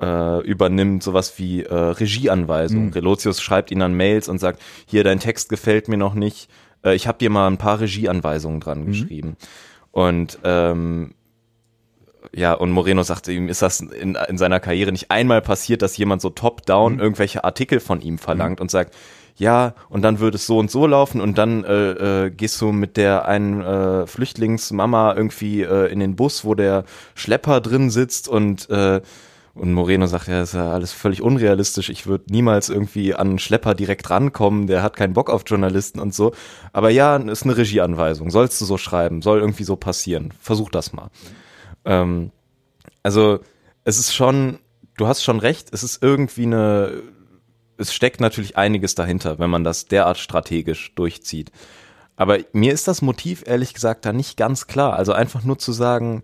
äh, 0.00 0.40
übernimmt, 0.42 1.02
sowas 1.02 1.38
wie 1.38 1.62
äh, 1.62 1.74
Regieanweisungen. 1.74 2.86
Mhm. 2.86 2.92
Relotius 2.92 3.40
schreibt 3.40 3.70
ihn 3.70 3.82
an 3.82 3.94
Mails 3.94 4.28
und 4.28 4.38
sagt, 4.38 4.62
hier, 4.86 5.04
dein 5.04 5.20
Text 5.20 5.48
gefällt 5.48 5.88
mir 5.88 5.98
noch 5.98 6.14
nicht, 6.14 6.50
äh, 6.84 6.94
ich 6.94 7.06
habe 7.06 7.18
dir 7.18 7.30
mal 7.30 7.46
ein 7.46 7.58
paar 7.58 7.80
Regieanweisungen 7.80 8.60
dran 8.60 8.82
mhm. 8.82 8.86
geschrieben. 8.86 9.36
Und 9.90 10.38
ähm, 10.44 11.14
ja, 12.34 12.52
und 12.52 12.70
Moreno 12.70 13.02
sagte 13.02 13.32
ihm, 13.32 13.48
ist 13.48 13.62
das 13.62 13.80
in, 13.80 14.14
in 14.14 14.38
seiner 14.38 14.60
Karriere 14.60 14.92
nicht 14.92 15.10
einmal 15.10 15.40
passiert, 15.40 15.82
dass 15.82 15.96
jemand 15.96 16.20
so 16.20 16.30
top-down 16.30 16.94
mhm. 16.94 17.00
irgendwelche 17.00 17.44
Artikel 17.44 17.80
von 17.80 18.00
ihm 18.00 18.18
verlangt 18.18 18.58
mhm. 18.58 18.62
und 18.62 18.70
sagt, 18.70 18.94
ja, 19.36 19.74
und 19.88 20.02
dann 20.02 20.18
würde 20.18 20.36
es 20.36 20.46
so 20.46 20.58
und 20.58 20.70
so 20.70 20.86
laufen 20.86 21.20
und 21.20 21.36
dann 21.38 21.64
äh, 21.64 22.24
äh, 22.26 22.30
gehst 22.30 22.60
du 22.60 22.72
mit 22.72 22.96
der 22.96 23.26
einen 23.26 23.60
äh, 23.60 24.06
Flüchtlingsmama 24.06 25.14
irgendwie 25.14 25.62
äh, 25.62 25.92
in 25.92 26.00
den 26.00 26.16
Bus, 26.16 26.44
wo 26.44 26.54
der 26.54 26.84
Schlepper 27.14 27.60
drin 27.60 27.90
sitzt 27.90 28.28
und 28.28 28.68
äh, 28.70 29.00
und 29.56 29.72
Moreno 29.72 30.06
sagt, 30.06 30.28
ja, 30.28 30.40
das 30.40 30.50
ist 30.50 30.54
ja 30.54 30.70
alles 30.70 30.92
völlig 30.92 31.22
unrealistisch. 31.22 31.88
Ich 31.88 32.06
würde 32.06 32.24
niemals 32.28 32.68
irgendwie 32.68 33.14
an 33.14 33.28
einen 33.28 33.38
Schlepper 33.38 33.74
direkt 33.74 34.10
rankommen. 34.10 34.66
Der 34.66 34.82
hat 34.82 34.96
keinen 34.96 35.14
Bock 35.14 35.30
auf 35.30 35.44
Journalisten 35.46 35.98
und 35.98 36.14
so. 36.14 36.34
Aber 36.74 36.90
ja, 36.90 37.16
ist 37.16 37.44
eine 37.44 37.56
Regieanweisung. 37.56 38.30
Sollst 38.30 38.60
du 38.60 38.66
so 38.66 38.76
schreiben? 38.76 39.22
Soll 39.22 39.40
irgendwie 39.40 39.64
so 39.64 39.76
passieren? 39.76 40.34
Versuch 40.38 40.68
das 40.68 40.92
mal. 40.92 41.08
Ähm, 41.86 42.32
also 43.02 43.38
es 43.84 43.98
ist 43.98 44.14
schon, 44.14 44.58
du 44.98 45.06
hast 45.06 45.22
schon 45.22 45.38
recht, 45.38 45.68
es 45.72 45.82
ist 45.82 46.02
irgendwie 46.02 46.44
eine, 46.44 47.02
es 47.78 47.92
steckt 47.92 48.20
natürlich 48.20 48.56
einiges 48.56 48.94
dahinter, 48.94 49.38
wenn 49.38 49.50
man 49.50 49.64
das 49.64 49.86
derart 49.86 50.18
strategisch 50.18 50.94
durchzieht. 50.94 51.50
Aber 52.16 52.38
mir 52.52 52.72
ist 52.72 52.88
das 52.88 53.02
Motiv 53.02 53.44
ehrlich 53.46 53.74
gesagt 53.74 54.04
da 54.06 54.12
nicht 54.12 54.36
ganz 54.36 54.66
klar. 54.66 54.94
Also 54.94 55.12
einfach 55.12 55.44
nur 55.44 55.58
zu 55.58 55.72
sagen, 55.72 56.22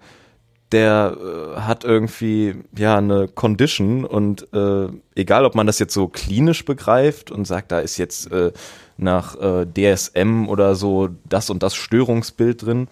der 0.72 1.16
äh, 1.18 1.60
hat 1.60 1.84
irgendwie 1.84 2.54
ja 2.76 2.96
eine 2.96 3.28
Condition 3.28 4.04
und 4.04 4.52
äh, 4.54 4.88
egal, 5.14 5.44
ob 5.44 5.54
man 5.54 5.66
das 5.66 5.78
jetzt 5.78 5.92
so 5.92 6.08
klinisch 6.08 6.64
begreift 6.64 7.30
und 7.30 7.46
sagt, 7.46 7.72
da 7.72 7.80
ist 7.80 7.98
jetzt 7.98 8.32
äh, 8.32 8.52
nach 8.96 9.38
äh, 9.38 9.66
DSM 9.66 10.48
oder 10.48 10.74
so 10.74 11.10
das 11.28 11.50
und 11.50 11.62
das 11.62 11.74
Störungsbild 11.74 12.64
drin 12.64 12.88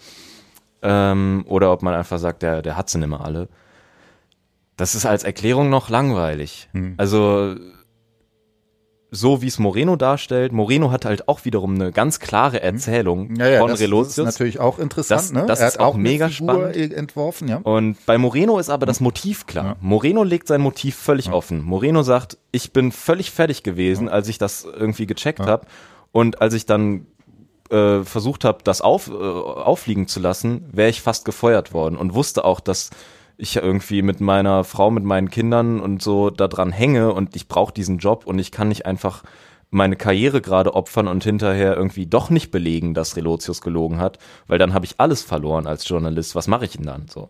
ähm, 0.83 1.43
oder 1.47 1.71
ob 1.71 1.81
man 1.81 1.95
einfach 1.95 2.19
sagt, 2.19 2.43
der, 2.43 2.61
der 2.61 2.77
hat 2.77 2.89
sie 2.89 2.99
nicht 2.99 3.09
mehr 3.09 3.21
alle. 3.21 3.47
Das 4.77 4.93
ist 4.93 5.05
als 5.05 5.23
Erklärung 5.23 5.69
noch 5.69 5.89
langweilig. 5.89 6.69
Hm. 6.73 6.95
Also 6.97 7.55
so 9.13 9.41
wie 9.41 9.47
es 9.47 9.59
Moreno 9.59 9.97
darstellt, 9.97 10.53
Moreno 10.53 10.89
hat 10.89 11.03
halt 11.03 11.27
auch 11.27 11.43
wiederum 11.43 11.75
eine 11.75 11.91
ganz 11.91 12.21
klare 12.21 12.57
hm. 12.57 12.63
Erzählung 12.63 13.35
ja, 13.35 13.49
ja, 13.49 13.59
von 13.59 13.69
das, 13.69 13.81
Relotius. 13.81 14.15
Das 14.15 14.25
ist 14.25 14.33
natürlich 14.33 14.59
auch 14.61 14.79
interessant. 14.79 15.21
Das, 15.21 15.31
ne? 15.33 15.45
das 15.45 15.59
er 15.59 15.67
ist 15.67 15.79
auch 15.81 15.95
mega 15.95 16.29
spannend. 16.29 16.77
entworfen, 16.77 17.49
ja. 17.49 17.57
Und 17.57 17.97
bei 18.05 18.17
Moreno 18.17 18.57
ist 18.57 18.69
aber 18.69 18.85
das 18.85 18.99
hm. 18.99 19.03
Motiv 19.03 19.45
klar. 19.47 19.65
Ja. 19.65 19.75
Moreno 19.81 20.23
legt 20.23 20.47
sein 20.47 20.61
Motiv 20.61 20.95
völlig 20.95 21.31
offen. 21.31 21.61
Moreno 21.61 22.03
sagt, 22.03 22.37
ich 22.53 22.71
bin 22.71 22.93
völlig 22.93 23.31
fertig 23.31 23.63
gewesen, 23.63 24.07
als 24.07 24.29
ich 24.29 24.37
das 24.37 24.63
irgendwie 24.63 25.07
gecheckt 25.07 25.39
ja. 25.39 25.45
habe. 25.45 25.67
Und 26.13 26.41
als 26.41 26.53
ich 26.53 26.65
dann 26.65 27.05
äh, 27.69 28.03
versucht 28.03 28.45
habe, 28.45 28.59
das 28.63 28.81
auf, 28.81 29.09
äh, 29.09 29.13
auffliegen 29.13 30.07
zu 30.07 30.21
lassen, 30.21 30.69
wäre 30.71 30.89
ich 30.89 31.01
fast 31.01 31.25
gefeuert 31.25 31.73
worden 31.73 31.97
und 31.97 32.13
wusste 32.13 32.45
auch, 32.45 32.61
dass 32.61 32.91
ich 33.37 33.55
irgendwie 33.55 34.01
mit 34.01 34.21
meiner 34.21 34.63
Frau, 34.63 34.91
mit 34.91 35.03
meinen 35.03 35.29
Kindern 35.29 35.79
und 35.79 36.01
so 36.01 36.29
da 36.29 36.47
dran 36.47 36.71
hänge 36.71 37.13
und 37.13 37.35
ich 37.35 37.47
brauche 37.47 37.73
diesen 37.73 37.97
Job 37.97 38.25
und 38.25 38.39
ich 38.39 38.51
kann 38.51 38.67
nicht 38.67 38.85
einfach 38.85 39.23
meine 39.71 39.95
Karriere 39.95 40.41
gerade 40.41 40.75
opfern 40.75 41.07
und 41.07 41.23
hinterher 41.23 41.75
irgendwie 41.75 42.05
doch 42.05 42.29
nicht 42.29 42.51
belegen, 42.51 42.93
dass 42.93 43.15
Relotius 43.15 43.61
gelogen 43.61 43.99
hat, 43.99 44.19
weil 44.47 44.59
dann 44.59 44.73
habe 44.73 44.85
ich 44.85 44.95
alles 44.99 45.21
verloren 45.21 45.65
als 45.65 45.87
Journalist. 45.87 46.35
Was 46.35 46.47
mache 46.47 46.65
ich 46.65 46.73
denn 46.73 46.85
dann 46.85 47.07
so? 47.07 47.29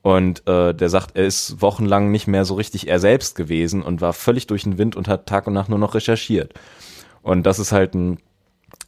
Und 0.00 0.48
äh, 0.48 0.74
der 0.74 0.88
sagt, 0.88 1.16
er 1.16 1.26
ist 1.26 1.62
wochenlang 1.62 2.10
nicht 2.10 2.26
mehr 2.26 2.44
so 2.44 2.54
richtig 2.54 2.88
er 2.88 2.98
selbst 2.98 3.36
gewesen 3.36 3.82
und 3.82 4.00
war 4.00 4.14
völlig 4.14 4.48
durch 4.48 4.64
den 4.64 4.78
Wind 4.78 4.96
und 4.96 5.06
hat 5.06 5.26
Tag 5.26 5.46
und 5.46 5.52
Nacht 5.52 5.68
nur 5.68 5.78
noch 5.78 5.94
recherchiert. 5.94 6.54
Und 7.22 7.44
das 7.44 7.60
ist 7.60 7.70
halt 7.70 7.94
ein 7.94 8.18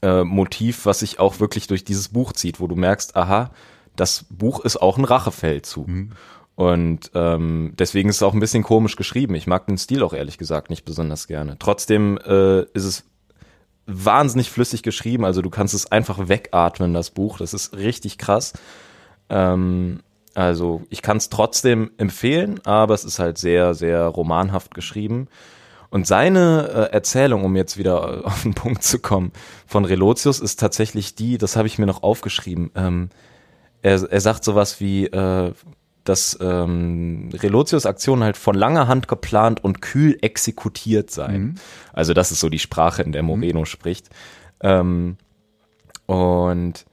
äh, 0.03 0.25
Motiv, 0.25 0.87
was 0.87 1.01
sich 1.01 1.21
auch 1.21 1.39
wirklich 1.39 1.69
durch 1.69 1.85
dieses 1.85 2.09
Buch 2.09 2.33
zieht, 2.33 2.59
wo 2.59 2.67
du 2.67 2.75
merkst, 2.75 3.17
aha, 3.17 3.51
das 3.95 4.25
Buch 4.29 4.61
ist 4.65 4.77
auch 4.77 4.99
ein 4.99 5.05
Rachefeldzug. 5.05 5.87
Mhm. 5.87 6.13
Und 6.57 7.11
ähm, 7.15 7.73
deswegen 7.79 8.09
ist 8.09 8.17
es 8.17 8.23
auch 8.23 8.33
ein 8.33 8.41
bisschen 8.41 8.63
komisch 8.63 8.97
geschrieben. 8.97 9.35
Ich 9.35 9.47
mag 9.47 9.67
den 9.67 9.79
Stil 9.79 10.03
auch 10.03 10.13
ehrlich 10.13 10.39
gesagt 10.39 10.71
nicht 10.71 10.85
besonders 10.85 11.27
gerne. 11.27 11.57
Trotzdem 11.59 12.19
äh, 12.19 12.63
ist 12.75 12.85
es 12.85 13.05
wahnsinnig 13.87 14.51
flüssig 14.51 14.83
geschrieben. 14.83 15.25
Also 15.25 15.43
du 15.43 15.51
kannst 15.51 15.75
es 15.75 15.91
einfach 15.91 16.29
wegatmen, 16.29 16.95
das 16.95 17.11
Buch. 17.11 17.39
Das 17.39 17.55
ist 17.55 17.77
richtig 17.77 18.19
krass. 18.19 18.53
Ähm, 19.29 20.01
also 20.35 20.83
ich 20.91 21.03
kann 21.03 21.17
es 21.17 21.29
trotzdem 21.29 21.91
empfehlen, 21.97 22.61
aber 22.65 22.95
es 22.95 23.05
ist 23.05 23.19
halt 23.19 23.39
sehr, 23.39 23.75
sehr 23.75 24.05
romanhaft 24.07 24.75
geschrieben. 24.75 25.29
Und 25.91 26.07
seine 26.07 26.69
äh, 26.69 26.93
Erzählung, 26.93 27.45
um 27.45 27.55
jetzt 27.57 27.79
wieder 27.79 28.27
auf 28.27 28.43
den 28.43 28.55
Punkt 28.55 28.83
zu 28.83 29.01
kommen, 29.01 29.33
von 29.67 29.85
Relotius 29.85 30.41
ist 30.41 30.59
tatsächlich 30.61 31.15
die, 31.15 31.39
das 31.39 31.57
habe 31.57 31.67
ich 31.67 31.79
mir 31.79 31.87
noch 31.87 32.03
aufgeschrieben. 32.03 32.71
Ähm, 32.75 33.11
er, 33.83 34.03
er 34.11 34.21
sagt 34.21 34.45
sowas 34.45 34.81
wie, 34.81 35.07
äh, 35.07 35.53
dass 36.05 36.39
ähm, 36.41 37.31
Relotius 37.33 37.87
Aktionen 37.87 38.23
halt 38.23 38.37
von 38.37 38.55
langer 38.55 38.89
Hand 38.89 39.09
geplant 39.09 39.63
und 39.65 39.83
kühl 39.83 40.19
exekutiert 40.21 41.11
seien. 41.11 41.43
Mhm. 41.43 41.55
Also 41.93 42.15
das 42.15 42.31
ist 42.31 42.41
so 42.41 42.49
die 42.49 42.59
Sprache, 42.59 43.03
in 43.03 43.13
der 43.13 43.23
Moreno 43.23 43.61
mhm. 43.61 43.67
spricht. 43.67 44.11
Ähm, 44.61 45.17
und 46.07 46.85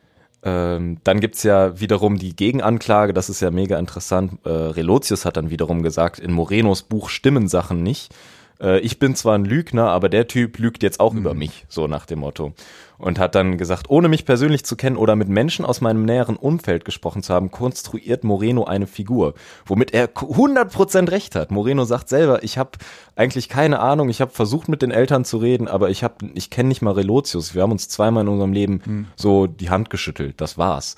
ähm, 0.44 0.98
dann 1.04 1.20
gibt's 1.20 1.44
ja 1.44 1.80
wiederum 1.80 2.18
die 2.18 2.36
Gegenanklage, 2.36 3.14
das 3.14 3.30
ist 3.30 3.42
ja 3.42 3.52
mega 3.52 3.78
interessant. 3.78 4.40
Äh, 4.46 4.50
Relotius 4.50 5.26
hat 5.26 5.38
dann 5.38 5.50
wiederum 5.50 5.84
gesagt, 5.84 6.20
in 6.20 6.32
Morenos 6.32 6.84
Buch 6.84 7.10
stimmen 7.10 7.48
Sachen 7.48 7.84
nicht 7.84 8.14
äh, 8.62 8.80
ich 8.80 9.00
bin 9.00 9.16
zwar 9.16 9.38
ein 9.38 9.46
Lügner, 9.46 9.90
aber 9.90 10.08
der 10.08 10.28
Typ 10.28 10.60
lügt 10.60 10.84
jetzt 10.84 11.00
auch 11.00 11.14
mhm. 11.14 11.20
über 11.20 11.34
mich, 11.34 11.66
so 11.68 11.88
nach 11.88 12.06
dem 12.06 12.20
Motto. 12.20 12.54
Und 13.02 13.18
hat 13.18 13.34
dann 13.34 13.58
gesagt, 13.58 13.90
ohne 13.90 14.10
mich 14.10 14.26
persönlich 14.26 14.64
zu 14.64 14.76
kennen 14.76 14.96
oder 14.96 15.16
mit 15.16 15.28
Menschen 15.28 15.66
aus 15.66 15.82
meinem 15.82 16.06
näheren 16.06 16.36
Umfeld 16.36 16.86
gesprochen 16.86 17.24
zu 17.24 17.34
haben, 17.34 17.50
konstruiert 17.50 18.24
Moreno 18.24 18.66
eine 18.66 18.86
Figur, 18.86 19.34
womit 19.66 19.92
er 19.92 20.10
100% 20.10 21.10
recht 21.10 21.34
hat. 21.34 21.50
Moreno 21.50 21.84
sagt 21.84 22.10
selber, 22.10 22.44
ich 22.44 22.60
habe 22.60 22.72
eigentlich 23.16 23.50
keine 23.50 23.80
Ahnung, 23.80 24.10
ich 24.10 24.22
habe 24.22 24.32
versucht 24.32 24.70
mit 24.70 24.84
den 24.84 24.92
Eltern 24.92 25.26
zu 25.26 25.38
reden, 25.38 25.68
aber 25.68 25.90
ich 25.90 26.04
habe 26.04 26.30
ich 26.36 26.52
kenne 26.52 26.70
nicht 26.70 26.84
mal 26.84 26.94
Relotius. 26.94 27.56
Wir 27.56 27.64
haben 27.64 27.72
uns 27.72 27.90
zweimal 27.90 28.22
in 28.22 28.30
unserem 28.30 28.54
Leben 28.54 28.82
mhm. 28.86 29.08
so 29.16 29.48
die 29.48 29.72
Hand 29.72 29.90
geschüttelt, 29.90 30.40
das 30.40 30.60
war's. 30.60 30.96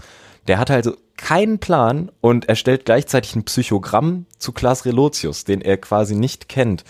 Der 0.47 0.59
hat 0.59 0.69
also 0.71 0.97
keinen 1.15 1.59
Plan 1.59 2.11
und 2.19 2.49
erstellt 2.49 2.83
gleichzeitig 2.83 3.33
ein 3.35 3.45
Psychogramm 3.45 4.25
zu 4.37 4.51
Klaas 4.51 4.83
Relotius, 4.83 5.45
den 5.45 5.61
er 5.61 5.77
quasi 5.77 6.15
nicht 6.15 6.49
kennt. 6.49 6.83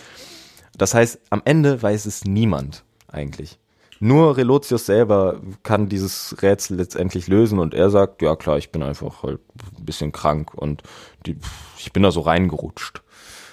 Das 0.76 0.96
heißt, 0.96 1.20
am 1.30 1.44
Ende 1.46 1.84
weiß 1.84 2.08
es 2.08 2.26
niemand 2.26 2.84
eigentlich. 3.08 3.60
Nur 4.06 4.36
Relotius 4.36 4.86
selber 4.86 5.40
kann 5.64 5.88
dieses 5.88 6.36
Rätsel 6.42 6.76
letztendlich 6.76 7.28
lösen 7.28 7.58
und 7.58 7.74
er 7.74 7.90
sagt, 7.90 8.22
ja 8.22 8.36
klar, 8.36 8.58
ich 8.58 8.70
bin 8.70 8.84
einfach 8.84 9.24
halt 9.24 9.40
ein 9.80 9.86
bisschen 9.86 10.12
krank 10.12 10.54
und 10.54 10.84
die, 11.26 11.38
ich 11.78 11.94
bin 11.94 12.04
da 12.04 12.12
so 12.12 12.20
reingerutscht. 12.20 13.02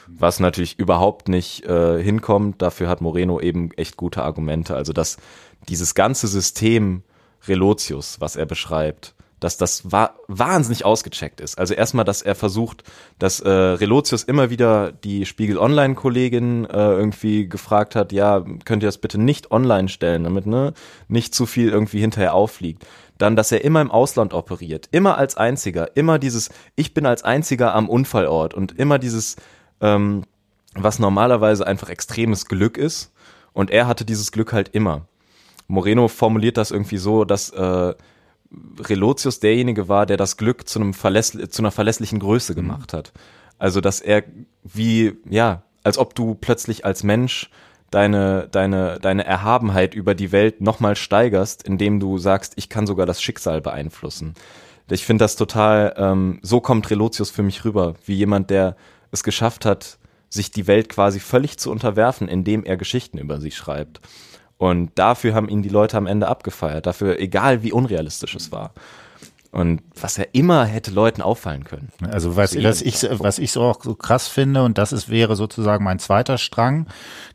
Was 0.08 0.40
natürlich 0.40 0.76
überhaupt 0.76 1.28
nicht 1.28 1.64
äh, 1.66 2.02
hinkommt, 2.02 2.60
dafür 2.62 2.88
hat 2.88 3.00
Moreno 3.00 3.38
eben 3.38 3.70
echt 3.74 3.96
gute 3.96 4.24
Argumente. 4.24 4.74
Also 4.74 4.92
dass 4.92 5.18
dieses 5.68 5.94
ganze 5.94 6.26
System 6.26 7.04
Relotius, 7.46 8.20
was 8.20 8.34
er 8.34 8.46
beschreibt, 8.46 9.14
dass 9.40 9.56
das 9.56 9.90
wa 9.90 10.14
wahnsinnig 10.28 10.84
ausgecheckt 10.84 11.40
ist. 11.40 11.58
Also 11.58 11.74
erstmal, 11.74 12.04
dass 12.04 12.22
er 12.22 12.34
versucht, 12.34 12.84
dass 13.18 13.40
äh, 13.40 13.48
Relotius 13.48 14.22
immer 14.22 14.50
wieder 14.50 14.92
die 14.92 15.26
Spiegel 15.26 15.58
Online-Kollegin 15.58 16.66
äh, 16.66 16.76
irgendwie 16.76 17.48
gefragt 17.48 17.96
hat, 17.96 18.12
ja, 18.12 18.44
könnt 18.64 18.82
ihr 18.82 18.88
das 18.88 18.98
bitte 18.98 19.18
nicht 19.18 19.50
online 19.50 19.88
stellen, 19.88 20.24
damit 20.24 20.46
ne 20.46 20.74
nicht 21.08 21.34
zu 21.34 21.46
viel 21.46 21.70
irgendwie 21.70 22.00
hinterher 22.00 22.34
auffliegt. 22.34 22.86
Dann, 23.18 23.36
dass 23.36 23.52
er 23.52 23.64
immer 23.64 23.80
im 23.80 23.90
Ausland 23.90 24.32
operiert, 24.32 24.88
immer 24.92 25.18
als 25.18 25.36
einziger, 25.36 25.96
immer 25.96 26.18
dieses, 26.18 26.50
ich 26.76 26.94
bin 26.94 27.04
als 27.04 27.22
einziger 27.24 27.74
am 27.74 27.88
Unfallort 27.88 28.54
und 28.54 28.78
immer 28.78 28.98
dieses, 28.98 29.36
ähm, 29.80 30.24
was 30.74 30.98
normalerweise 30.98 31.66
einfach 31.66 31.88
extremes 31.88 32.46
Glück 32.46 32.76
ist. 32.76 33.12
Und 33.52 33.70
er 33.70 33.86
hatte 33.86 34.04
dieses 34.04 34.32
Glück 34.32 34.52
halt 34.52 34.68
immer. 34.70 35.06
Moreno 35.66 36.08
formuliert 36.08 36.56
das 36.56 36.70
irgendwie 36.70 36.98
so, 36.98 37.24
dass 37.24 37.50
äh, 37.50 37.94
Relotius 38.80 39.40
derjenige 39.40 39.88
war, 39.88 40.06
der 40.06 40.16
das 40.16 40.36
Glück 40.36 40.68
zu, 40.68 40.80
einem 40.80 40.94
Verläss 40.94 41.30
zu 41.30 41.62
einer 41.62 41.70
verlässlichen 41.70 42.18
Größe 42.18 42.54
gemacht 42.54 42.92
mhm. 42.92 42.96
hat. 42.96 43.12
Also, 43.58 43.80
dass 43.80 44.00
er 44.00 44.24
wie, 44.64 45.16
ja, 45.28 45.62
als 45.84 45.98
ob 45.98 46.14
du 46.14 46.34
plötzlich 46.34 46.84
als 46.84 47.02
Mensch 47.02 47.50
deine, 47.90 48.48
deine, 48.50 48.98
deine 49.00 49.24
Erhabenheit 49.24 49.94
über 49.94 50.14
die 50.14 50.32
Welt 50.32 50.60
nochmal 50.60 50.96
steigerst, 50.96 51.62
indem 51.62 52.00
du 52.00 52.18
sagst, 52.18 52.54
ich 52.56 52.68
kann 52.68 52.86
sogar 52.86 53.06
das 53.06 53.22
Schicksal 53.22 53.60
beeinflussen. 53.60 54.34
Ich 54.90 55.04
finde 55.04 55.24
das 55.24 55.36
total, 55.36 55.94
ähm, 55.96 56.40
so 56.42 56.60
kommt 56.60 56.90
Relotius 56.90 57.30
für 57.30 57.42
mich 57.42 57.64
rüber, 57.64 57.94
wie 58.04 58.14
jemand, 58.14 58.50
der 58.50 58.76
es 59.12 59.22
geschafft 59.22 59.64
hat, 59.64 59.98
sich 60.28 60.50
die 60.50 60.66
Welt 60.66 60.88
quasi 60.88 61.20
völlig 61.20 61.58
zu 61.58 61.70
unterwerfen, 61.70 62.28
indem 62.28 62.64
er 62.64 62.76
Geschichten 62.76 63.18
über 63.18 63.40
sie 63.40 63.50
schreibt. 63.50 64.00
Und 64.60 64.90
dafür 64.96 65.34
haben 65.34 65.48
ihn 65.48 65.62
die 65.62 65.70
Leute 65.70 65.96
am 65.96 66.06
Ende 66.06 66.28
abgefeiert. 66.28 66.84
Dafür, 66.84 67.18
egal 67.18 67.62
wie 67.62 67.72
unrealistisch 67.72 68.34
es 68.34 68.52
war. 68.52 68.74
Und 69.52 69.80
was 69.98 70.18
er 70.18 70.34
immer 70.34 70.66
hätte 70.66 70.90
Leuten 70.90 71.22
auffallen 71.22 71.64
können. 71.64 71.88
Also 72.10 72.36
was, 72.36 72.54
was 72.62 72.82
ich, 72.82 73.02
was 73.10 73.38
ich 73.38 73.52
so 73.52 73.62
auch 73.62 73.82
so 73.82 73.94
krass 73.94 74.28
finde, 74.28 74.62
und 74.62 74.76
das 74.76 74.92
ist, 74.92 75.08
wäre 75.08 75.34
sozusagen 75.34 75.82
mein 75.82 75.98
zweiter 75.98 76.36
Strang, 76.36 76.88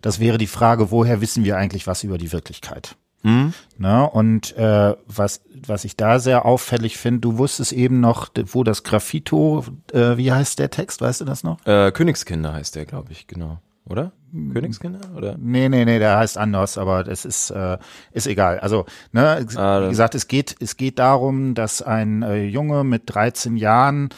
das 0.04 0.20
wäre 0.20 0.38
die 0.38 0.46
Frage, 0.46 0.92
woher 0.92 1.20
wissen 1.20 1.44
wir 1.44 1.58
eigentlich 1.58 1.88
was 1.88 2.04
über 2.04 2.20
die 2.20 2.32
Wirklichkeit? 2.32 2.96
Mhm. 3.24 3.56
Ne? 3.80 4.08
Und 4.08 4.56
äh, 4.56 4.96
was, 5.08 5.42
was 5.66 5.84
ich 5.84 5.98
da 5.98 6.20
sehr 6.20 6.46
auffällig 6.46 6.98
finde, 6.98 7.22
du 7.22 7.40
wusstest 7.40 7.74
eben 7.74 8.02
noch, 8.02 8.30
wo 8.36 8.64
das 8.64 8.84
Graffito, 8.84 9.66
äh, 9.94 10.16
wie 10.18 10.32
heißt 10.32 10.60
der 10.60 10.70
Text, 10.70 11.02
weißt 11.02 11.22
du 11.22 11.26
das 11.26 11.44
noch? 11.44 11.66
Äh, 11.66 11.92
Königskinder 11.92 12.54
heißt 12.54 12.76
der, 12.76 12.86
glaube 12.86 13.14
ich, 13.14 13.26
genau 13.26 13.62
oder? 13.88 14.12
Königskinder 14.54 15.00
oder? 15.16 15.38
Nee, 15.38 15.70
nee, 15.70 15.86
nee, 15.86 16.00
der 16.00 16.18
heißt 16.18 16.38
anders, 16.38 16.78
aber 16.78 17.04
das 17.04 17.24
ist 17.26 17.52
äh, 17.52 17.78
ist 18.12 18.28
egal. 18.28 18.60
Also, 18.60 18.86
ne, 19.12 19.46
ah, 19.56 19.84
wie 19.84 19.90
gesagt, 19.90 20.16
es 20.16 20.28
geht 20.28 20.56
es 20.60 20.78
geht 20.78 21.00
darum, 21.00 21.54
dass 21.54 21.82
ein 21.82 22.22
äh, 22.22 22.44
Junge 22.44 22.84
mit 22.84 23.04
13 23.06 23.58
Jahren 23.58 24.10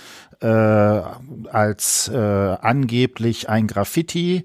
äh, 0.41 0.47
als 0.47 2.07
äh, 2.07 2.17
angeblich 2.17 3.49
ein 3.49 3.67
Graffiti 3.67 4.43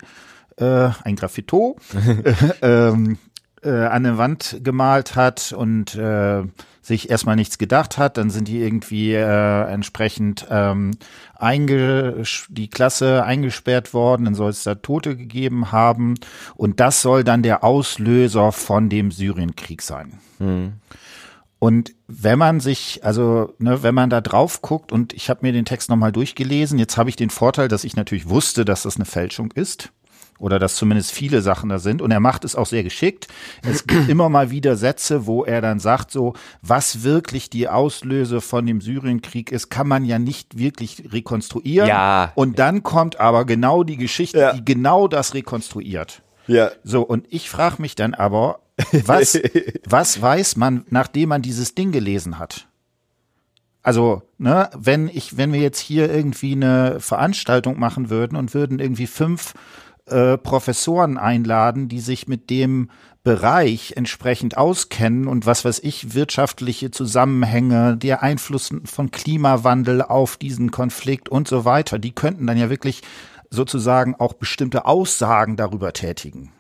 äh, 0.56 0.90
ein 1.04 1.16
Graffito 1.16 1.76
ähm, 2.62 3.18
äh, 3.62 3.70
an 3.70 4.02
der 4.02 4.18
Wand 4.18 4.61
gemalt 4.62 5.16
hat 5.16 5.52
und 5.52 5.94
äh, 5.94 6.42
sich 6.82 7.10
erstmal 7.10 7.36
nichts 7.36 7.58
gedacht 7.58 7.96
hat, 7.96 8.16
dann 8.16 8.28
sind 8.28 8.48
die 8.48 8.60
irgendwie 8.60 9.12
äh, 9.12 9.72
entsprechend 9.72 10.46
ähm, 10.50 10.90
einge 11.36 12.24
die 12.48 12.68
Klasse 12.68 13.24
eingesperrt 13.24 13.94
worden, 13.94 14.24
dann 14.24 14.34
soll 14.34 14.50
es 14.50 14.64
da 14.64 14.74
Tote 14.74 15.16
gegeben 15.16 15.70
haben 15.70 16.14
und 16.56 16.80
das 16.80 17.00
soll 17.00 17.22
dann 17.22 17.42
der 17.42 17.62
Auslöser 17.62 18.50
von 18.50 18.88
dem 18.88 19.12
Syrienkrieg 19.12 19.80
sein. 19.80 20.18
Mhm. 20.40 20.72
Und 21.60 21.94
wenn 22.08 22.40
man 22.40 22.58
sich, 22.58 23.04
also 23.04 23.54
ne, 23.60 23.84
wenn 23.84 23.94
man 23.94 24.10
da 24.10 24.20
drauf 24.20 24.62
guckt 24.62 24.90
und 24.90 25.12
ich 25.12 25.30
habe 25.30 25.40
mir 25.42 25.52
den 25.52 25.64
Text 25.64 25.88
nochmal 25.88 26.10
durchgelesen, 26.10 26.76
jetzt 26.80 26.96
habe 26.96 27.08
ich 27.08 27.14
den 27.14 27.30
Vorteil, 27.30 27.68
dass 27.68 27.84
ich 27.84 27.94
natürlich 27.94 28.28
wusste, 28.28 28.64
dass 28.64 28.82
das 28.82 28.96
eine 28.96 29.04
Fälschung 29.04 29.52
ist 29.52 29.92
oder 30.42 30.59
dass 30.59 30.74
zumindest 30.74 31.12
viele 31.12 31.40
Sachen 31.40 31.68
da 31.68 31.78
sind. 31.78 32.02
Und 32.02 32.11
er 32.11 32.18
macht 32.18 32.44
es 32.44 32.57
auch 32.57 32.66
sehr 32.66 32.83
geschickt. 32.83 33.28
Es 33.62 33.87
gibt 33.87 34.09
immer 34.09 34.28
mal 34.28 34.50
wieder 34.50 34.76
Sätze, 34.76 35.24
wo 35.24 35.44
er 35.44 35.61
dann 35.61 35.78
sagt, 35.78 36.11
so, 36.11 36.35
was 36.62 37.05
wirklich 37.05 37.48
die 37.48 37.68
Auslöse 37.68 38.40
von 38.40 38.66
dem 38.66 38.81
Syrienkrieg 38.81 39.52
ist, 39.52 39.70
kann 39.70 39.87
man 39.87 40.05
ja 40.05 40.18
nicht 40.18 40.59
wirklich 40.59 41.12
rekonstruieren. 41.12 41.88
Ja. 41.88 42.33
Und 42.35 42.59
dann 42.59 42.83
kommt 42.83 43.20
aber 43.20 43.44
genau 43.44 43.85
die 43.85 43.96
Geschichte, 43.96 44.38
ja. 44.38 44.52
die 44.52 44.64
genau 44.64 45.07
das 45.07 45.33
rekonstruiert. 45.35 46.22
Ja. 46.48 46.72
So, 46.83 47.02
und 47.02 47.24
ich 47.31 47.48
frage 47.48 47.81
mich 47.81 47.94
dann 47.94 48.12
aber, 48.12 48.59
was, 49.05 49.38
was 49.88 50.20
weiß 50.20 50.57
man, 50.57 50.85
nachdem 50.90 51.28
man 51.28 51.42
dieses 51.42 51.76
Ding 51.76 51.92
gelesen 51.92 52.40
hat? 52.40 52.66
Also, 53.85 54.22
ne, 54.38 54.70
wenn 54.76 55.09
ich, 55.09 55.37
wenn 55.37 55.52
wir 55.52 55.61
jetzt 55.61 55.81
hier 55.81 56.12
irgendwie 56.12 56.52
eine 56.52 56.98
Veranstaltung 56.98 57.78
machen 57.78 58.11
würden 58.11 58.37
und 58.37 58.55
würden 58.55 58.81
irgendwie 58.81 59.07
fünf 59.07 59.55
äh, 60.12 60.38
Professoren 60.38 61.18
einladen, 61.18 61.88
die 61.88 62.01
sich 62.01 62.29
mit 62.29 62.51
dem 62.51 62.90
Bereich 63.25 63.94
entsprechend 63.96 64.57
auskennen 64.57 65.29
und 65.29 65.46
was 65.46 65.64
weiß 65.64 65.79
ich, 65.85 66.14
wirtschaftliche 66.14 66.90
Zusammenhänge, 66.90 67.96
der 67.96 68.22
Einfluss 68.22 68.70
von 68.85 69.11
Klimawandel 69.12 70.03
auf 70.03 70.37
diesen 70.37 70.72
Konflikt 70.72 71.29
und 71.29 71.46
so 71.46 71.64
weiter, 71.64 72.01
die 72.01 72.12
könnten 72.12 72.46
dann 72.48 72.59
ja 72.59 72.68
wirklich 72.68 73.03
sozusagen 73.48 74.16
auch 74.16 74.33
bestimmte 74.33 74.87
Aussagen 74.87 75.57
darüber 75.57 75.92
tätigen. 75.92 76.53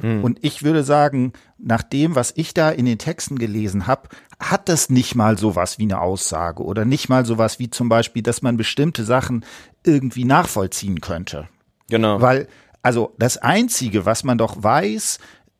Mhm. 0.00 0.22
Und 0.22 0.38
ich 0.42 0.62
würde 0.62 0.84
sagen, 0.84 1.32
nach 1.58 1.82
dem, 1.82 2.14
was 2.14 2.32
ich 2.36 2.52
da 2.52 2.70
in 2.70 2.84
den 2.84 2.98
Texten 2.98 3.38
gelesen 3.38 3.86
habe, 3.86 4.08
hat 4.38 4.68
das 4.68 4.90
nicht 4.90 5.14
mal 5.14 5.38
sowas 5.38 5.78
wie 5.78 5.84
eine 5.84 6.00
Aussage 6.00 6.62
oder 6.62 6.84
nicht 6.84 7.08
mal 7.08 7.24
sowas 7.24 7.58
wie 7.58 7.70
zum 7.70 7.88
Beispiel, 7.88 8.22
dass 8.22 8.42
man 8.42 8.58
bestimmte 8.58 9.04
Sachen 9.04 9.44
irgendwie 9.84 10.24
nachvollziehen 10.24 11.00
könnte. 11.00 11.48
Genau. 11.88 12.20
Weil 12.20 12.48
also 12.86 13.12
das 13.18 13.36
Einzige, 13.36 14.06
was 14.06 14.22
man 14.22 14.38
doch 14.38 14.62
weiß, 14.62 15.18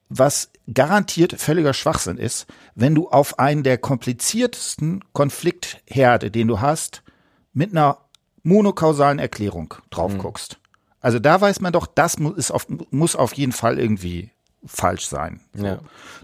was 0.08 0.52
garantiert 0.72 1.32
völliger 1.40 1.74
Schwachsinn 1.74 2.18
ist, 2.18 2.46
wenn 2.76 2.94
du 2.94 3.08
auf 3.08 3.40
einen 3.40 3.64
der 3.64 3.78
kompliziertesten 3.78 5.02
Konfliktherde, 5.12 6.30
den 6.30 6.46
du 6.46 6.60
hast, 6.60 7.02
mit 7.52 7.72
einer 7.72 7.98
monokausalen 8.44 9.18
Erklärung 9.18 9.74
drauf 9.90 10.12
mhm. 10.12 10.18
guckst. 10.18 10.58
Also 11.00 11.18
da 11.18 11.40
weiß 11.40 11.60
man 11.60 11.72
doch, 11.72 11.88
das 11.88 12.20
muss, 12.20 12.52
auf, 12.52 12.68
muss 12.90 13.16
auf 13.16 13.32
jeden 13.32 13.50
Fall 13.50 13.80
irgendwie 13.80 14.30
falsch 14.64 15.08
sein. 15.08 15.40
So. 15.52 15.66
Ja. 15.66 15.78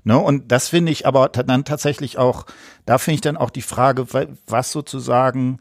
Ne, 0.04 0.16
und 0.16 0.52
das 0.52 0.68
finde 0.68 0.92
ich 0.92 1.04
aber 1.04 1.30
dann 1.30 1.64
tatsächlich 1.64 2.16
auch, 2.16 2.46
da 2.86 2.98
finde 2.98 3.16
ich 3.16 3.20
dann 3.22 3.36
auch 3.36 3.50
die 3.50 3.62
Frage, 3.62 4.06
was 4.46 4.70
sozusagen 4.70 5.58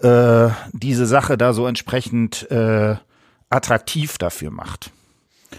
äh, 0.00 0.48
diese 0.72 1.06
Sache 1.06 1.38
da 1.38 1.52
so 1.52 1.64
entsprechend 1.64 2.50
äh, 2.50 2.96
attraktiv 3.50 4.18
dafür 4.18 4.50
macht. 4.50 4.90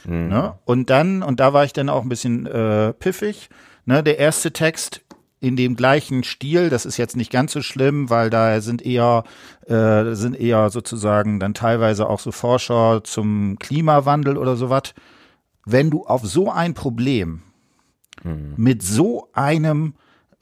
Mhm. 0.05 0.29
Ne? 0.29 0.53
Und 0.65 0.89
dann, 0.89 1.23
und 1.23 1.39
da 1.39 1.53
war 1.53 1.63
ich 1.63 1.73
dann 1.73 1.89
auch 1.89 2.03
ein 2.03 2.09
bisschen 2.09 2.45
äh, 2.45 2.93
piffig, 2.93 3.49
ne? 3.86 4.03
der 4.03 4.19
erste 4.19 4.51
Text 4.51 5.01
in 5.39 5.55
dem 5.55 5.75
gleichen 5.75 6.23
Stil, 6.23 6.69
das 6.69 6.86
ist 6.86 6.97
jetzt 6.97 7.15
nicht 7.15 7.31
ganz 7.31 7.51
so 7.51 7.61
schlimm, 7.61 8.09
weil 8.09 8.29
da 8.29 8.61
sind 8.61 8.83
eher, 8.83 9.23
äh, 9.67 10.15
sind 10.15 10.39
eher 10.39 10.69
sozusagen 10.69 11.39
dann 11.39 11.53
teilweise 11.53 12.09
auch 12.09 12.19
so 12.19 12.31
Forscher 12.31 13.03
zum 13.03 13.57
Klimawandel 13.59 14.38
oder 14.38 14.55
sowas. 14.55 14.93
Wenn 15.65 15.91
du 15.91 16.05
auf 16.05 16.25
so 16.25 16.51
ein 16.51 16.73
Problem 16.73 17.43
mhm. 18.23 18.53
mit 18.57 18.81
so 18.81 19.29
einem 19.33 19.93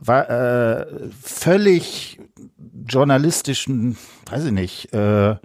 äh, 0.08 0.86
völlig 1.22 2.20
journalistischen, 2.88 3.98
weiß 4.30 4.46
ich 4.46 4.52
nicht, 4.52 4.94
äh, 4.94 5.36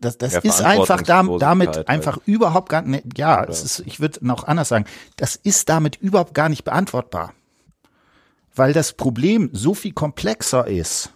das, 0.00 0.18
das 0.18 0.34
ist 0.34 0.60
einfach 0.60 1.02
damit 1.02 1.88
einfach 1.88 2.16
halt. 2.16 2.28
überhaupt 2.28 2.68
gar 2.68 2.82
nicht, 2.82 3.18
ja, 3.18 3.44
es 3.44 3.64
ist, 3.64 3.82
ich 3.86 4.00
würde 4.00 4.24
noch 4.26 4.44
anders 4.44 4.68
sagen, 4.68 4.84
das 5.16 5.36
ist 5.36 5.68
damit 5.68 5.96
überhaupt 5.96 6.34
gar 6.34 6.48
nicht 6.48 6.64
beantwortbar. 6.64 7.32
Weil 8.54 8.72
das 8.72 8.92
Problem 8.92 9.50
so 9.52 9.74
viel 9.74 9.92
komplexer 9.92 10.66
ist 10.66 11.13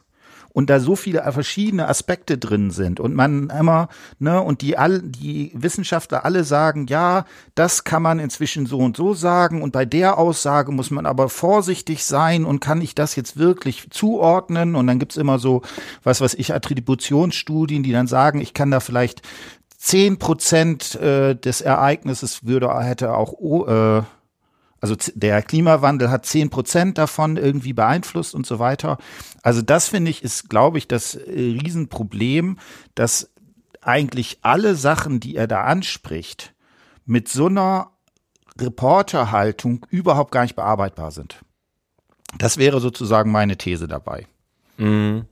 und 0.59 0.71
da 0.71 0.81
so 0.81 0.97
viele 0.97 1.23
verschiedene 1.31 1.87
Aspekte 1.87 2.37
drin 2.37 2.73
sind 2.73 2.99
und 2.99 3.15
man 3.15 3.49
immer, 3.49 3.89
ne, 4.19 4.43
und 4.43 4.61
die 4.61 4.77
all, 4.77 5.01
die 5.03 5.53
Wissenschaftler 5.55 6.25
alle 6.25 6.43
sagen, 6.43 6.89
ja, 6.89 7.27
das 7.55 7.85
kann 7.85 8.03
man 8.03 8.19
inzwischen 8.19 8.67
so 8.67 8.79
und 8.79 8.97
so 8.97 9.15
sagen 9.15 9.63
und 9.63 9.71
bei 9.71 9.85
der 9.85 10.19
Aussage 10.19 10.73
muss 10.73 10.91
man 10.91 11.07
aber 11.07 11.29
vorsichtig 11.29 12.03
sein 12.03 12.45
und 12.45 12.59
kann 12.59 12.81
ich 12.81 12.97
das 12.97 13.15
jetzt 13.15 13.37
wirklich 13.37 13.89
zuordnen? 13.91 14.75
Und 14.75 14.89
dann 14.89 14.99
gibt's 14.99 15.17
immer 15.17 15.39
so, 15.39 15.63
was 16.03 16.21
weiß 16.21 16.35
ich, 16.35 16.53
Attributionsstudien, 16.53 17.85
die 17.85 17.93
dann 17.93 18.09
sagen, 18.09 18.41
ich 18.41 18.53
kann 18.53 18.73
da 18.73 18.81
vielleicht 18.81 19.23
zehn 19.77 20.19
Prozent 20.19 20.97
äh, 20.97 21.37
des 21.37 21.61
Ereignisses 21.61 22.45
würde 22.45 22.77
hätte 22.81 23.15
auch 23.15 23.35
äh, 23.69 24.03
also 24.81 24.97
der 25.15 25.43
Klimawandel 25.43 26.11
hat 26.11 26.27
zehn 26.27 26.51
Prozent 26.51 26.99
davon 26.99 27.37
irgendwie 27.37 27.73
beeinflusst 27.73 28.35
und 28.35 28.47
so 28.47 28.59
weiter. 28.59 28.99
Also 29.43 29.63
das 29.63 29.89
finde 29.89 30.11
ich 30.11 30.23
ist, 30.23 30.49
glaube 30.49 30.79
ich, 30.79 30.87
das 30.87 31.15
äh, 31.15 31.59
Riesenproblem, 31.63 32.59
dass 32.95 33.31
eigentlich 33.81 34.39
alle 34.43 34.75
Sachen, 34.75 35.21
die 35.21 35.37
er 35.37 35.47
da 35.47 35.65
anspricht, 35.65 36.55
mit 37.07 37.29
so 37.29 37.47
einer 37.47 37.91
Reporterhaltung 38.61 39.87
überhaupt 39.91 40.31
gar 40.31 40.43
nicht 40.43 40.57
bearbeitbar 40.57 41.11
sind. 41.11 41.41
Das 42.37 42.59
wäre 42.59 42.81
sozusagen 42.81 43.33
meine 43.33 43.57
These 43.57 43.89
dabei. 43.89 44.27
Mhm. 44.77 45.25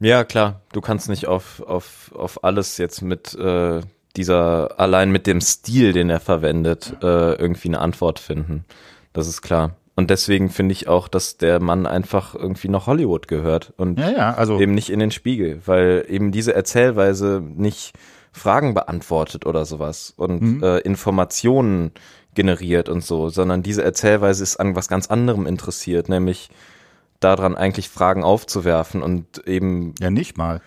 Ja, 0.00 0.24
klar. 0.24 0.62
Du 0.72 0.80
kannst 0.80 1.08
nicht 1.08 1.26
auf, 1.26 1.60
auf, 1.60 2.12
auf 2.14 2.44
alles 2.44 2.78
jetzt 2.78 3.02
mit 3.02 3.34
äh, 3.34 3.80
dieser, 4.18 4.78
allein 4.78 5.10
mit 5.10 5.26
dem 5.26 5.40
Stil, 5.40 5.92
den 5.92 6.10
er 6.10 6.20
verwendet, 6.20 6.96
äh, 7.02 7.34
irgendwie 7.34 7.68
eine 7.68 7.78
Antwort 7.78 8.18
finden. 8.18 8.64
Das 9.12 9.28
ist 9.28 9.40
klar. 9.40 9.76
Und 9.94 10.10
deswegen 10.10 10.50
finde 10.50 10.72
ich 10.72 10.86
auch, 10.86 11.08
dass 11.08 11.38
der 11.38 11.60
Mann 11.60 11.86
einfach 11.86 12.34
irgendwie 12.34 12.68
nach 12.68 12.86
Hollywood 12.86 13.26
gehört 13.26 13.72
und 13.76 13.98
ja, 13.98 14.10
ja, 14.10 14.34
also 14.34 14.60
eben 14.60 14.72
nicht 14.72 14.90
in 14.90 15.00
den 15.00 15.10
Spiegel, 15.10 15.60
weil 15.66 16.04
eben 16.08 16.30
diese 16.30 16.54
Erzählweise 16.54 17.42
nicht 17.56 17.94
Fragen 18.30 18.74
beantwortet 18.74 19.44
oder 19.44 19.64
sowas 19.64 20.14
und 20.16 20.40
mhm. 20.40 20.62
äh, 20.62 20.78
Informationen 20.78 21.90
generiert 22.34 22.88
und 22.88 23.02
so, 23.02 23.28
sondern 23.28 23.64
diese 23.64 23.82
Erzählweise 23.82 24.44
ist 24.44 24.58
an 24.58 24.76
was 24.76 24.86
ganz 24.86 25.08
anderem 25.08 25.46
interessiert, 25.46 26.08
nämlich 26.08 26.50
daran 27.18 27.56
eigentlich 27.56 27.88
Fragen 27.88 28.22
aufzuwerfen 28.22 29.02
und 29.02 29.48
eben 29.48 29.94
ja 29.98 30.10
nicht 30.10 30.38
mal 30.38 30.60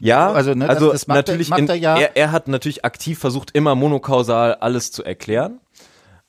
ja, 0.00 0.32
also, 0.32 0.54
ne, 0.54 0.68
also 0.68 0.92
das, 0.92 1.06
das 1.06 1.08
natürlich, 1.08 1.50
er, 1.50 1.58
in, 1.58 1.68
er, 1.68 1.74
ja. 1.74 1.98
er, 1.98 2.16
er 2.16 2.32
hat 2.32 2.48
natürlich 2.48 2.84
aktiv 2.84 3.18
versucht, 3.18 3.50
immer 3.52 3.74
monokausal 3.74 4.54
alles 4.54 4.92
zu 4.92 5.04
erklären, 5.04 5.60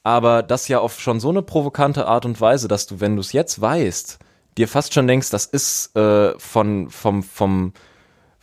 aber 0.04 0.44
das 0.44 0.68
ja 0.68 0.80
auf 0.80 1.00
schon 1.00 1.20
so 1.20 1.30
eine 1.30 1.42
provokante 1.42 2.08
Art 2.08 2.26
und 2.26 2.40
Weise, 2.42 2.68
dass 2.68 2.88
du, 2.88 3.00
wenn 3.00 3.16
du 3.16 3.22
es 3.22 3.34
jetzt 3.34 3.62
weißt, 3.62 4.20
dir 4.58 4.68
fast 4.68 4.94
schon 4.94 5.08
denkst, 5.08 5.30
das 5.30 5.46
ist 5.46 5.96
äh, 5.96 6.38
von 6.38 6.90
vom 6.90 7.24
vom 7.24 7.74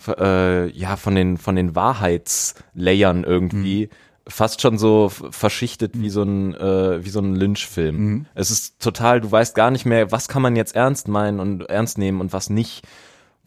äh, 0.06 0.70
ja 0.70 0.96
von 0.96 1.14
den 1.14 1.38
von 1.38 1.56
den 1.56 1.74
Wahrheitslayern 1.74 3.24
irgendwie 3.24 3.86
mhm. 3.86 4.30
fast 4.30 4.62
schon 4.62 4.78
so 4.78 5.08
verschichtet 5.08 5.92
wie 5.94 6.10
so 6.10 6.22
ein 6.22 6.54
äh, 6.54 7.04
wie 7.04 7.10
so 7.10 7.20
ein 7.20 7.34
Lynchfilm. 7.34 7.96
Mhm. 7.96 8.26
Es 8.34 8.50
ist 8.50 8.80
total, 8.80 9.20
du 9.20 9.30
weißt 9.30 9.54
gar 9.54 9.70
nicht 9.70 9.84
mehr, 9.84 10.12
was 10.12 10.28
kann 10.28 10.42
man 10.42 10.56
jetzt 10.56 10.74
ernst 10.74 11.08
meinen 11.08 11.40
und 11.40 11.68
ernst 11.68 11.98
nehmen 11.98 12.20
und 12.20 12.32
was 12.32 12.50
nicht 12.50 12.86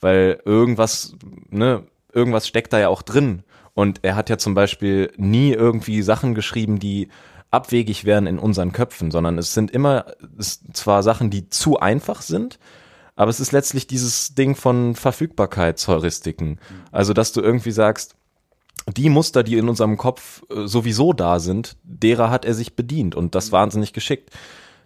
weil 0.02 0.42
irgendwas, 0.46 1.16
ne, 1.50 1.84
irgendwas 2.14 2.48
steckt 2.48 2.74
da 2.74 2.80
ja 2.80 2.90
auch 2.90 3.02
drin. 3.02 3.44
Und 3.74 4.00
er 4.02 4.16
hat 4.16 4.30
ja 4.30 4.38
zum 4.38 4.54
Beispiel 4.54 5.12
nie 5.16 5.54
irgendwie 5.54 6.02
Sachen 6.02 6.36
geschrieben, 6.36 6.80
die 6.80 7.08
abwegig 7.52 8.06
wären 8.06 8.28
in 8.28 8.40
unseren 8.40 8.72
Köpfen, 8.72 9.12
sondern 9.12 9.38
es 9.38 9.54
sind 9.54 9.72
immer 9.72 10.06
es 10.38 10.62
zwar 10.74 11.04
Sachen, 11.04 11.30
die 11.30 11.50
zu 11.50 11.80
einfach 11.80 12.22
sind, 12.22 12.60
aber 13.16 13.30
es 13.30 13.40
ist 13.40 13.52
letztlich 13.52 13.88
dieses 13.88 14.36
Ding 14.36 14.56
von 14.56 14.96
Verfügbarkeitsheuristiken. 14.96 16.60
Also, 16.92 17.14
dass 17.14 17.34
du 17.34 17.42
irgendwie 17.42 17.72
sagst, 17.72 18.16
die 18.88 19.10
Muster, 19.10 19.44
die 19.44 19.58
in 19.58 19.70
unserem 19.70 19.98
Kopf 19.98 20.44
äh, 20.50 20.66
sowieso 20.66 21.14
da 21.14 21.40
sind, 21.40 21.78
derer 21.84 22.30
hat 22.30 22.46
er 22.46 22.54
sich 22.54 22.76
bedient 22.76 23.16
und 23.16 23.36
das 23.36 23.52
wahnsinnig 23.52 23.94
geschickt. 23.94 24.32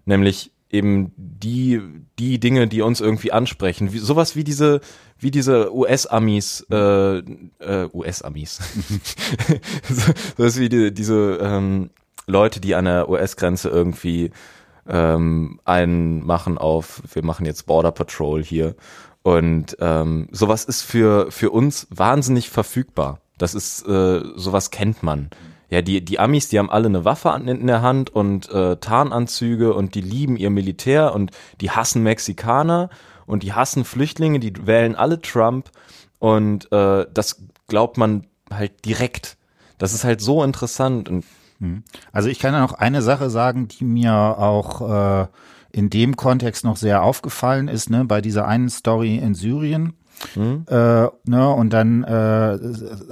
Nämlich 0.06 0.52
eben 0.70 1.14
die, 1.18 1.82
die 2.20 2.40
Dinge, 2.40 2.68
die 2.68 2.82
uns 2.82 3.02
irgendwie 3.02 3.32
ansprechen. 3.32 3.94
Wie, 3.94 4.00
sowas 4.00 4.36
wie 4.36 4.44
diese, 4.44 4.82
wie 5.18 5.32
diese 5.32 5.74
US-Amis, 5.74 6.66
äh, 6.72 7.18
äh, 7.18 7.90
US-Amis. 7.94 8.60
sowas 10.38 10.60
wie 10.60 10.70
die, 10.70 10.94
diese 10.94 11.40
ähm, 11.42 11.92
Leute, 12.28 12.60
die 12.60 12.76
an 12.76 12.86
der 12.86 13.10
US-Grenze 13.10 13.70
irgendwie 13.70 14.32
ähm, 14.88 15.60
einen 15.66 16.26
machen 16.26 16.58
auf, 16.58 17.02
wir 17.14 17.24
machen 17.24 17.46
jetzt 17.46 17.66
Border 17.66 17.92
Patrol 17.92 18.44
hier. 18.44 18.76
Und 19.24 19.78
ähm, 19.80 20.28
sowas 20.32 20.66
ist 20.66 20.82
für, 20.82 21.32
für 21.32 21.50
uns 21.50 21.88
wahnsinnig 21.90 22.50
verfügbar. 22.50 23.20
Das 23.38 23.56
ist, 23.56 23.88
äh, 23.88 24.22
sowas 24.36 24.72
kennt 24.72 25.04
man 25.04 25.30
ja, 25.70 25.82
die, 25.82 26.04
die 26.04 26.20
Amis, 26.20 26.50
die 26.50 26.60
haben 26.60 26.70
alle 26.70 26.88
eine 26.88 27.06
Waffe 27.06 27.30
in 27.46 27.68
der 27.68 27.82
Hand 27.82 28.10
und 28.10 28.50
äh, 28.50 28.78
Tarnanzüge 28.78 29.74
und 29.74 29.96
die 29.96 30.02
lieben 30.02 30.38
ihr 30.38 30.50
Militär 30.50 31.14
und 31.14 31.32
die 31.62 31.72
hassen 31.72 32.04
Mexikaner 32.04 32.90
und 33.26 33.44
die 33.44 33.54
hassen 33.54 33.84
Flüchtlinge, 33.84 34.40
die 34.40 34.68
wählen 34.68 34.96
alle 34.96 35.22
Trump 35.22 35.72
und 36.20 36.72
äh, 36.72 37.06
das 37.12 37.44
glaubt 37.68 37.98
man 37.98 38.28
halt 38.52 38.86
direkt. 38.86 39.38
Das 39.78 39.94
ist 39.94 40.04
halt 40.04 40.22
so 40.22 40.44
interessant 40.44 41.10
und 41.10 41.26
hm. 41.60 41.84
also 42.12 42.30
ich 42.30 42.40
kann 42.40 42.54
ja 42.54 42.60
noch 42.60 42.74
eine 42.74 43.02
Sache 43.02 43.30
sagen, 43.30 43.68
die 43.68 43.86
mir 43.86 44.14
auch 44.14 45.24
äh, 45.24 45.28
in 45.72 45.90
dem 45.90 46.16
Kontext 46.16 46.64
noch 46.64 46.78
sehr 46.78 47.04
aufgefallen 47.04 47.68
ist, 47.68 47.90
ne, 47.90 48.06
bei 48.06 48.22
dieser 48.22 48.48
einen 48.48 48.70
Story 48.70 49.18
in 49.18 49.36
Syrien 49.36 49.94
Mhm. 50.36 50.66
Äh, 50.70 51.08
ne, 51.26 51.50
und 51.50 51.72
dann 51.72 52.04
äh, 52.04 52.58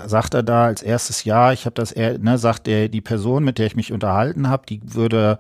sagt 0.07 0.33
er 0.33 0.43
da 0.43 0.65
als 0.65 0.81
erstes 0.81 1.23
Ja, 1.23 1.51
ich 1.51 1.65
habe 1.65 1.75
das, 1.75 1.91
er, 1.91 2.17
ne, 2.17 2.37
sagt 2.37 2.67
er, 2.67 2.89
die 2.89 3.01
Person, 3.01 3.43
mit 3.43 3.57
der 3.57 3.67
ich 3.67 3.75
mich 3.75 3.91
unterhalten 3.91 4.49
habe, 4.49 4.65
die 4.67 4.81
würde 4.83 5.39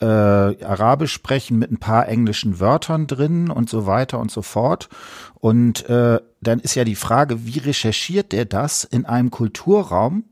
äh, 0.00 0.04
Arabisch 0.04 1.12
sprechen 1.12 1.58
mit 1.58 1.70
ein 1.70 1.78
paar 1.78 2.08
englischen 2.08 2.58
Wörtern 2.58 3.06
drin 3.06 3.50
und 3.50 3.70
so 3.70 3.86
weiter 3.86 4.18
und 4.18 4.30
so 4.30 4.42
fort. 4.42 4.88
Und 5.34 5.88
äh, 5.88 6.18
dann 6.40 6.58
ist 6.58 6.74
ja 6.74 6.84
die 6.84 6.96
Frage, 6.96 7.46
wie 7.46 7.58
recherchiert 7.58 8.32
der 8.32 8.44
das 8.44 8.84
in 8.84 9.06
einem 9.06 9.30
Kulturraum, 9.30 10.24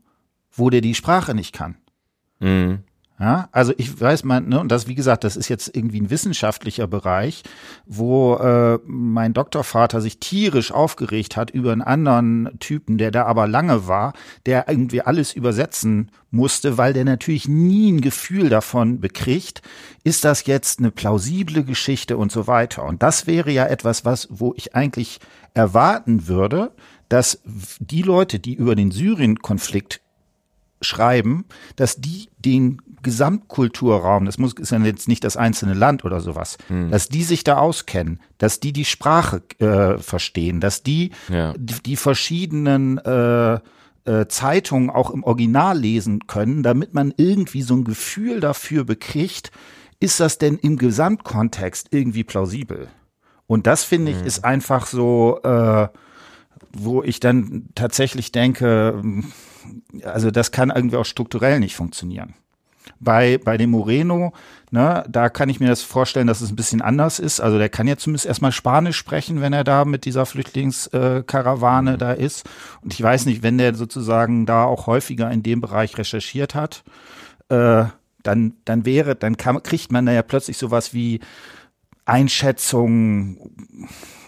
wo 0.51 0.69
der 0.69 0.81
die 0.81 0.95
Sprache 0.95 1.33
nicht 1.33 1.53
kann? 1.53 1.77
Mhm. 2.39 2.79
Ja, 3.21 3.49
also 3.51 3.71
ich 3.77 4.01
weiß 4.01 4.23
man, 4.23 4.49
ne, 4.49 4.59
und 4.59 4.71
das, 4.71 4.87
wie 4.87 4.95
gesagt, 4.95 5.23
das 5.23 5.37
ist 5.37 5.47
jetzt 5.47 5.75
irgendwie 5.75 6.01
ein 6.01 6.09
wissenschaftlicher 6.09 6.87
Bereich, 6.87 7.43
wo 7.85 8.33
äh, 8.37 8.79
mein 8.87 9.33
Doktorvater 9.33 10.01
sich 10.01 10.17
tierisch 10.17 10.71
aufgeregt 10.71 11.37
hat 11.37 11.51
über 11.51 11.71
einen 11.71 11.83
anderen 11.83 12.49
Typen, 12.57 12.97
der 12.97 13.11
da 13.11 13.25
aber 13.25 13.47
lange 13.47 13.87
war, 13.87 14.13
der 14.47 14.67
irgendwie 14.67 15.03
alles 15.03 15.33
übersetzen 15.33 16.09
musste, 16.31 16.79
weil 16.79 16.93
der 16.93 17.05
natürlich 17.05 17.47
nie 17.47 17.91
ein 17.91 18.01
Gefühl 18.01 18.49
davon 18.49 18.99
bekriegt, 18.99 19.61
ist 20.03 20.25
das 20.25 20.47
jetzt 20.47 20.79
eine 20.79 20.89
plausible 20.89 21.63
Geschichte 21.63 22.17
und 22.17 22.31
so 22.31 22.47
weiter. 22.47 22.83
Und 22.83 23.03
das 23.03 23.27
wäre 23.27 23.51
ja 23.51 23.67
etwas, 23.67 24.03
was, 24.03 24.29
wo 24.31 24.55
ich 24.57 24.73
eigentlich 24.73 25.19
erwarten 25.53 26.27
würde, 26.27 26.71
dass 27.07 27.39
die 27.79 28.01
Leute, 28.01 28.39
die 28.39 28.55
über 28.55 28.73
den 28.73 28.89
Syrien-Konflikt 28.89 30.01
schreiben, 30.81 31.45
dass 31.75 31.97
die 31.97 32.29
den 32.39 32.81
Gesamtkulturraum, 33.03 34.25
das 34.25 34.37
muss, 34.37 34.53
ist 34.53 34.71
ja 34.71 34.79
jetzt 34.79 35.07
nicht 35.07 35.23
das 35.23 35.37
einzelne 35.37 35.73
Land 35.73 36.05
oder 36.05 36.19
sowas, 36.19 36.57
hm. 36.67 36.91
dass 36.91 37.09
die 37.09 37.23
sich 37.23 37.43
da 37.43 37.57
auskennen, 37.57 38.19
dass 38.37 38.59
die 38.59 38.73
die 38.73 38.85
Sprache 38.85 39.41
äh, 39.59 39.97
verstehen, 39.97 40.59
dass 40.59 40.83
die, 40.83 41.11
ja. 41.29 41.53
die, 41.57 41.81
die 41.83 41.95
verschiedenen 41.95 42.97
äh, 42.99 43.59
äh, 44.05 44.27
Zeitungen 44.27 44.89
auch 44.89 45.09
im 45.11 45.23
Original 45.23 45.77
lesen 45.77 46.27
können, 46.27 46.63
damit 46.63 46.93
man 46.93 47.13
irgendwie 47.17 47.61
so 47.61 47.75
ein 47.75 47.83
Gefühl 47.83 48.39
dafür 48.39 48.83
bekriegt, 48.83 49.51
ist 49.99 50.19
das 50.19 50.37
denn 50.37 50.57
im 50.57 50.77
Gesamtkontext 50.77 51.87
irgendwie 51.91 52.23
plausibel? 52.23 52.87
Und 53.47 53.67
das 53.67 53.83
finde 53.83 54.11
ich 54.11 54.19
hm. 54.19 54.25
ist 54.27 54.45
einfach 54.45 54.85
so, 54.85 55.39
äh, 55.43 55.87
wo 56.73 57.03
ich 57.03 57.19
dann 57.19 57.67
tatsächlich 57.75 58.31
denke, 58.31 59.01
also 60.03 60.31
das 60.31 60.51
kann 60.51 60.71
irgendwie 60.71 60.97
auch 60.97 61.05
strukturell 61.05 61.59
nicht 61.59 61.75
funktionieren. 61.75 62.33
Bei, 62.99 63.37
bei 63.37 63.57
dem 63.57 63.71
Moreno, 63.71 64.33
ne, 64.71 65.03
da 65.07 65.29
kann 65.29 65.49
ich 65.49 65.59
mir 65.59 65.67
das 65.67 65.81
vorstellen, 65.81 66.27
dass 66.27 66.41
es 66.41 66.51
ein 66.51 66.55
bisschen 66.55 66.81
anders 66.81 67.19
ist. 67.19 67.39
Also 67.39 67.57
der 67.57 67.69
kann 67.69 67.87
ja 67.87 67.97
zumindest 67.97 68.25
erstmal 68.25 68.51
Spanisch 68.51 68.97
sprechen, 68.97 69.41
wenn 69.41 69.53
er 69.53 69.63
da 69.63 69.85
mit 69.85 70.05
dieser 70.05 70.25
Flüchtlingskarawane 70.25 71.93
äh, 71.93 71.97
da 71.97 72.11
ist. 72.11 72.47
Und 72.81 72.93
ich 72.93 73.01
weiß 73.01 73.25
nicht, 73.25 73.43
wenn 73.43 73.57
der 73.57 73.75
sozusagen 73.75 74.45
da 74.45 74.65
auch 74.65 74.87
häufiger 74.87 75.29
in 75.31 75.43
dem 75.43 75.61
Bereich 75.61 75.97
recherchiert 75.97 76.55
hat, 76.55 76.83
äh, 77.49 77.85
dann, 78.23 78.53
dann 78.65 78.85
wäre, 78.85 79.15
dann 79.15 79.37
kann, 79.37 79.61
kriegt 79.63 79.91
man 79.91 80.05
da 80.05 80.11
ja 80.11 80.21
plötzlich 80.21 80.57
sowas 80.57 80.93
wie 80.93 81.21
Einschätzung, 82.05 83.51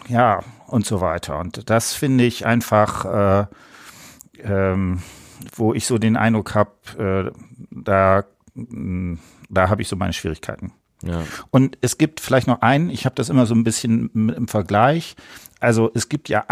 ja, 0.08 0.42
und 0.68 0.86
so 0.86 1.02
weiter. 1.02 1.40
Und 1.40 1.70
das 1.70 1.94
finde 1.94 2.24
ich 2.24 2.46
einfach, 2.46 3.06
äh, 3.06 3.46
ähm, 4.44 5.02
wo 5.56 5.74
ich 5.74 5.86
so 5.86 5.98
den 5.98 6.16
Eindruck 6.16 6.56
habe, 6.56 7.32
äh, 7.32 7.32
da, 7.72 8.24
mh, 8.56 9.18
da 9.50 9.70
habe 9.70 9.82
ich 9.82 9.88
so 9.88 9.96
meine 9.96 10.14
Schwierigkeiten. 10.14 10.74
Ja. 11.04 11.24
Und 11.52 11.78
es 11.82 11.98
gibt 11.98 12.22
vielleicht 12.22 12.48
noch 12.48 12.62
einen, 12.62 12.90
ich 12.90 13.06
habe 13.06 13.16
das 13.16 13.30
immer 13.30 13.46
so 13.46 13.54
ein 13.54 13.64
bisschen 13.64 14.10
im 14.14 14.48
Vergleich. 14.48 15.16
Also 15.60 15.92
es 15.94 16.10
gibt 16.10 16.30
ja 16.30 16.46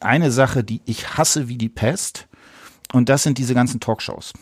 eine 0.00 0.30
Sache, 0.30 0.64
die 0.64 0.80
ich 0.84 1.16
hasse 1.16 1.48
wie 1.48 1.56
die 1.56 1.68
Pest. 1.68 2.26
Und 2.92 3.08
das 3.08 3.22
sind 3.22 3.38
diese 3.38 3.54
ganzen 3.54 3.80
Talkshows. 3.80 4.32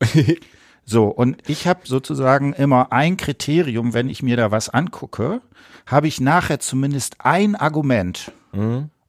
So, 0.86 1.06
und 1.06 1.48
ich 1.48 1.66
habe 1.66 1.80
sozusagen 1.84 2.52
immer 2.52 2.92
ein 2.92 3.16
Kriterium, 3.16 3.94
wenn 3.94 4.10
ich 4.10 4.22
mir 4.22 4.36
da 4.36 4.50
was 4.50 4.68
angucke, 4.68 5.40
habe 5.86 6.08
ich 6.08 6.20
nachher 6.20 6.60
zumindest 6.60 7.16
ein 7.20 7.54
Argument, 7.54 8.32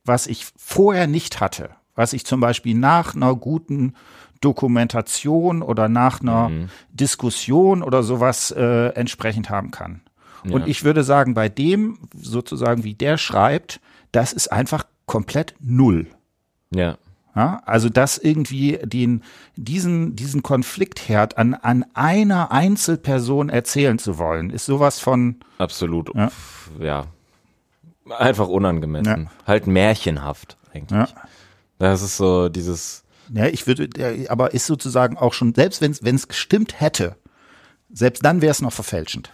was 0.06 0.28
ich 0.28 0.48
vorher 0.56 1.08
nicht 1.08 1.42
hatte, 1.42 1.72
was 1.96 2.14
ich 2.14 2.26
zum 2.26 2.39
Beispiel 2.39 2.76
nach 2.76 3.16
einer 3.16 3.36
guten 3.36 3.93
Dokumentation 4.41 5.62
oder 5.62 5.89
nach 5.89 6.22
einer 6.22 6.52
Diskussion 6.91 7.82
oder 7.84 8.04
sowas 8.04 8.52
äh, 8.52 8.89
entsprechend 8.89 9.50
haben 9.50 9.72
kann. 9.72 10.02
Und 10.43 10.62
Ja. 10.62 10.68
ich 10.68 10.84
würde 10.84 11.04
sagen, 11.04 11.34
bei 11.34 11.50
dem 11.50 11.98
sozusagen, 12.16 12.84
wie 12.84 12.93
der 12.93 13.18
schreibt, 13.18 13.80
das 14.12 14.34
ist 14.34 14.52
einfach 14.52 14.86
komplett 15.08 15.56
null. 15.60 16.08
Ja. 16.72 16.98
Ja, 17.36 17.62
also 17.66 17.89
das 17.89 18.18
irgendwie 18.18 18.80
den, 18.84 19.22
diesen, 19.58 20.16
diesen 20.16 20.41
Konfliktherd 20.41 21.38
an, 21.38 21.54
an 21.54 21.84
einer 21.93 22.52
Einzelperson 22.54 23.50
erzählen 23.50 24.00
zu 24.00 24.18
wollen, 24.18 24.52
ist 24.52 24.66
sowas 24.66 25.00
von, 25.02 25.38
Absolut. 25.58 26.16
Ja. 26.16 26.32
Ja. 26.80 27.06
Einfach 28.18 28.48
unangemessen. 28.48 29.30
Halt 29.46 29.68
märchenhaft 29.68 30.56
eigentlich. 30.74 30.91
ja, 30.91 31.08
Das 31.78 32.02
ist 32.02 32.18
so 32.18 32.50
dieses, 32.50 33.04
ja 33.34 33.48
ich 33.48 33.68
würde, 33.68 33.90
aber 34.30 34.54
ist 34.54 34.66
sozusagen 34.66 35.18
auch 35.18 35.34
schon, 35.34 35.54
selbst 35.54 35.82
wenn 35.82 36.16
es 36.16 36.28
gestimmt 36.28 36.80
hätte, 36.80 37.16
selbst 37.92 38.24
dann 38.26 38.42
wäre 38.42 38.52
es 38.52 38.62
noch 38.62 38.74
verfälschend. 38.74 39.34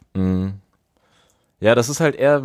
ja, 1.59 1.75
das 1.75 1.89
ist 1.89 1.99
halt 1.99 2.15
eher, 2.15 2.43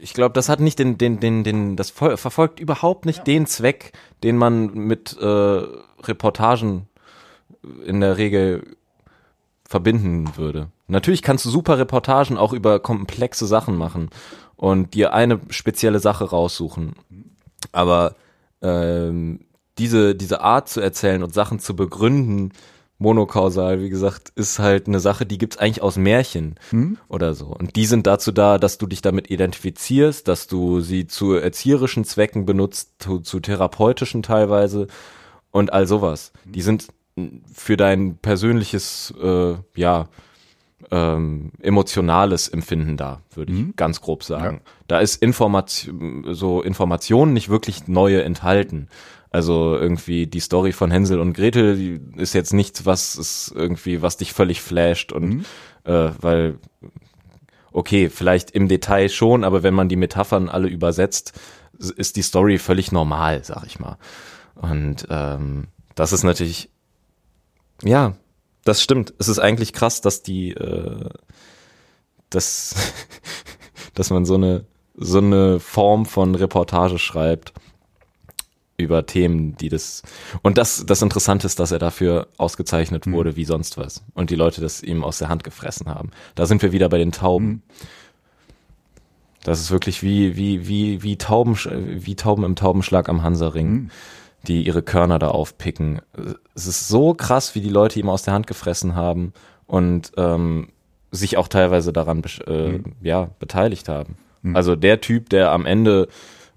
ich 0.00 0.14
glaube, 0.14 0.32
das 0.32 0.48
hat 0.48 0.60
nicht 0.60 0.78
den, 0.78 0.96
den, 0.98 1.20
den, 1.20 1.44
den, 1.44 1.76
das 1.76 1.90
verfolgt 1.90 2.60
überhaupt 2.60 3.04
nicht 3.04 3.26
den 3.26 3.46
Zweck, 3.46 3.92
den 4.22 4.36
man 4.36 4.72
mit 4.74 5.16
äh, 5.18 5.24
Reportagen 5.24 6.88
in 7.84 8.00
der 8.00 8.16
Regel 8.16 8.76
verbinden 9.68 10.36
würde. 10.36 10.68
Natürlich 10.86 11.22
kannst 11.22 11.44
du 11.44 11.50
super 11.50 11.78
Reportagen 11.78 12.38
auch 12.38 12.52
über 12.52 12.80
komplexe 12.80 13.46
Sachen 13.46 13.76
machen 13.76 14.08
und 14.56 14.94
dir 14.94 15.12
eine 15.12 15.40
spezielle 15.50 15.98
Sache 15.98 16.30
raussuchen. 16.30 16.94
Aber 17.72 18.14
ähm, 18.62 19.40
diese, 19.78 20.14
diese 20.14 20.40
Art 20.40 20.68
zu 20.68 20.80
erzählen 20.80 21.22
und 21.22 21.32
Sachen 21.32 21.60
zu 21.60 21.76
begründen, 21.76 22.52
monokausal, 22.98 23.80
wie 23.80 23.90
gesagt, 23.90 24.32
ist 24.34 24.58
halt 24.58 24.88
eine 24.88 24.98
Sache, 25.00 25.24
die 25.24 25.38
gibt's 25.38 25.56
eigentlich 25.56 25.82
aus 25.82 25.96
Märchen 25.96 26.56
oder 27.08 27.34
so. 27.34 27.46
Und 27.46 27.76
die 27.76 27.86
sind 27.86 28.06
dazu 28.06 28.32
da, 28.32 28.58
dass 28.58 28.76
du 28.78 28.86
dich 28.86 29.02
damit 29.02 29.30
identifizierst, 29.30 30.26
dass 30.26 30.48
du 30.48 30.80
sie 30.80 31.06
zu 31.06 31.34
erzieherischen 31.34 32.04
Zwecken 32.04 32.44
benutzt, 32.44 32.94
zu, 32.98 33.20
zu 33.20 33.38
therapeutischen 33.38 34.22
teilweise 34.22 34.88
und 35.52 35.72
all 35.72 35.86
sowas. 35.86 36.32
Die 36.44 36.62
sind 36.62 36.88
für 37.52 37.76
dein 37.76 38.16
persönliches, 38.16 39.14
äh, 39.22 39.54
ja, 39.76 40.08
ähm, 40.90 41.52
emotionales 41.60 42.48
Empfinden 42.48 42.96
da, 42.96 43.20
würde 43.34 43.52
ich 43.52 43.76
ganz 43.76 44.00
grob 44.00 44.24
sagen. 44.24 44.60
Da 44.86 45.00
ist 45.00 45.22
Information, 45.22 46.24
so 46.30 46.62
Informationen 46.62 47.32
nicht 47.32 47.48
wirklich 47.48 47.88
neue 47.88 48.22
enthalten. 48.22 48.88
Also 49.30 49.76
irgendwie 49.76 50.26
die 50.26 50.40
Story 50.40 50.72
von 50.72 50.90
Hänsel 50.90 51.20
und 51.20 51.34
Gretel 51.34 51.76
die 51.76 52.00
ist 52.16 52.32
jetzt 52.32 52.54
nichts, 52.54 52.86
was 52.86 53.16
ist 53.16 53.52
irgendwie, 53.54 54.00
was 54.00 54.16
dich 54.16 54.32
völlig 54.32 54.62
flasht 54.62 55.12
und 55.12 55.44
äh, 55.84 56.10
weil 56.20 56.58
okay, 57.72 58.08
vielleicht 58.08 58.50
im 58.52 58.68
Detail 58.68 59.08
schon, 59.08 59.44
aber 59.44 59.62
wenn 59.62 59.74
man 59.74 59.88
die 59.88 59.96
Metaphern 59.96 60.48
alle 60.48 60.68
übersetzt, 60.68 61.38
ist 61.78 62.16
die 62.16 62.22
Story 62.22 62.58
völlig 62.58 62.90
normal, 62.90 63.44
sag 63.44 63.66
ich 63.66 63.78
mal. 63.78 63.98
Und 64.54 65.06
ähm, 65.10 65.68
das 65.94 66.12
ist 66.12 66.24
natürlich, 66.24 66.70
ja, 67.82 68.14
das 68.68 68.82
stimmt. 68.82 69.14
Es 69.18 69.28
ist 69.28 69.38
eigentlich 69.38 69.72
krass, 69.72 70.02
dass 70.02 70.22
die, 70.22 70.50
äh, 70.50 71.08
dass, 72.30 72.74
dass 73.94 74.10
man 74.10 74.24
so 74.24 74.34
eine 74.34 74.64
so 75.00 75.18
eine 75.18 75.60
Form 75.60 76.06
von 76.06 76.34
Reportage 76.34 76.98
schreibt 76.98 77.52
über 78.76 79.06
Themen, 79.06 79.56
die 79.56 79.68
das 79.68 80.02
und 80.42 80.58
das 80.58 80.84
das 80.86 81.02
Interessante 81.02 81.46
ist, 81.46 81.60
dass 81.60 81.70
er 81.70 81.78
dafür 81.78 82.28
ausgezeichnet 82.36 83.10
wurde 83.10 83.36
wie 83.36 83.44
sonst 83.44 83.78
was 83.78 84.02
und 84.14 84.30
die 84.30 84.34
Leute 84.34 84.60
das 84.60 84.82
ihm 84.82 85.04
aus 85.04 85.18
der 85.18 85.28
Hand 85.28 85.44
gefressen 85.44 85.86
haben. 85.88 86.10
Da 86.34 86.46
sind 86.46 86.62
wir 86.62 86.72
wieder 86.72 86.88
bei 86.88 86.98
den 86.98 87.12
Tauben. 87.12 87.62
Das 89.44 89.60
ist 89.60 89.70
wirklich 89.70 90.02
wie 90.02 90.36
wie 90.36 90.66
wie 90.66 91.02
wie 91.02 91.16
Tauben 91.16 91.54
wie 91.54 92.16
Tauben 92.16 92.44
im 92.44 92.56
Taubenschlag 92.56 93.08
am 93.08 93.22
Hansaring, 93.22 93.90
die 94.46 94.66
ihre 94.66 94.82
Körner 94.82 95.18
da 95.18 95.28
aufpicken. 95.28 96.00
Es 96.54 96.66
ist 96.66 96.88
so 96.88 97.14
krass, 97.14 97.54
wie 97.54 97.60
die 97.60 97.68
Leute 97.68 97.98
ihm 97.98 98.08
aus 98.08 98.22
der 98.22 98.34
Hand 98.34 98.46
gefressen 98.46 98.94
haben 98.94 99.32
und 99.66 100.12
ähm, 100.16 100.68
sich 101.10 101.36
auch 101.36 101.48
teilweise 101.48 101.92
daran 101.92 102.22
äh, 102.46 102.80
ja 103.02 103.30
beteiligt 103.38 103.88
haben. 103.88 104.16
Also 104.54 104.76
der 104.76 105.00
Typ, 105.00 105.30
der 105.30 105.50
am 105.50 105.66
Ende 105.66 106.08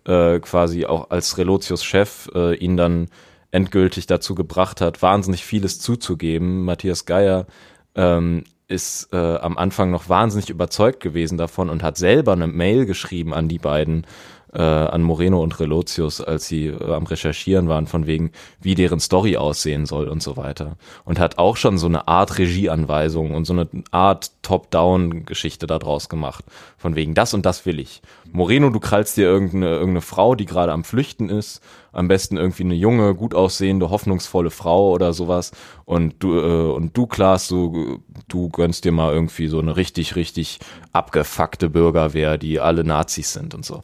äh, 0.05 0.39
quasi 0.39 0.85
auch 0.85 1.09
als 1.09 1.37
Relotius 1.37 1.83
Chef 1.83 2.29
äh, 2.33 2.55
ihn 2.55 2.77
dann 2.77 3.07
endgültig 3.51 4.07
dazu 4.07 4.35
gebracht 4.35 4.81
hat, 4.81 5.01
wahnsinnig 5.01 5.43
vieles 5.43 5.79
zuzugeben. 5.79 6.63
Matthias 6.63 7.05
Geier 7.05 7.47
ähm, 7.95 8.43
ist 8.67 9.09
äh, 9.11 9.17
am 9.17 9.57
Anfang 9.57 9.91
noch 9.91 10.07
wahnsinnig 10.07 10.49
überzeugt 10.49 11.01
gewesen 11.01 11.37
davon 11.37 11.69
und 11.69 11.83
hat 11.83 11.97
selber 11.97 12.31
eine 12.31 12.47
Mail 12.47 12.85
geschrieben 12.85 13.33
an 13.33 13.49
die 13.49 13.59
beiden, 13.59 14.07
äh, 14.53 14.61
an 14.61 15.01
Moreno 15.01 15.41
und 15.41 15.59
Relotius, 15.59 16.21
als 16.21 16.47
sie 16.47 16.67
äh, 16.67 16.93
am 16.93 17.05
Recherchieren 17.05 17.69
waren, 17.69 17.87
von 17.87 18.07
wegen, 18.07 18.31
wie 18.59 18.75
deren 18.75 18.99
Story 18.99 19.37
aussehen 19.37 19.85
soll 19.85 20.07
und 20.07 20.21
so 20.21 20.37
weiter. 20.37 20.77
Und 21.05 21.19
hat 21.19 21.37
auch 21.37 21.57
schon 21.57 21.77
so 21.77 21.87
eine 21.87 22.07
Art 22.07 22.37
Regieanweisung 22.37 23.33
und 23.33 23.45
so 23.45 23.53
eine 23.53 23.67
Art 23.91 24.31
Top-Down-Geschichte 24.41 25.67
daraus 25.67 26.09
gemacht. 26.09 26.45
Von 26.77 26.95
wegen, 26.95 27.13
das 27.13 27.33
und 27.33 27.45
das 27.45 27.65
will 27.65 27.79
ich. 27.79 28.01
Moreno, 28.31 28.69
du 28.69 28.79
krallst 28.79 29.17
dir 29.17 29.25
irgendeine, 29.25 29.69
irgendeine 29.69 30.01
Frau, 30.01 30.35
die 30.35 30.45
gerade 30.45 30.71
am 30.71 30.83
Flüchten 30.83 31.29
ist, 31.29 31.61
am 31.91 32.07
besten 32.07 32.37
irgendwie 32.37 32.63
eine 32.63 32.75
junge, 32.75 33.15
gut 33.15 33.33
aussehende, 33.35 33.89
hoffnungsvolle 33.89 34.49
Frau 34.49 34.91
oder 34.91 35.13
sowas. 35.13 35.51
Und 35.85 36.15
du, 36.19 36.39
äh, 36.39 36.71
und 36.71 36.95
du, 36.95 37.05
Klaas, 37.07 37.47
du, 37.47 37.99
du 38.27 38.49
gönnst 38.49 38.85
dir 38.85 38.91
mal 38.91 39.13
irgendwie 39.13 39.47
so 39.47 39.59
eine 39.59 39.75
richtig, 39.75 40.15
richtig 40.15 40.59
abgefuckte 40.93 41.69
Bürgerwehr, 41.69 42.37
die 42.37 42.59
alle 42.59 42.83
Nazis 42.83 43.33
sind 43.33 43.53
und 43.53 43.65
so. 43.65 43.81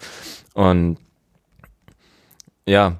Und 0.54 0.98
ja, 2.66 3.00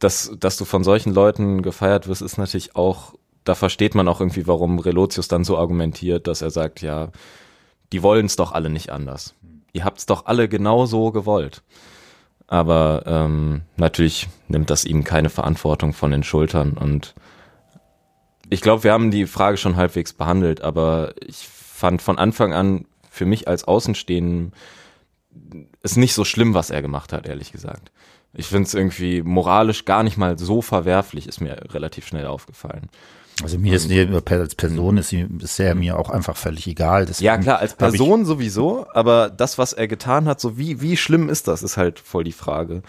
dass, 0.00 0.32
dass 0.38 0.56
du 0.56 0.64
von 0.64 0.82
solchen 0.82 1.14
Leuten 1.14 1.62
gefeiert 1.62 2.08
wirst, 2.08 2.22
ist 2.22 2.38
natürlich 2.38 2.74
auch, 2.74 3.14
da 3.44 3.54
versteht 3.54 3.94
man 3.94 4.08
auch 4.08 4.20
irgendwie, 4.20 4.46
warum 4.46 4.78
Relotius 4.78 5.28
dann 5.28 5.44
so 5.44 5.58
argumentiert, 5.58 6.26
dass 6.26 6.42
er 6.42 6.50
sagt, 6.50 6.80
ja, 6.80 7.10
die 7.92 8.02
wollen 8.02 8.26
es 8.26 8.36
doch 8.36 8.52
alle 8.52 8.70
nicht 8.70 8.90
anders. 8.90 9.34
Ihr 9.72 9.84
habt's 9.84 10.06
doch 10.06 10.26
alle 10.26 10.48
genau 10.48 10.86
so 10.86 11.12
gewollt. 11.12 11.62
Aber 12.50 13.04
ähm, 13.06 13.62
natürlich 13.76 14.28
nimmt 14.48 14.70
das 14.70 14.84
ihm 14.84 15.04
keine 15.04 15.30
Verantwortung 15.30 15.92
von 15.92 16.10
den 16.10 16.24
Schultern. 16.24 16.72
Und 16.72 17.14
ich 18.50 18.60
glaube, 18.60 18.82
wir 18.82 18.92
haben 18.92 19.12
die 19.12 19.26
Frage 19.26 19.56
schon 19.56 19.76
halbwegs 19.76 20.12
behandelt, 20.12 20.60
aber 20.60 21.14
ich 21.24 21.46
fand 21.46 22.02
von 22.02 22.18
Anfang 22.18 22.52
an 22.52 22.86
für 23.08 23.24
mich 23.24 23.46
als 23.46 23.62
Außenstehenden 23.62 24.52
ist 25.84 25.96
nicht 25.96 26.12
so 26.12 26.24
schlimm, 26.24 26.52
was 26.52 26.70
er 26.70 26.82
gemacht 26.82 27.12
hat, 27.12 27.28
ehrlich 27.28 27.52
gesagt. 27.52 27.92
Ich 28.32 28.46
finde 28.46 28.66
es 28.66 28.74
irgendwie 28.74 29.22
moralisch 29.22 29.84
gar 29.84 30.02
nicht 30.02 30.16
mal 30.16 30.36
so 30.36 30.60
verwerflich, 30.60 31.28
ist 31.28 31.40
mir 31.40 31.72
relativ 31.72 32.08
schnell 32.08 32.26
aufgefallen. 32.26 32.88
Also 33.42 33.58
mir 33.58 33.74
ist 33.74 33.90
die, 33.90 34.00
als 34.00 34.54
Person 34.54 34.96
ist 34.98 35.08
sie 35.08 35.24
bisher 35.24 35.74
mir 35.74 35.98
auch 35.98 36.10
einfach 36.10 36.36
völlig 36.36 36.66
egal. 36.66 37.06
Deswegen 37.06 37.26
Ja, 37.26 37.38
klar, 37.38 37.58
als 37.58 37.74
Person 37.74 38.24
sowieso, 38.24 38.86
aber 38.92 39.30
das, 39.30 39.58
was 39.58 39.72
er 39.72 39.88
getan 39.88 40.26
hat, 40.26 40.40
so 40.40 40.58
wie, 40.58 40.80
wie 40.80 40.96
schlimm 40.96 41.28
ist 41.28 41.48
das, 41.48 41.62
ist 41.62 41.76
halt 41.76 41.98
voll 41.98 42.24
die 42.24 42.32
Frage. 42.32 42.82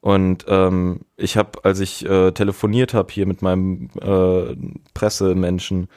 Und 0.00 0.44
ähm, 0.48 1.00
ich 1.16 1.36
habe, 1.36 1.64
als 1.64 1.80
ich 1.80 2.06
äh, 2.06 2.32
telefoniert 2.32 2.94
habe 2.94 3.12
hier 3.12 3.26
mit 3.26 3.42
meinem 3.42 3.88
äh, 4.00 4.54
Pressemenschen, 4.94 5.88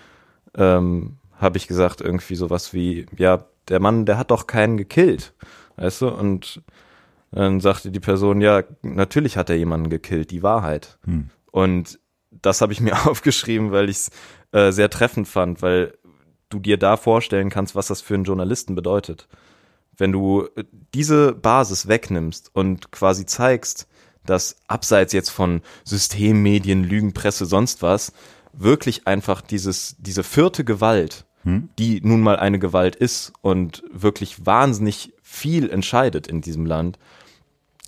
ähm, 0.58 1.18
habe 1.38 1.58
ich 1.58 1.68
gesagt 1.68 2.02
irgendwie 2.02 2.36
sowas 2.36 2.74
wie, 2.74 3.06
ja, 3.18 3.46
der 3.68 3.80
Mann, 3.80 4.06
der 4.06 4.18
hat 4.18 4.32
doch 4.32 4.48
keinen 4.48 4.78
gekillt, 4.78 5.34
weißt 5.76 6.02
du? 6.02 6.10
Und 6.10 6.64
dann 7.32 7.60
sagte 7.60 7.92
die 7.92 8.00
Person, 8.00 8.42
ja, 8.42 8.64
natürlich 8.82 9.38
hat 9.38 9.50
er 9.50 9.58
jemanden 9.58 9.90
gekillt, 9.90 10.32
die 10.32 10.42
Wahrheit. 10.42 10.98
Und 11.52 11.99
das 12.32 12.62
habe 12.62 12.74
ich 12.74 12.82
mir 12.82 13.08
aufgeschrieben, 13.08 13.72
weil 13.72 13.90
ich 13.90 13.98
es 13.98 14.12
äh, 14.52 14.72
sehr 14.72 14.90
treffend 14.90 15.28
fand, 15.28 15.62
weil 15.62 15.98
du 16.50 16.60
dir 16.60 16.78
da 16.78 16.98
vorstellen 16.98 17.50
kannst, 17.50 17.76
was 17.76 17.88
das 17.88 18.02
für 18.02 18.16
einen 18.16 18.24
Journalisten 18.24 18.76
bedeutet. 18.76 19.28
wenn 19.98 20.14
du 20.14 20.48
diese 20.94 21.34
Basis 21.34 21.90
wegnimmst 21.90 22.52
und 22.54 22.90
quasi 22.90 23.26
zeigst, 23.26 23.86
dass 24.26 24.56
abseits 24.68 25.12
jetzt 25.12 25.30
von 25.30 25.62
Systemmedien, 25.84 26.84
Lügenpresse, 26.84 27.46
sonst 27.46 27.82
was, 27.82 28.14
wirklich 28.54 29.08
einfach 29.08 29.42
dieses, 29.42 29.96
diese 30.00 30.24
vierte 30.24 30.64
Gewalt, 30.64 31.26
hm? 31.44 31.70
die 31.78 32.02
nun 32.02 32.22
mal 32.22 32.38
eine 32.38 32.60
Gewalt 32.60 32.96
ist 32.96 33.34
und 33.42 33.84
wirklich 33.92 34.46
wahnsinnig 34.46 35.14
viel 35.22 35.70
entscheidet 35.70 36.28
in 36.28 36.42
diesem 36.42 36.66
Land, 36.66 37.00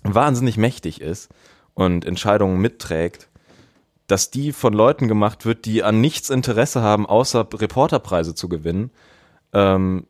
wahnsinnig 0.02 0.56
mächtig 0.56 1.00
ist 1.00 1.30
und 1.74 2.04
Entscheidungen 2.04 2.60
mitträgt, 2.60 3.28
dass 4.06 4.30
die 4.30 4.52
von 4.52 4.72
Leuten 4.72 5.08
gemacht 5.08 5.44
wird, 5.44 5.64
die 5.64 5.82
an 5.82 6.00
nichts 6.00 6.30
Interesse 6.30 6.82
haben, 6.82 7.06
außer 7.06 7.46
Reporterpreise 7.52 8.34
zu 8.34 8.48
gewinnen, 8.48 8.90
ähm, 9.52 10.06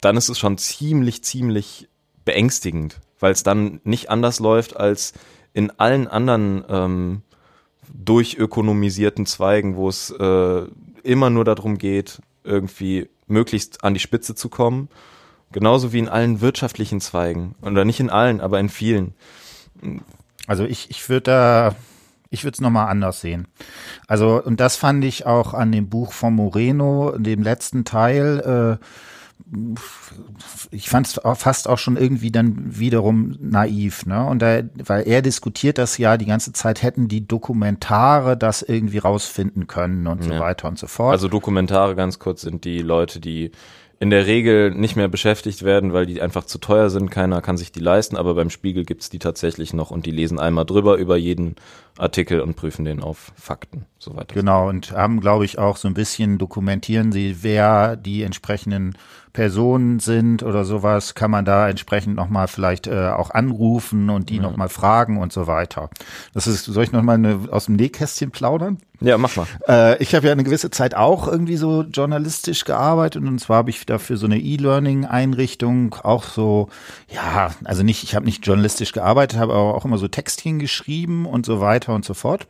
dann 0.00 0.16
ist 0.16 0.28
es 0.28 0.38
schon 0.38 0.58
ziemlich, 0.58 1.22
ziemlich 1.22 1.88
beängstigend, 2.24 3.00
weil 3.18 3.32
es 3.32 3.42
dann 3.42 3.80
nicht 3.84 4.10
anders 4.10 4.40
läuft 4.40 4.76
als 4.76 5.12
in 5.52 5.70
allen 5.78 6.06
anderen 6.06 6.64
ähm, 6.68 7.22
durchökonomisierten 7.92 9.26
Zweigen, 9.26 9.76
wo 9.76 9.88
es 9.88 10.10
äh, 10.10 10.62
immer 11.02 11.30
nur 11.30 11.44
darum 11.44 11.78
geht, 11.78 12.20
irgendwie 12.44 13.08
möglichst 13.26 13.84
an 13.84 13.94
die 13.94 14.00
Spitze 14.00 14.34
zu 14.34 14.48
kommen. 14.48 14.88
Genauso 15.52 15.92
wie 15.92 15.98
in 15.98 16.08
allen 16.08 16.40
wirtschaftlichen 16.40 17.00
Zweigen. 17.00 17.56
Oder 17.60 17.84
nicht 17.84 17.98
in 17.98 18.10
allen, 18.10 18.40
aber 18.40 18.60
in 18.60 18.68
vielen. 18.68 19.14
Also 20.46 20.64
ich, 20.64 20.90
ich 20.90 21.08
würde 21.08 21.22
da, 21.22 21.74
ich 22.30 22.44
würde 22.44 22.54
es 22.54 22.60
nochmal 22.60 22.88
anders 22.88 23.20
sehen. 23.20 23.48
Also, 24.06 24.42
und 24.42 24.60
das 24.60 24.76
fand 24.76 25.04
ich 25.04 25.26
auch 25.26 25.52
an 25.52 25.72
dem 25.72 25.88
Buch 25.88 26.12
von 26.12 26.34
Moreno, 26.34 27.14
dem 27.18 27.42
letzten 27.42 27.84
Teil, 27.84 28.78
äh, 28.78 28.84
ich 30.70 30.88
fand 30.88 31.08
es 31.08 31.20
fast 31.34 31.68
auch 31.68 31.78
schon 31.78 31.96
irgendwie 31.96 32.30
dann 32.30 32.78
wiederum 32.78 33.36
naiv, 33.40 34.06
ne? 34.06 34.24
Und 34.24 34.42
da, 34.42 34.62
weil 34.76 35.08
er 35.08 35.22
diskutiert 35.22 35.78
das 35.78 35.98
ja 35.98 36.16
die 36.16 36.26
ganze 36.26 36.52
Zeit, 36.52 36.82
hätten 36.82 37.08
die 37.08 37.26
Dokumentare 37.26 38.36
das 38.36 38.62
irgendwie 38.62 38.98
rausfinden 38.98 39.66
können 39.66 40.06
und 40.06 40.24
ja. 40.24 40.34
so 40.34 40.38
weiter 40.38 40.68
und 40.68 40.78
so 40.78 40.86
fort. 40.86 41.12
Also 41.12 41.26
Dokumentare 41.26 41.96
ganz 41.96 42.18
kurz 42.18 42.42
sind 42.42 42.64
die 42.64 42.78
Leute, 42.78 43.18
die 43.18 43.50
in 43.98 44.08
der 44.08 44.26
Regel 44.26 44.70
nicht 44.70 44.96
mehr 44.96 45.08
beschäftigt 45.08 45.62
werden, 45.62 45.92
weil 45.92 46.06
die 46.06 46.22
einfach 46.22 46.44
zu 46.44 46.58
teuer 46.58 46.88
sind. 46.88 47.10
Keiner 47.10 47.42
kann 47.42 47.58
sich 47.58 47.70
die 47.70 47.80
leisten, 47.80 48.16
aber 48.16 48.34
beim 48.34 48.48
Spiegel 48.48 48.84
gibt's 48.84 49.10
die 49.10 49.18
tatsächlich 49.18 49.74
noch 49.74 49.90
und 49.90 50.06
die 50.06 50.10
lesen 50.10 50.38
einmal 50.38 50.64
drüber 50.64 50.96
über 50.96 51.18
jeden 51.18 51.56
Artikel 52.00 52.40
und 52.40 52.56
prüfen 52.56 52.84
den 52.84 53.02
auf 53.02 53.32
Fakten, 53.36 53.86
so 53.98 54.16
weiter. 54.16 54.34
Genau, 54.34 54.68
und 54.68 54.92
haben, 54.92 55.20
glaube 55.20 55.44
ich, 55.44 55.58
auch 55.58 55.76
so 55.76 55.88
ein 55.88 55.94
bisschen 55.94 56.38
dokumentieren 56.38 57.12
sie, 57.12 57.42
wer 57.42 57.96
die 57.96 58.22
entsprechenden 58.22 58.94
Personen 59.32 60.00
sind 60.00 60.42
oder 60.42 60.64
sowas, 60.64 61.14
kann 61.14 61.30
man 61.30 61.44
da 61.44 61.68
entsprechend 61.68 62.16
nochmal 62.16 62.48
vielleicht 62.48 62.86
äh, 62.88 63.10
auch 63.10 63.30
anrufen 63.30 64.10
und 64.10 64.28
die 64.28 64.36
ja. 64.36 64.42
nochmal 64.42 64.68
fragen 64.68 65.18
und 65.18 65.32
so 65.32 65.46
weiter. 65.46 65.88
Das 66.34 66.46
ist, 66.46 66.64
soll 66.64 66.84
ich 66.84 66.92
nochmal 66.92 67.38
aus 67.50 67.66
dem 67.66 67.76
Nähkästchen 67.76 68.32
plaudern? 68.32 68.78
Ja, 69.00 69.16
mach 69.16 69.36
mal. 69.36 69.46
Äh, 69.68 70.02
ich 70.02 70.14
habe 70.14 70.26
ja 70.26 70.32
eine 70.32 70.44
gewisse 70.44 70.70
Zeit 70.70 70.94
auch 70.94 71.28
irgendwie 71.28 71.56
so 71.56 71.82
journalistisch 71.82 72.64
gearbeitet 72.64 73.22
und 73.22 73.38
zwar 73.38 73.58
habe 73.58 73.70
ich 73.70 73.86
dafür 73.86 74.16
so 74.16 74.26
eine 74.26 74.38
E-Learning-Einrichtung 74.38 75.94
auch 75.94 76.24
so, 76.24 76.68
ja, 77.08 77.50
also 77.64 77.82
nicht, 77.82 78.02
ich 78.02 78.14
habe 78.14 78.26
nicht 78.26 78.44
journalistisch 78.44 78.92
gearbeitet, 78.92 79.38
habe 79.38 79.52
aber 79.52 79.74
auch 79.74 79.84
immer 79.84 79.98
so 79.98 80.08
Textchen 80.08 80.58
geschrieben 80.58 81.24
und 81.24 81.46
so 81.46 81.60
weiter 81.60 81.89
und 81.92 82.04
so 82.04 82.14
fort. 82.14 82.46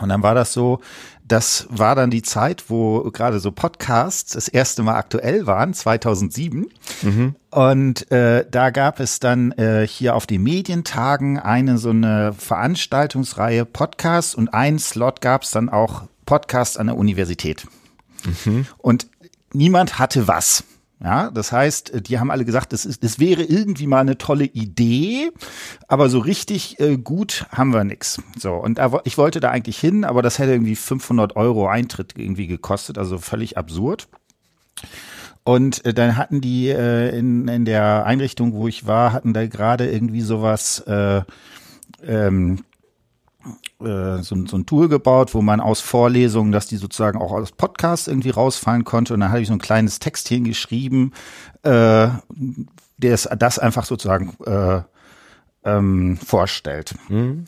Und 0.00 0.08
dann 0.08 0.22
war 0.22 0.34
das 0.34 0.52
so, 0.52 0.80
das 1.26 1.66
war 1.68 1.94
dann 1.94 2.10
die 2.10 2.22
Zeit, 2.22 2.64
wo 2.68 3.02
gerade 3.10 3.40
so 3.40 3.52
Podcasts 3.52 4.32
das 4.32 4.48
erste 4.48 4.82
Mal 4.82 4.96
aktuell 4.96 5.46
waren, 5.46 5.74
2007. 5.74 6.66
Mhm. 7.02 7.34
Und 7.50 8.10
äh, 8.10 8.46
da 8.50 8.70
gab 8.70 9.00
es 9.00 9.20
dann 9.20 9.52
äh, 9.52 9.86
hier 9.86 10.16
auf 10.16 10.26
den 10.26 10.42
Medientagen 10.42 11.38
eine 11.38 11.76
so 11.76 11.90
eine 11.90 12.32
Veranstaltungsreihe 12.32 13.66
Podcasts 13.66 14.34
und 14.34 14.54
ein 14.54 14.78
Slot 14.78 15.20
gab 15.20 15.42
es 15.42 15.50
dann 15.50 15.68
auch 15.68 16.04
Podcast 16.24 16.78
an 16.78 16.86
der 16.86 16.96
Universität. 16.96 17.66
Mhm. 18.44 18.66
Und 18.78 19.06
niemand 19.52 19.98
hatte 19.98 20.26
was. 20.26 20.64
Ja, 21.02 21.32
das 21.32 21.50
heißt, 21.50 22.06
die 22.06 22.20
haben 22.20 22.30
alle 22.30 22.44
gesagt, 22.44 22.72
das, 22.72 22.86
ist, 22.86 23.02
das 23.02 23.18
wäre 23.18 23.42
irgendwie 23.42 23.88
mal 23.88 24.00
eine 24.00 24.18
tolle 24.18 24.44
Idee, 24.44 25.32
aber 25.88 26.08
so 26.08 26.20
richtig 26.20 26.78
äh, 26.78 26.96
gut 26.96 27.46
haben 27.50 27.72
wir 27.72 27.82
nix. 27.82 28.22
So, 28.38 28.54
und 28.54 28.78
da, 28.78 29.00
ich 29.02 29.18
wollte 29.18 29.40
da 29.40 29.50
eigentlich 29.50 29.78
hin, 29.78 30.04
aber 30.04 30.22
das 30.22 30.38
hätte 30.38 30.52
irgendwie 30.52 30.76
500 30.76 31.34
Euro 31.34 31.66
Eintritt 31.66 32.14
irgendwie 32.16 32.46
gekostet, 32.46 32.98
also 32.98 33.18
völlig 33.18 33.58
absurd. 33.58 34.08
Und 35.42 35.84
äh, 35.84 35.92
dann 35.92 36.16
hatten 36.16 36.40
die 36.40 36.68
äh, 36.68 37.16
in, 37.18 37.48
in 37.48 37.64
der 37.64 38.06
Einrichtung, 38.06 38.52
wo 38.52 38.68
ich 38.68 38.86
war, 38.86 39.12
hatten 39.12 39.32
da 39.32 39.44
gerade 39.48 39.90
irgendwie 39.90 40.20
sowas, 40.20 40.84
äh, 40.86 41.22
ähm, 42.06 42.58
äh, 42.58 42.71
so, 43.78 44.22
so 44.22 44.56
ein 44.56 44.66
Tool 44.66 44.88
gebaut, 44.88 45.34
wo 45.34 45.42
man 45.42 45.60
aus 45.60 45.80
Vorlesungen, 45.80 46.52
dass 46.52 46.68
die 46.68 46.76
sozusagen 46.76 47.20
auch 47.20 47.32
aus 47.32 47.52
Podcasts 47.52 48.06
irgendwie 48.06 48.30
rausfallen 48.30 48.84
konnte. 48.84 49.14
Und 49.14 49.20
dann 49.20 49.30
habe 49.30 49.40
ich 49.40 49.48
so 49.48 49.54
ein 49.54 49.58
kleines 49.58 49.98
Textchen 49.98 50.44
geschrieben, 50.44 51.12
äh, 51.62 52.08
der 52.98 53.18
das 53.38 53.58
einfach 53.58 53.84
sozusagen 53.84 54.34
äh, 54.46 54.82
ähm, 55.64 56.16
vorstellt. 56.16 56.94
Mhm. 57.08 57.44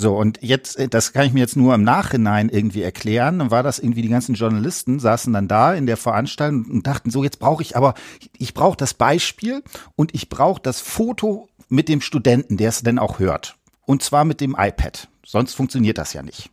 So, 0.00 0.16
und 0.16 0.38
jetzt, 0.40 0.78
äh, 0.78 0.88
das 0.88 1.12
kann 1.12 1.26
ich 1.26 1.34
mir 1.34 1.40
jetzt 1.40 1.58
nur 1.58 1.74
im 1.74 1.82
Nachhinein 1.82 2.48
irgendwie 2.48 2.80
erklären. 2.80 3.38
Dann 3.38 3.50
war 3.50 3.62
das 3.62 3.78
irgendwie, 3.78 4.00
die 4.00 4.08
ganzen 4.08 4.34
Journalisten 4.34 4.98
saßen 4.98 5.30
dann 5.30 5.46
da 5.46 5.74
in 5.74 5.84
der 5.84 5.98
Veranstaltung 5.98 6.64
und 6.64 6.86
dachten 6.86 7.10
so, 7.10 7.22
jetzt 7.22 7.38
brauche 7.38 7.62
ich 7.62 7.76
aber, 7.76 7.92
ich 8.38 8.54
brauche 8.54 8.78
das 8.78 8.94
Beispiel 8.94 9.62
und 9.96 10.14
ich 10.14 10.30
brauche 10.30 10.62
das 10.62 10.80
Foto 10.80 11.50
mit 11.68 11.90
dem 11.90 12.00
Studenten, 12.00 12.56
der 12.56 12.70
es 12.70 12.82
denn 12.82 12.98
auch 12.98 13.18
hört. 13.18 13.56
Und 13.84 14.02
zwar 14.02 14.24
mit 14.24 14.40
dem 14.40 14.56
iPad. 14.58 15.09
Sonst 15.30 15.54
funktioniert 15.54 15.96
das 15.96 16.12
ja 16.12 16.22
nicht. 16.22 16.50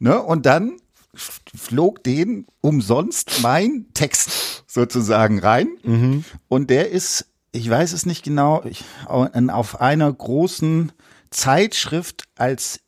Ne? 0.00 0.20
Und 0.20 0.44
dann 0.44 0.78
flog 1.14 2.02
den 2.02 2.46
umsonst 2.60 3.42
mein 3.42 3.86
Text 3.94 4.64
sozusagen 4.66 5.38
rein. 5.38 5.68
Mhm. 5.84 6.24
Und 6.48 6.68
der 6.70 6.90
ist, 6.90 7.26
ich 7.52 7.70
weiß 7.70 7.92
es 7.92 8.04
nicht 8.04 8.24
genau, 8.24 8.64
auf 9.06 9.80
einer 9.80 10.12
großen 10.12 10.90
Zeitschrift 11.30 12.24
als 12.34 12.80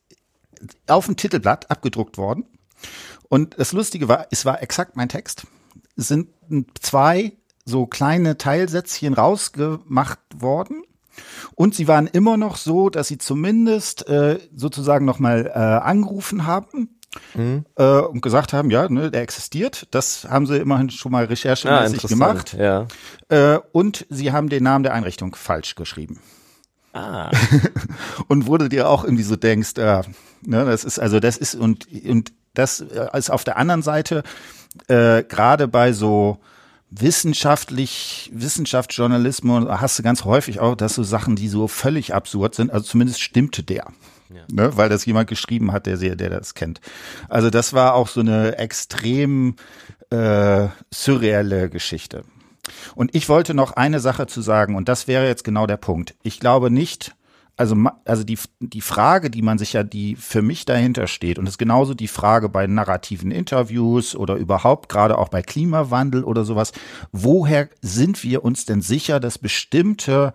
auf 0.88 1.06
dem 1.06 1.16
Titelblatt 1.16 1.70
abgedruckt 1.70 2.18
worden. 2.18 2.46
Und 3.28 3.56
das 3.56 3.70
Lustige 3.70 4.08
war, 4.08 4.26
es 4.32 4.44
war 4.44 4.62
exakt 4.64 4.96
mein 4.96 5.08
Text. 5.08 5.46
Es 5.96 6.08
sind 6.08 6.28
zwei 6.80 7.34
so 7.64 7.86
kleine 7.86 8.36
Teilsätzchen 8.36 9.14
rausgemacht 9.14 10.18
worden 10.34 10.82
und 11.54 11.74
sie 11.74 11.88
waren 11.88 12.06
immer 12.06 12.36
noch 12.36 12.56
so, 12.56 12.90
dass 12.90 13.08
sie 13.08 13.18
zumindest 13.18 14.08
äh, 14.08 14.38
sozusagen 14.54 15.04
nochmal 15.04 15.46
äh, 15.46 15.58
angerufen 15.58 16.46
haben 16.46 16.90
Mhm. 17.34 17.64
Äh, 17.76 18.00
und 18.00 18.22
gesagt 18.22 18.52
haben, 18.52 18.70
ja, 18.70 18.88
ne, 18.88 19.10
der 19.10 19.22
existiert. 19.22 19.86
Das 19.90 20.26
haben 20.28 20.46
sie 20.46 20.58
immerhin 20.58 20.90
schon 20.90 21.12
mal 21.12 21.24
recherchemäßig 21.24 22.04
ah, 22.04 22.08
gemacht. 22.08 22.56
Ja. 22.58 22.86
Äh, 23.28 23.58
und 23.72 24.06
sie 24.10 24.32
haben 24.32 24.48
den 24.48 24.64
Namen 24.64 24.82
der 24.82 24.94
Einrichtung 24.94 25.34
falsch 25.34 25.74
geschrieben. 25.74 26.20
Ah. 26.92 27.30
und 28.28 28.46
wo 28.46 28.56
du 28.56 28.68
dir 28.68 28.88
auch 28.88 29.04
irgendwie 29.04 29.24
so 29.24 29.36
denkst, 29.36 29.76
äh, 29.78 30.02
ne, 30.42 30.64
das 30.64 30.84
ist 30.84 30.98
also 30.98 31.18
das 31.18 31.36
ist 31.36 31.54
und 31.56 31.88
und 32.06 32.32
das 32.54 32.80
äh, 32.80 33.08
ist 33.18 33.30
auf 33.30 33.42
der 33.42 33.56
anderen 33.56 33.82
Seite 33.82 34.22
äh, 34.86 35.24
gerade 35.24 35.66
bei 35.66 35.92
so 35.92 36.38
wissenschaftlich, 37.00 38.30
Wissenschaftsjournalismus 38.32 39.66
hast 39.68 39.98
du 39.98 40.02
ganz 40.02 40.24
häufig 40.24 40.60
auch, 40.60 40.76
dass 40.76 40.94
so 40.94 41.02
Sachen, 41.02 41.36
die 41.36 41.48
so 41.48 41.68
völlig 41.68 42.14
absurd 42.14 42.54
sind, 42.54 42.70
also 42.70 42.86
zumindest 42.86 43.20
stimmte 43.20 43.62
der. 43.62 43.88
Ja. 44.30 44.42
Ne, 44.50 44.76
weil 44.76 44.88
das 44.88 45.04
jemand 45.04 45.28
geschrieben 45.28 45.70
hat, 45.70 45.86
der, 45.86 45.96
der 45.96 46.30
das 46.30 46.54
kennt. 46.54 46.80
Also 47.28 47.50
das 47.50 47.72
war 47.72 47.94
auch 47.94 48.08
so 48.08 48.20
eine 48.20 48.58
extrem 48.58 49.56
äh, 50.10 50.68
surreale 50.92 51.68
Geschichte. 51.68 52.24
Und 52.94 53.14
ich 53.14 53.28
wollte 53.28 53.54
noch 53.54 53.72
eine 53.72 54.00
Sache 54.00 54.26
zu 54.26 54.40
sagen, 54.40 54.74
und 54.76 54.88
das 54.88 55.06
wäre 55.06 55.26
jetzt 55.26 55.44
genau 55.44 55.66
der 55.66 55.76
Punkt. 55.76 56.14
Ich 56.22 56.40
glaube 56.40 56.70
nicht, 56.70 57.14
also, 57.56 57.76
also 58.04 58.24
die, 58.24 58.38
die 58.60 58.80
Frage, 58.80 59.30
die 59.30 59.42
man 59.42 59.58
sich 59.58 59.74
ja, 59.74 59.82
die 59.82 60.16
für 60.16 60.42
mich 60.42 60.64
dahinter 60.64 61.06
steht, 61.06 61.38
und 61.38 61.44
das 61.44 61.54
ist 61.54 61.58
genauso 61.58 61.94
die 61.94 62.08
Frage 62.08 62.48
bei 62.48 62.66
narrativen 62.66 63.30
Interviews 63.30 64.16
oder 64.16 64.36
überhaupt 64.36 64.88
gerade 64.88 65.18
auch 65.18 65.28
bei 65.28 65.42
Klimawandel 65.42 66.24
oder 66.24 66.44
sowas, 66.44 66.72
woher 67.12 67.68
sind 67.80 68.22
wir 68.24 68.44
uns 68.44 68.66
denn 68.66 68.82
sicher, 68.82 69.20
dass 69.20 69.38
bestimmte 69.38 70.32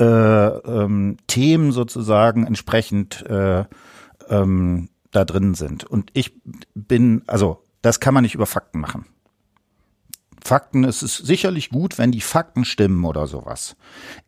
äh, 0.00 0.04
ähm, 0.04 1.16
Themen 1.26 1.72
sozusagen 1.72 2.46
entsprechend 2.46 3.24
äh, 3.26 3.64
ähm, 4.28 4.88
da 5.12 5.24
drin 5.24 5.54
sind? 5.54 5.84
Und 5.84 6.10
ich 6.14 6.40
bin, 6.74 7.22
also 7.26 7.62
das 7.82 8.00
kann 8.00 8.14
man 8.14 8.22
nicht 8.24 8.34
über 8.34 8.46
Fakten 8.46 8.80
machen. 8.80 9.06
Fakten, 10.46 10.84
es 10.84 11.02
ist 11.02 11.16
sicherlich 11.16 11.70
gut, 11.70 11.98
wenn 11.98 12.12
die 12.12 12.20
Fakten 12.20 12.64
stimmen 12.64 13.04
oder 13.04 13.26
sowas. 13.26 13.76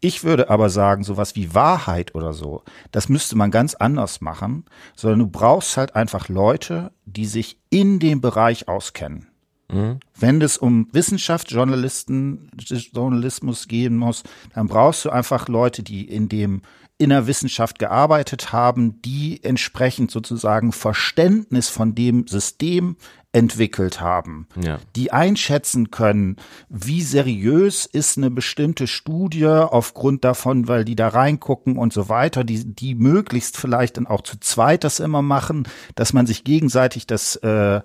Ich 0.01 0.25
würde 0.25 0.51
aber 0.51 0.69
sagen, 0.69 1.05
sowas 1.05 1.37
wie 1.37 1.55
Wahrheit 1.55 2.15
oder 2.15 2.33
so, 2.33 2.65
das 2.91 3.09
müsste 3.09 3.37
man 3.37 3.51
ganz 3.51 3.75
anders 3.75 4.21
machen, 4.21 4.65
sondern 4.97 5.21
du 5.21 5.27
brauchst 5.29 5.77
halt 5.77 5.95
einfach 5.95 6.29
Leute, 6.29 6.93
die 7.07 7.27
sich 7.27 7.61
in 7.71 8.01
dem 8.01 8.21
Bereich 8.21 8.69
auskennen. 8.69 9.29
Mhm. 9.71 10.01
Wenn 10.19 10.43
es 10.43 10.59
um 10.59 10.89
Wissenschaft, 10.93 11.51
Journalisten, 11.51 12.51
Journalismus 12.59 13.69
gehen 13.69 13.97
muss, 13.97 14.25
dann 14.55 14.67
brauchst 14.67 15.05
du 15.05 15.11
einfach 15.11 15.49
Leute, 15.49 15.83
die 15.83 16.09
in 16.09 16.29
dem 16.29 16.63
in 17.01 17.11
der 17.11 17.29
Wissenschaft 17.29 17.79
gearbeitet 17.79 18.53
haben, 18.53 19.01
die 19.03 19.43
entsprechend 19.45 20.11
sozusagen 20.11 20.73
Verständnis 20.73 21.69
von 21.69 21.95
dem 21.95 22.27
System 22.27 22.97
entwickelt 23.39 24.01
haben, 24.01 24.49
ja. 24.61 24.79
die 24.97 25.13
einschätzen 25.13 25.91
können, 25.91 26.37
wie 26.69 27.03
seriös 27.03 27.87
ist 27.87 28.19
eine 28.19 28.31
bestimmte 28.31 28.87
Studie 28.87 29.47
aufgrund 29.47 30.25
davon, 30.25 30.67
weil 30.67 30.85
die 30.85 30.97
da 30.97 31.09
reingucken 31.09 31.79
und 31.79 31.93
so 31.93 32.09
weiter, 32.09 32.43
die, 32.43 32.65
die 32.65 32.95
möglichst 32.97 33.57
vielleicht 33.57 33.97
dann 33.97 34.07
auch 34.07 34.23
zu 34.23 34.41
zweit 34.41 34.83
das 34.83 34.99
immer 34.99 35.23
machen, 35.23 35.69
dass 35.95 36.13
man 36.13 36.27
sich 36.27 36.43
gegenseitig 36.43 37.07
das 37.07 37.37
äh, 37.37 37.81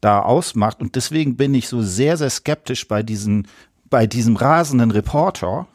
da 0.00 0.20
ausmacht. 0.20 0.80
Und 0.80 0.96
deswegen 0.96 1.36
bin 1.36 1.54
ich 1.54 1.68
so 1.68 1.82
sehr, 1.82 2.16
sehr 2.16 2.30
skeptisch 2.30 2.88
bei 2.88 3.02
diesen, 3.02 3.46
bei 3.90 4.06
diesem 4.06 4.36
rasenden 4.36 4.90
Reporter, 4.90 5.66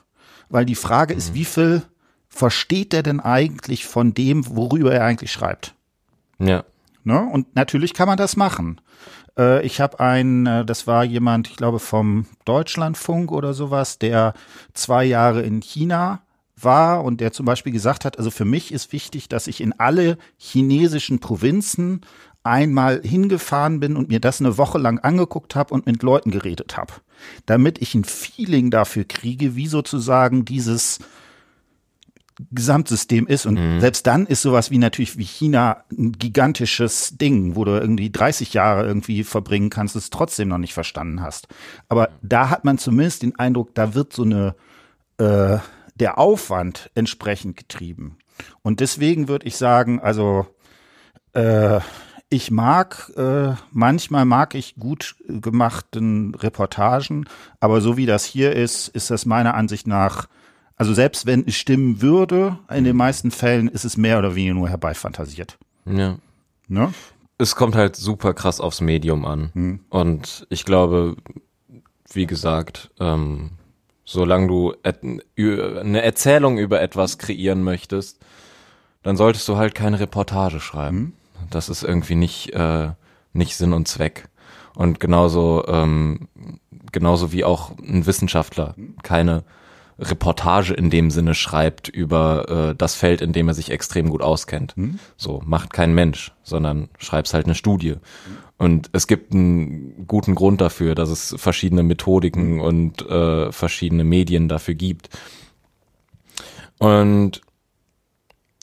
weil 0.50 0.66
die 0.66 0.76
Frage 0.76 1.14
mhm. 1.14 1.18
ist, 1.20 1.34
wie 1.36 1.46
viel 1.46 1.84
versteht 2.30 2.94
er 2.96 3.04
denn 3.04 3.20
eigentlich 3.20 3.86
von 3.86 4.14
dem, 4.16 4.56
worüber 4.56 4.94
er 4.94 5.06
eigentlich 5.06 5.32
schreibt? 5.32 5.76
Ja. 6.40 6.64
Ne? 7.04 7.20
Und 7.32 7.56
natürlich 7.56 7.94
kann 7.94 8.08
man 8.08 8.18
das 8.18 8.36
machen. 8.36 8.82
Äh, 9.38 9.66
ich 9.66 9.82
habe 9.82 10.00
einen, 10.00 10.46
äh, 10.46 10.66
das 10.66 10.88
war 10.88 11.04
jemand, 11.04 11.50
ich 11.50 11.56
glaube 11.56 11.80
vom 11.80 12.26
Deutschlandfunk 12.46 13.32
oder 13.32 13.54
sowas, 13.54 14.00
der 14.00 14.34
zwei 14.74 15.06
Jahre 15.06 15.42
in 15.42 15.62
China 15.62 16.22
war 16.56 17.04
und 17.04 17.22
der 17.22 17.32
zum 17.32 17.46
Beispiel 17.46 17.72
gesagt 17.72 18.06
hat, 18.06 18.18
also 18.18 18.32
für 18.32 18.46
mich 18.46 18.74
ist 18.74 18.92
wichtig, 18.92 19.30
dass 19.30 19.48
ich 19.48 19.62
in 19.62 19.74
alle 19.80 20.18
chinesischen 20.38 21.20
Provinzen 21.20 22.02
einmal 22.44 23.02
hingefahren 23.04 23.80
bin 23.80 23.96
und 23.96 24.10
mir 24.10 24.20
das 24.20 24.40
eine 24.40 24.58
Woche 24.58 24.78
lang 24.78 25.00
angeguckt 25.00 25.56
habe 25.56 25.74
und 25.74 25.86
mit 25.86 26.04
Leuten 26.04 26.32
geredet 26.32 26.78
habe, 26.78 26.94
damit 27.46 27.82
ich 27.82 27.96
ein 27.96 28.06
Feeling 28.06 28.72
dafür 28.72 29.06
kriege, 29.06 29.56
wie 29.56 29.68
sozusagen 29.68 30.46
dieses 30.46 31.00
Gesamtsystem 32.52 33.28
ist. 33.28 33.46
Und 33.46 33.56
mhm. 33.56 33.80
selbst 33.80 34.08
dann 34.08 34.26
ist 34.26 34.42
sowas 34.42 34.72
wie 34.72 34.78
natürlich 34.78 35.18
wie 35.18 35.26
China 35.26 35.84
ein 35.92 36.14
gigantisches 36.14 37.18
Ding, 37.18 37.56
wo 37.56 37.66
du 37.66 37.72
irgendwie 37.80 38.10
30 38.10 38.54
Jahre 38.54 38.86
irgendwie 38.86 39.24
verbringen 39.24 39.70
kannst, 39.70 39.96
es 39.96 40.10
trotzdem 40.10 40.48
noch 40.48 40.58
nicht 40.58 40.74
verstanden 40.74 41.22
hast. 41.22 41.48
Aber 41.90 42.10
da 42.22 42.50
hat 42.50 42.64
man 42.64 42.78
zumindest 42.78 43.24
den 43.24 43.38
Eindruck, 43.38 43.76
da 43.76 43.94
wird 43.94 44.14
so 44.14 44.24
eine 44.24 44.56
äh, 45.18 45.58
der 45.96 46.18
Aufwand 46.18 46.90
entsprechend 46.96 47.58
getrieben. 47.58 48.18
Und 48.62 48.80
deswegen 48.80 49.28
würde 49.28 49.48
ich 49.48 49.58
sagen, 49.58 50.00
also 50.00 50.48
äh, 51.34 51.82
ich 52.30 52.52
mag, 52.52 53.12
äh, 53.18 53.54
manchmal 53.72 54.24
mag 54.24 54.56
ich 54.56 54.76
gut 54.76 55.16
gemachten 55.28 56.36
Reportagen, 56.36 57.28
aber 57.60 57.82
so 57.82 57.98
wie 57.98 58.06
das 58.06 58.24
hier 58.24 58.56
ist, 58.56 58.88
ist 58.88 59.10
das 59.10 59.26
meiner 59.26 59.56
Ansicht 59.56 59.88
nach 59.88 60.28
also 60.80 60.94
selbst 60.94 61.26
wenn 61.26 61.46
es 61.46 61.56
stimmen 61.56 62.02
würde, 62.02 62.58
in 62.74 62.86
den 62.86 62.96
meisten 62.96 63.32
Fällen 63.32 63.68
ist 63.68 63.84
es 63.84 63.98
mehr 63.98 64.18
oder 64.18 64.34
weniger 64.34 64.54
nur 64.56 64.70
herbeifantasiert. 64.70 65.58
Ja. 65.86 66.18
Ne? 66.70 66.94
Es 67.38 67.56
kommt 67.56 67.76
halt 67.76 67.98
super 67.98 68.34
krass 68.34 68.62
aufs 68.62 68.80
Medium 68.80 69.26
an. 69.26 69.52
Hm. 69.54 69.80
Und 69.90 70.48
ich 70.50 70.64
glaube, 70.64 71.18
wie 72.14 72.26
gesagt, 72.26 72.92
ähm, 73.00 73.52
solange 74.06 74.48
du 74.48 74.74
eine 74.84 76.02
Erzählung 76.02 76.58
über 76.58 76.82
etwas 76.82 77.18
kreieren 77.18 77.62
möchtest, 77.62 78.20
dann 79.04 79.18
solltest 79.18 79.48
du 79.50 79.58
halt 79.58 79.76
keine 79.76 80.00
Reportage 80.00 80.62
schreiben. 80.62 81.14
Hm. 81.40 81.48
Das 81.50 81.68
ist 81.68 81.84
irgendwie 81.84 82.16
nicht, 82.16 82.54
äh, 82.54 82.92
nicht 83.34 83.58
Sinn 83.58 83.74
und 83.74 83.90
Zweck. 83.90 84.30
Und 84.76 85.02
genauso, 85.02 85.66
ähm, 85.68 86.30
genauso 86.94 87.34
wie 87.34 87.44
auch 87.44 87.78
ein 87.80 88.06
Wissenschaftler 88.06 88.76
keine 89.04 89.44
Reportage 90.00 90.74
in 90.74 90.90
dem 90.90 91.12
Sinne 91.12 91.36
schreibt 91.36 91.90
über 91.90 92.70
äh, 92.70 92.76
das 92.76 92.96
Feld, 92.96 93.22
in 93.22 93.34
dem 93.34 93.48
er 93.48 93.54
sich 93.54 93.70
extrem 93.70 94.10
gut 94.10 94.22
auskennt. 94.22 94.76
Mhm. 94.78 95.00
So 95.18 95.42
macht 95.46 95.74
kein 95.74 95.94
Mensch, 95.94 96.32
sondern 96.44 96.90
schreibst 96.98 97.34
halt 97.34 97.46
eine 97.46 97.56
Studie. 97.56 97.96
Und 98.58 98.90
es 98.94 99.08
gibt 99.08 99.34
einen 99.34 100.08
guten 100.08 100.36
Grund 100.36 100.62
dafür, 100.62 100.96
dass 100.96 101.10
es 101.10 101.36
verschiedene 101.38 101.84
Methodiken 101.84 102.56
mhm. 102.56 102.62
und 102.62 103.02
äh, 103.08 103.52
verschiedene 103.52 104.04
Medien 104.04 104.48
dafür 104.48 104.74
gibt. 104.74 105.10
Und 106.78 107.42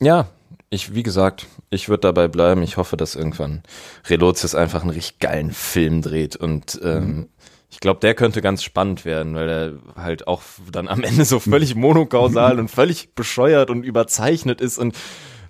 ja, 0.01 0.29
ich, 0.71 0.95
wie 0.95 1.03
gesagt, 1.03 1.47
ich 1.71 1.89
würde 1.89 2.03
dabei 2.03 2.29
bleiben. 2.29 2.63
Ich 2.63 2.77
hoffe, 2.77 2.97
dass 2.97 3.15
irgendwann 3.15 3.63
Relotius 4.07 4.55
einfach 4.55 4.83
einen 4.83 4.91
richtig 4.91 5.19
geilen 5.19 5.53
Film 5.53 6.03
dreht 6.03 6.37
und 6.37 6.81
ähm, 6.83 7.07
mhm. 7.07 7.29
Ich 7.69 7.81
glaube, 7.81 8.01
der 8.01 8.15
könnte 8.15 8.43
ganz 8.43 8.63
spannend 8.63 9.05
werden, 9.05 9.35
weil 9.35 9.49
er 9.49 10.03
halt 10.03 10.29
auch 10.29 10.43
dann 10.71 10.89
am 10.89 11.03
Ende 11.03 11.25
so 11.25 11.41
völlig 11.41 11.75
monokausal 11.75 12.59
und 12.59 12.69
völlig 12.69 13.15
bescheuert 13.15 13.71
und 13.71 13.83
überzeichnet 13.83 14.61
ist 14.61 14.79
und 14.79 14.97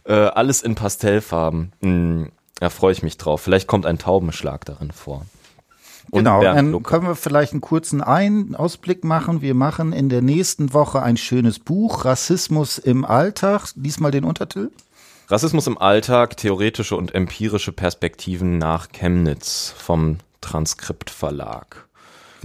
äh, 0.04 0.14
alles 0.14 0.62
in 0.62 0.74
Pastellfarben. 0.74 1.72
Hm, 1.80 2.32
da 2.58 2.70
freue 2.70 2.92
ich 2.92 3.02
mich 3.02 3.18
drauf. 3.18 3.42
Vielleicht 3.42 3.66
kommt 3.66 3.86
ein 3.86 3.98
Taubenschlag 3.98 4.64
darin 4.64 4.92
vor. 4.92 5.26
Und 6.10 6.20
genau, 6.20 6.40
dann 6.40 6.82
können 6.82 7.06
wir 7.06 7.16
vielleicht 7.16 7.52
einen 7.52 7.60
kurzen 7.60 8.00
ein 8.00 8.54
Ausblick 8.54 9.04
machen. 9.04 9.42
Wir 9.42 9.54
machen 9.54 9.92
in 9.92 10.08
der 10.08 10.22
nächsten 10.22 10.72
Woche 10.72 11.02
ein 11.02 11.16
schönes 11.16 11.58
Buch, 11.58 12.04
Rassismus 12.04 12.78
im 12.78 13.04
Alltag. 13.04 13.72
Diesmal 13.74 14.12
den 14.12 14.24
Untertitel. 14.24 14.70
Rassismus 15.28 15.66
im 15.66 15.76
Alltag, 15.76 16.36
theoretische 16.36 16.96
und 16.96 17.12
empirische 17.12 17.72
Perspektiven 17.72 18.58
nach 18.58 18.88
Chemnitz 18.92 19.74
vom 19.76 20.18
Transkript 20.40 21.10
Verlag. 21.10 21.85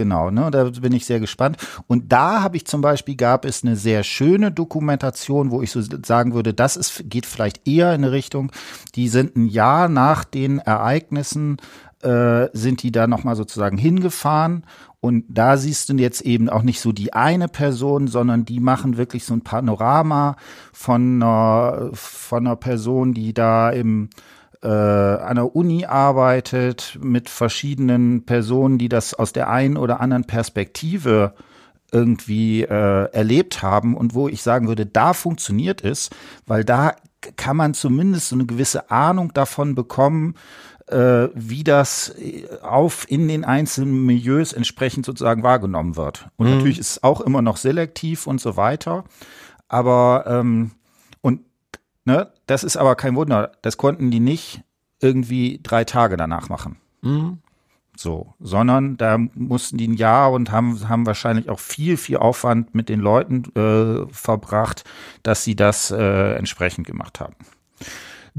Genau, 0.02 0.32
ne? 0.32 0.50
Da 0.50 0.64
bin 0.64 0.94
ich 0.94 1.06
sehr 1.06 1.20
gespannt. 1.20 1.58
Und 1.86 2.12
da 2.12 2.42
habe 2.42 2.58
ich 2.58 2.66
zum 2.66 2.82
Beispiel 2.82 3.16
gab 3.16 3.46
es 3.46 3.64
eine 3.64 3.76
sehr 3.76 4.02
schöne 4.04 4.52
Dokumentation, 4.52 5.52
wo 5.52 5.62
ich 5.62 5.70
so 5.70 5.80
sagen 6.04 6.34
würde, 6.34 6.56
das 6.56 6.76
ist, 6.76 7.04
geht 7.08 7.28
vielleicht 7.28 7.68
eher 7.68 7.94
in 7.94 8.04
eine 8.04 8.12
Richtung, 8.12 8.52
die 8.96 9.10
sind 9.10 9.36
ein 9.36 9.46
Jahr 9.46 9.90
nach 9.90 10.24
den 10.24 10.58
Ereignissen 10.58 11.58
äh, 12.02 12.48
sind 12.54 12.82
die 12.82 12.92
da 12.92 13.06
nochmal 13.06 13.36
sozusagen 13.36 13.78
hingefahren 13.78 14.64
und 15.02 15.24
da 15.30 15.56
siehst 15.56 15.90
du 15.90 15.94
jetzt 15.94 16.22
eben 16.22 16.50
auch 16.50 16.64
nicht 16.64 16.82
so 16.82 16.92
die 16.92 17.14
eine 17.14 17.48
Person, 17.48 18.08
sondern 18.08 18.44
die 18.44 18.60
machen 18.60 18.98
wirklich 18.98 19.24
so 19.24 19.36
ein 19.36 19.42
Panorama 19.42 20.36
von 20.74 21.22
einer, 21.22 21.92
von 21.94 22.48
einer 22.48 22.56
Person, 22.56 23.14
die 23.14 23.36
da 23.36 23.70
im 23.70 24.10
äh, 24.64 24.68
an 24.68 25.36
der 25.36 25.56
Uni 25.56 25.86
arbeitet 25.86 26.98
mit 27.02 27.30
verschiedenen 27.30 28.26
Personen, 28.26 28.78
die 28.78 28.90
das 28.90 29.14
aus 29.14 29.34
der 29.34 29.50
einen 29.50 29.78
oder 29.78 30.00
anderen 30.00 30.26
Perspektive 30.26 31.34
irgendwie 31.92 32.62
äh, 32.64 33.12
erlebt 33.12 33.62
haben 33.62 33.98
und 33.98 34.14
wo 34.14 34.28
ich 34.30 34.42
sagen 34.42 34.68
würde, 34.68 34.86
da 34.86 35.14
funktioniert 35.14 35.84
es, 35.84 36.10
weil 36.46 36.64
da 36.64 36.96
kann 37.36 37.58
man 37.58 37.74
zumindest 37.74 38.30
so 38.30 38.36
eine 38.36 38.46
gewisse 38.46 38.90
Ahnung 38.90 39.34
davon 39.34 39.76
bekommen, 39.76 40.36
äh, 40.88 41.30
wie 41.34 41.64
das 41.64 42.10
äh, 42.18 42.46
auf 42.62 43.06
in 43.10 43.28
den 43.28 43.46
einzelnen 43.46 44.06
Milieus 44.06 44.54
entsprechend 44.54 45.06
sozusagen 45.06 45.44
wahrgenommen 45.44 45.96
wird. 45.96 46.30
Und 46.38 46.48
mhm. 46.48 46.56
natürlich 46.56 46.80
ist 46.80 46.92
es 46.92 47.04
auch 47.04 47.22
immer 47.22 47.42
noch 47.42 47.58
selektiv 47.58 48.28
und 48.28 48.40
so 48.40 48.58
weiter. 48.58 49.04
Aber 49.68 50.26
ähm, 50.28 50.72
Ne? 52.06 52.32
Das 52.48 52.64
ist 52.64 52.78
aber 52.78 52.96
kein 52.96 53.16
Wunder. 53.16 53.52
Das 53.62 53.78
konnten 53.78 54.12
die 54.12 54.20
nicht 54.20 54.62
irgendwie 55.00 55.60
drei 55.62 55.84
Tage 55.84 56.18
danach 56.18 56.50
machen. 56.50 56.78
Mhm. 57.02 57.40
So, 57.98 58.34
sondern 58.40 58.98
da 58.98 59.18
mussten 59.18 59.78
die 59.78 59.88
ein 59.88 59.94
Jahr 59.94 60.32
und 60.32 60.52
haben, 60.52 60.88
haben 60.88 61.06
wahrscheinlich 61.06 61.50
auch 61.50 61.60
viel, 61.60 61.98
viel 61.98 62.18
Aufwand 62.18 62.74
mit 62.74 62.90
den 62.90 63.00
Leuten 63.00 63.44
äh, 63.56 64.12
verbracht, 64.12 64.86
dass 65.24 65.44
sie 65.44 65.56
das 65.56 65.92
äh, 65.92 66.34
entsprechend 66.36 66.88
gemacht 66.88 67.20
haben. 67.20 67.36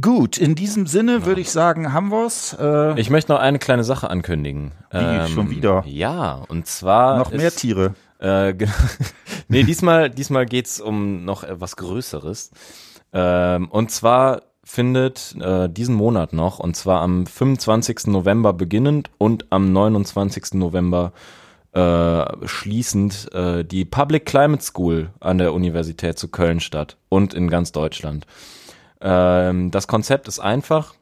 Gut, 0.01 0.39
in 0.39 0.55
diesem 0.55 0.87
Sinne 0.87 1.19
ja. 1.19 1.27
würde 1.27 1.43
ich 1.43 1.51
sagen, 1.51 1.93
haben 1.93 2.11
wir's. 2.11 2.57
Äh, 2.59 2.99
ich 2.99 3.11
möchte 3.11 3.33
noch 3.33 3.41
eine 3.41 3.59
kleine 3.59 3.85
Sache 3.85 4.09
ankündigen. 4.09 4.73
Wie, 4.91 4.97
ähm, 4.97 5.29
schon 5.29 5.51
wieder? 5.51 5.85
Ja, 5.87 6.43
und 6.49 6.67
zwar. 6.67 7.19
Noch 7.19 7.31
mehr 7.31 7.49
ist, 7.49 7.59
Tiere. 7.59 7.95
Äh, 8.19 8.55
nee, 9.49 9.65
diesmal, 9.65 10.09
diesmal 10.09 10.47
geht's 10.47 10.81
um 10.81 11.27
noch 11.27 11.45
etwas 11.45 11.77
Größeres. 11.77 12.53
Ähm, 13.13 13.69
und 13.69 13.91
zwar 13.91 14.43
findet 14.65 15.35
äh, 15.41 15.69
diesen 15.69 15.95
Monat 15.95 16.33
noch, 16.33 16.59
und 16.59 16.77
zwar 16.77 17.01
am 17.01 17.27
25. 17.27 18.07
November 18.07 18.53
beginnend 18.53 19.11
und 19.19 19.47
am 19.51 19.73
29. 19.73 20.55
November 20.55 21.13
äh, 21.73 22.47
schließend 22.47 23.33
äh, 23.33 23.65
die 23.65 23.85
Public 23.85 24.27
Climate 24.27 24.63
School 24.63 25.11
an 25.21 25.39
der 25.39 25.53
Universität 25.53 26.19
zu 26.19 26.29
Köln 26.29 26.61
statt 26.61 26.97
und 27.09 27.35
in 27.35 27.49
ganz 27.49 27.73
Deutschland. 27.73 28.27
Ähm, 29.01 29.71
das 29.71 29.89
Konzept 29.89 30.29
ist 30.29 30.39
einfach. 30.39 30.95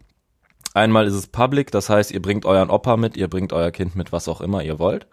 Einmal 0.72 1.06
ist 1.06 1.14
es 1.14 1.26
public, 1.26 1.72
das 1.72 1.90
heißt, 1.90 2.12
ihr 2.12 2.22
bringt 2.22 2.46
euren 2.46 2.70
Opa 2.70 2.96
mit, 2.96 3.16
ihr 3.16 3.28
bringt 3.28 3.52
euer 3.52 3.72
Kind 3.72 3.96
mit, 3.96 4.12
was 4.12 4.28
auch 4.28 4.40
immer 4.40 4.62
ihr 4.62 4.78
wollt. 4.78 5.08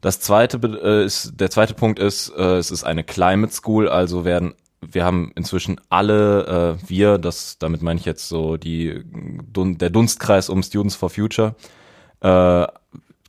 Das 0.00 0.18
zweite 0.18 0.56
äh, 0.82 1.04
ist, 1.04 1.34
der 1.38 1.50
zweite 1.50 1.74
Punkt 1.74 1.98
ist, 1.98 2.30
äh, 2.30 2.56
es 2.56 2.70
ist 2.70 2.82
eine 2.82 3.04
Climate 3.04 3.52
School, 3.52 3.88
also 3.88 4.24
werden 4.24 4.54
wir 4.90 5.04
haben 5.04 5.32
inzwischen 5.36 5.80
alle, 5.88 6.78
äh, 6.82 6.88
wir, 6.88 7.18
das, 7.18 7.58
damit 7.58 7.82
meine 7.82 8.00
ich 8.00 8.06
jetzt 8.06 8.28
so 8.28 8.56
die, 8.56 9.02
der 9.04 9.90
Dunstkreis 9.90 10.48
um 10.48 10.62
Students 10.62 10.96
for 10.96 11.10
Future, 11.10 11.54
äh, 12.20 12.66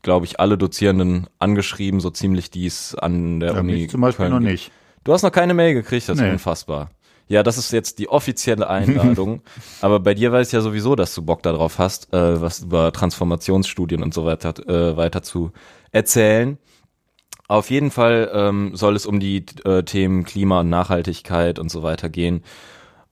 glaube 0.02 0.26
ich, 0.26 0.40
alle 0.40 0.58
Dozierenden 0.58 1.28
angeschrieben, 1.40 2.00
so 2.00 2.10
ziemlich 2.10 2.50
dies 2.52 2.96
an 2.96 3.40
der 3.40 3.54
Ja, 3.54 3.60
Uni. 3.60 3.74
mich 3.74 3.90
zum 3.90 4.02
Beispiel 4.02 4.26
Köln 4.28 4.34
noch 4.44 4.50
nicht. 4.50 4.72
Du 5.04 5.14
hast 5.14 5.24
noch 5.24 5.32
keine 5.32 5.54
Mail 5.54 5.74
gekriegt, 5.74 6.10
das 6.10 6.18
ist 6.18 6.24
Nee. 6.24 6.32
unfassbar. 6.32 6.90
Ja, 7.30 7.42
das 7.42 7.58
ist 7.58 7.72
jetzt 7.72 8.00
die 8.00 8.10
offizielle 8.10 8.68
Einladung. 8.70 9.42
Aber 9.82 10.00
bei 10.00 10.14
dir 10.14 10.32
weiß 10.32 10.48
ich 10.48 10.54
ja 10.54 10.62
sowieso, 10.62 10.96
dass 10.96 11.16
du 11.16 11.22
Bock 11.22 11.42
darauf 11.44 11.78
hast, 11.80 12.14
äh, 12.14 12.42
was 12.42 12.60
über 12.64 12.92
Transformationsstudien 12.92 14.04
und 14.04 14.14
so 14.14 14.26
weiter, 14.26 14.54
äh, 14.68 14.98
weiter 14.98 15.24
zu 15.24 15.52
erzählen. 15.92 16.58
Auf 17.48 17.70
jeden 17.70 17.92
Fall 17.92 18.32
ähm, 18.34 18.76
soll 18.76 18.96
es 18.96 19.06
um 19.06 19.20
die 19.20 19.46
äh, 19.66 19.84
Themen 19.84 20.24
Klima 20.24 20.62
und 20.62 20.70
Nachhaltigkeit 20.70 21.60
und 21.60 21.70
so 21.70 21.84
weiter 21.84 22.10
gehen. 22.10 22.44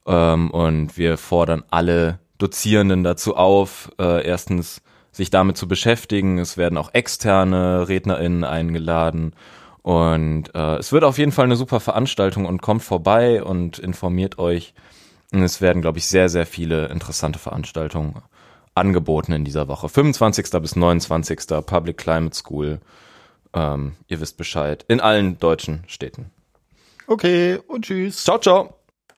Ähm, 0.06 0.50
und 0.50 0.96
wir 0.96 1.18
fordern 1.18 1.62
alle 1.70 2.18
Dozierenden 2.38 3.04
dazu 3.04 3.36
auf, 3.36 3.90
äh, 4.00 4.26
erstens 4.26 4.82
sich 5.12 5.30
damit 5.30 5.56
zu 5.56 5.68
beschäftigen. 5.68 6.38
Es 6.38 6.56
werden 6.56 6.78
auch 6.78 6.94
externe 6.94 7.88
RednerInnen 7.88 8.44
eingeladen. 8.44 9.34
Und 9.82 10.54
äh, 10.54 10.76
es 10.76 10.92
wird 10.92 11.04
auf 11.04 11.18
jeden 11.18 11.32
Fall 11.32 11.44
eine 11.44 11.56
super 11.56 11.80
Veranstaltung 11.80 12.46
und 12.46 12.62
kommt 12.62 12.82
vorbei 12.82 13.42
und 13.42 13.78
informiert 13.78 14.38
euch. 14.38 14.74
Und 15.32 15.42
es 15.42 15.60
werden, 15.60 15.82
glaube 15.82 15.98
ich, 15.98 16.06
sehr, 16.06 16.28
sehr 16.28 16.46
viele 16.46 16.86
interessante 16.86 17.38
Veranstaltungen 17.38 18.22
angeboten 18.74 19.32
in 19.32 19.44
dieser 19.44 19.68
Woche. 19.68 19.88
25. 19.88 20.50
bis 20.60 20.76
29. 20.76 21.38
Public 21.66 21.98
Climate 21.98 22.34
School. 22.34 22.80
Ähm, 23.54 23.96
ihr 24.08 24.20
wisst 24.20 24.36
Bescheid. 24.36 24.84
In 24.88 25.00
allen 25.00 25.38
deutschen 25.38 25.84
Städten. 25.86 26.30
Okay, 27.06 27.58
und 27.66 27.84
tschüss. 27.84 28.24
Ciao, 28.24 28.38
ciao. 28.38 28.81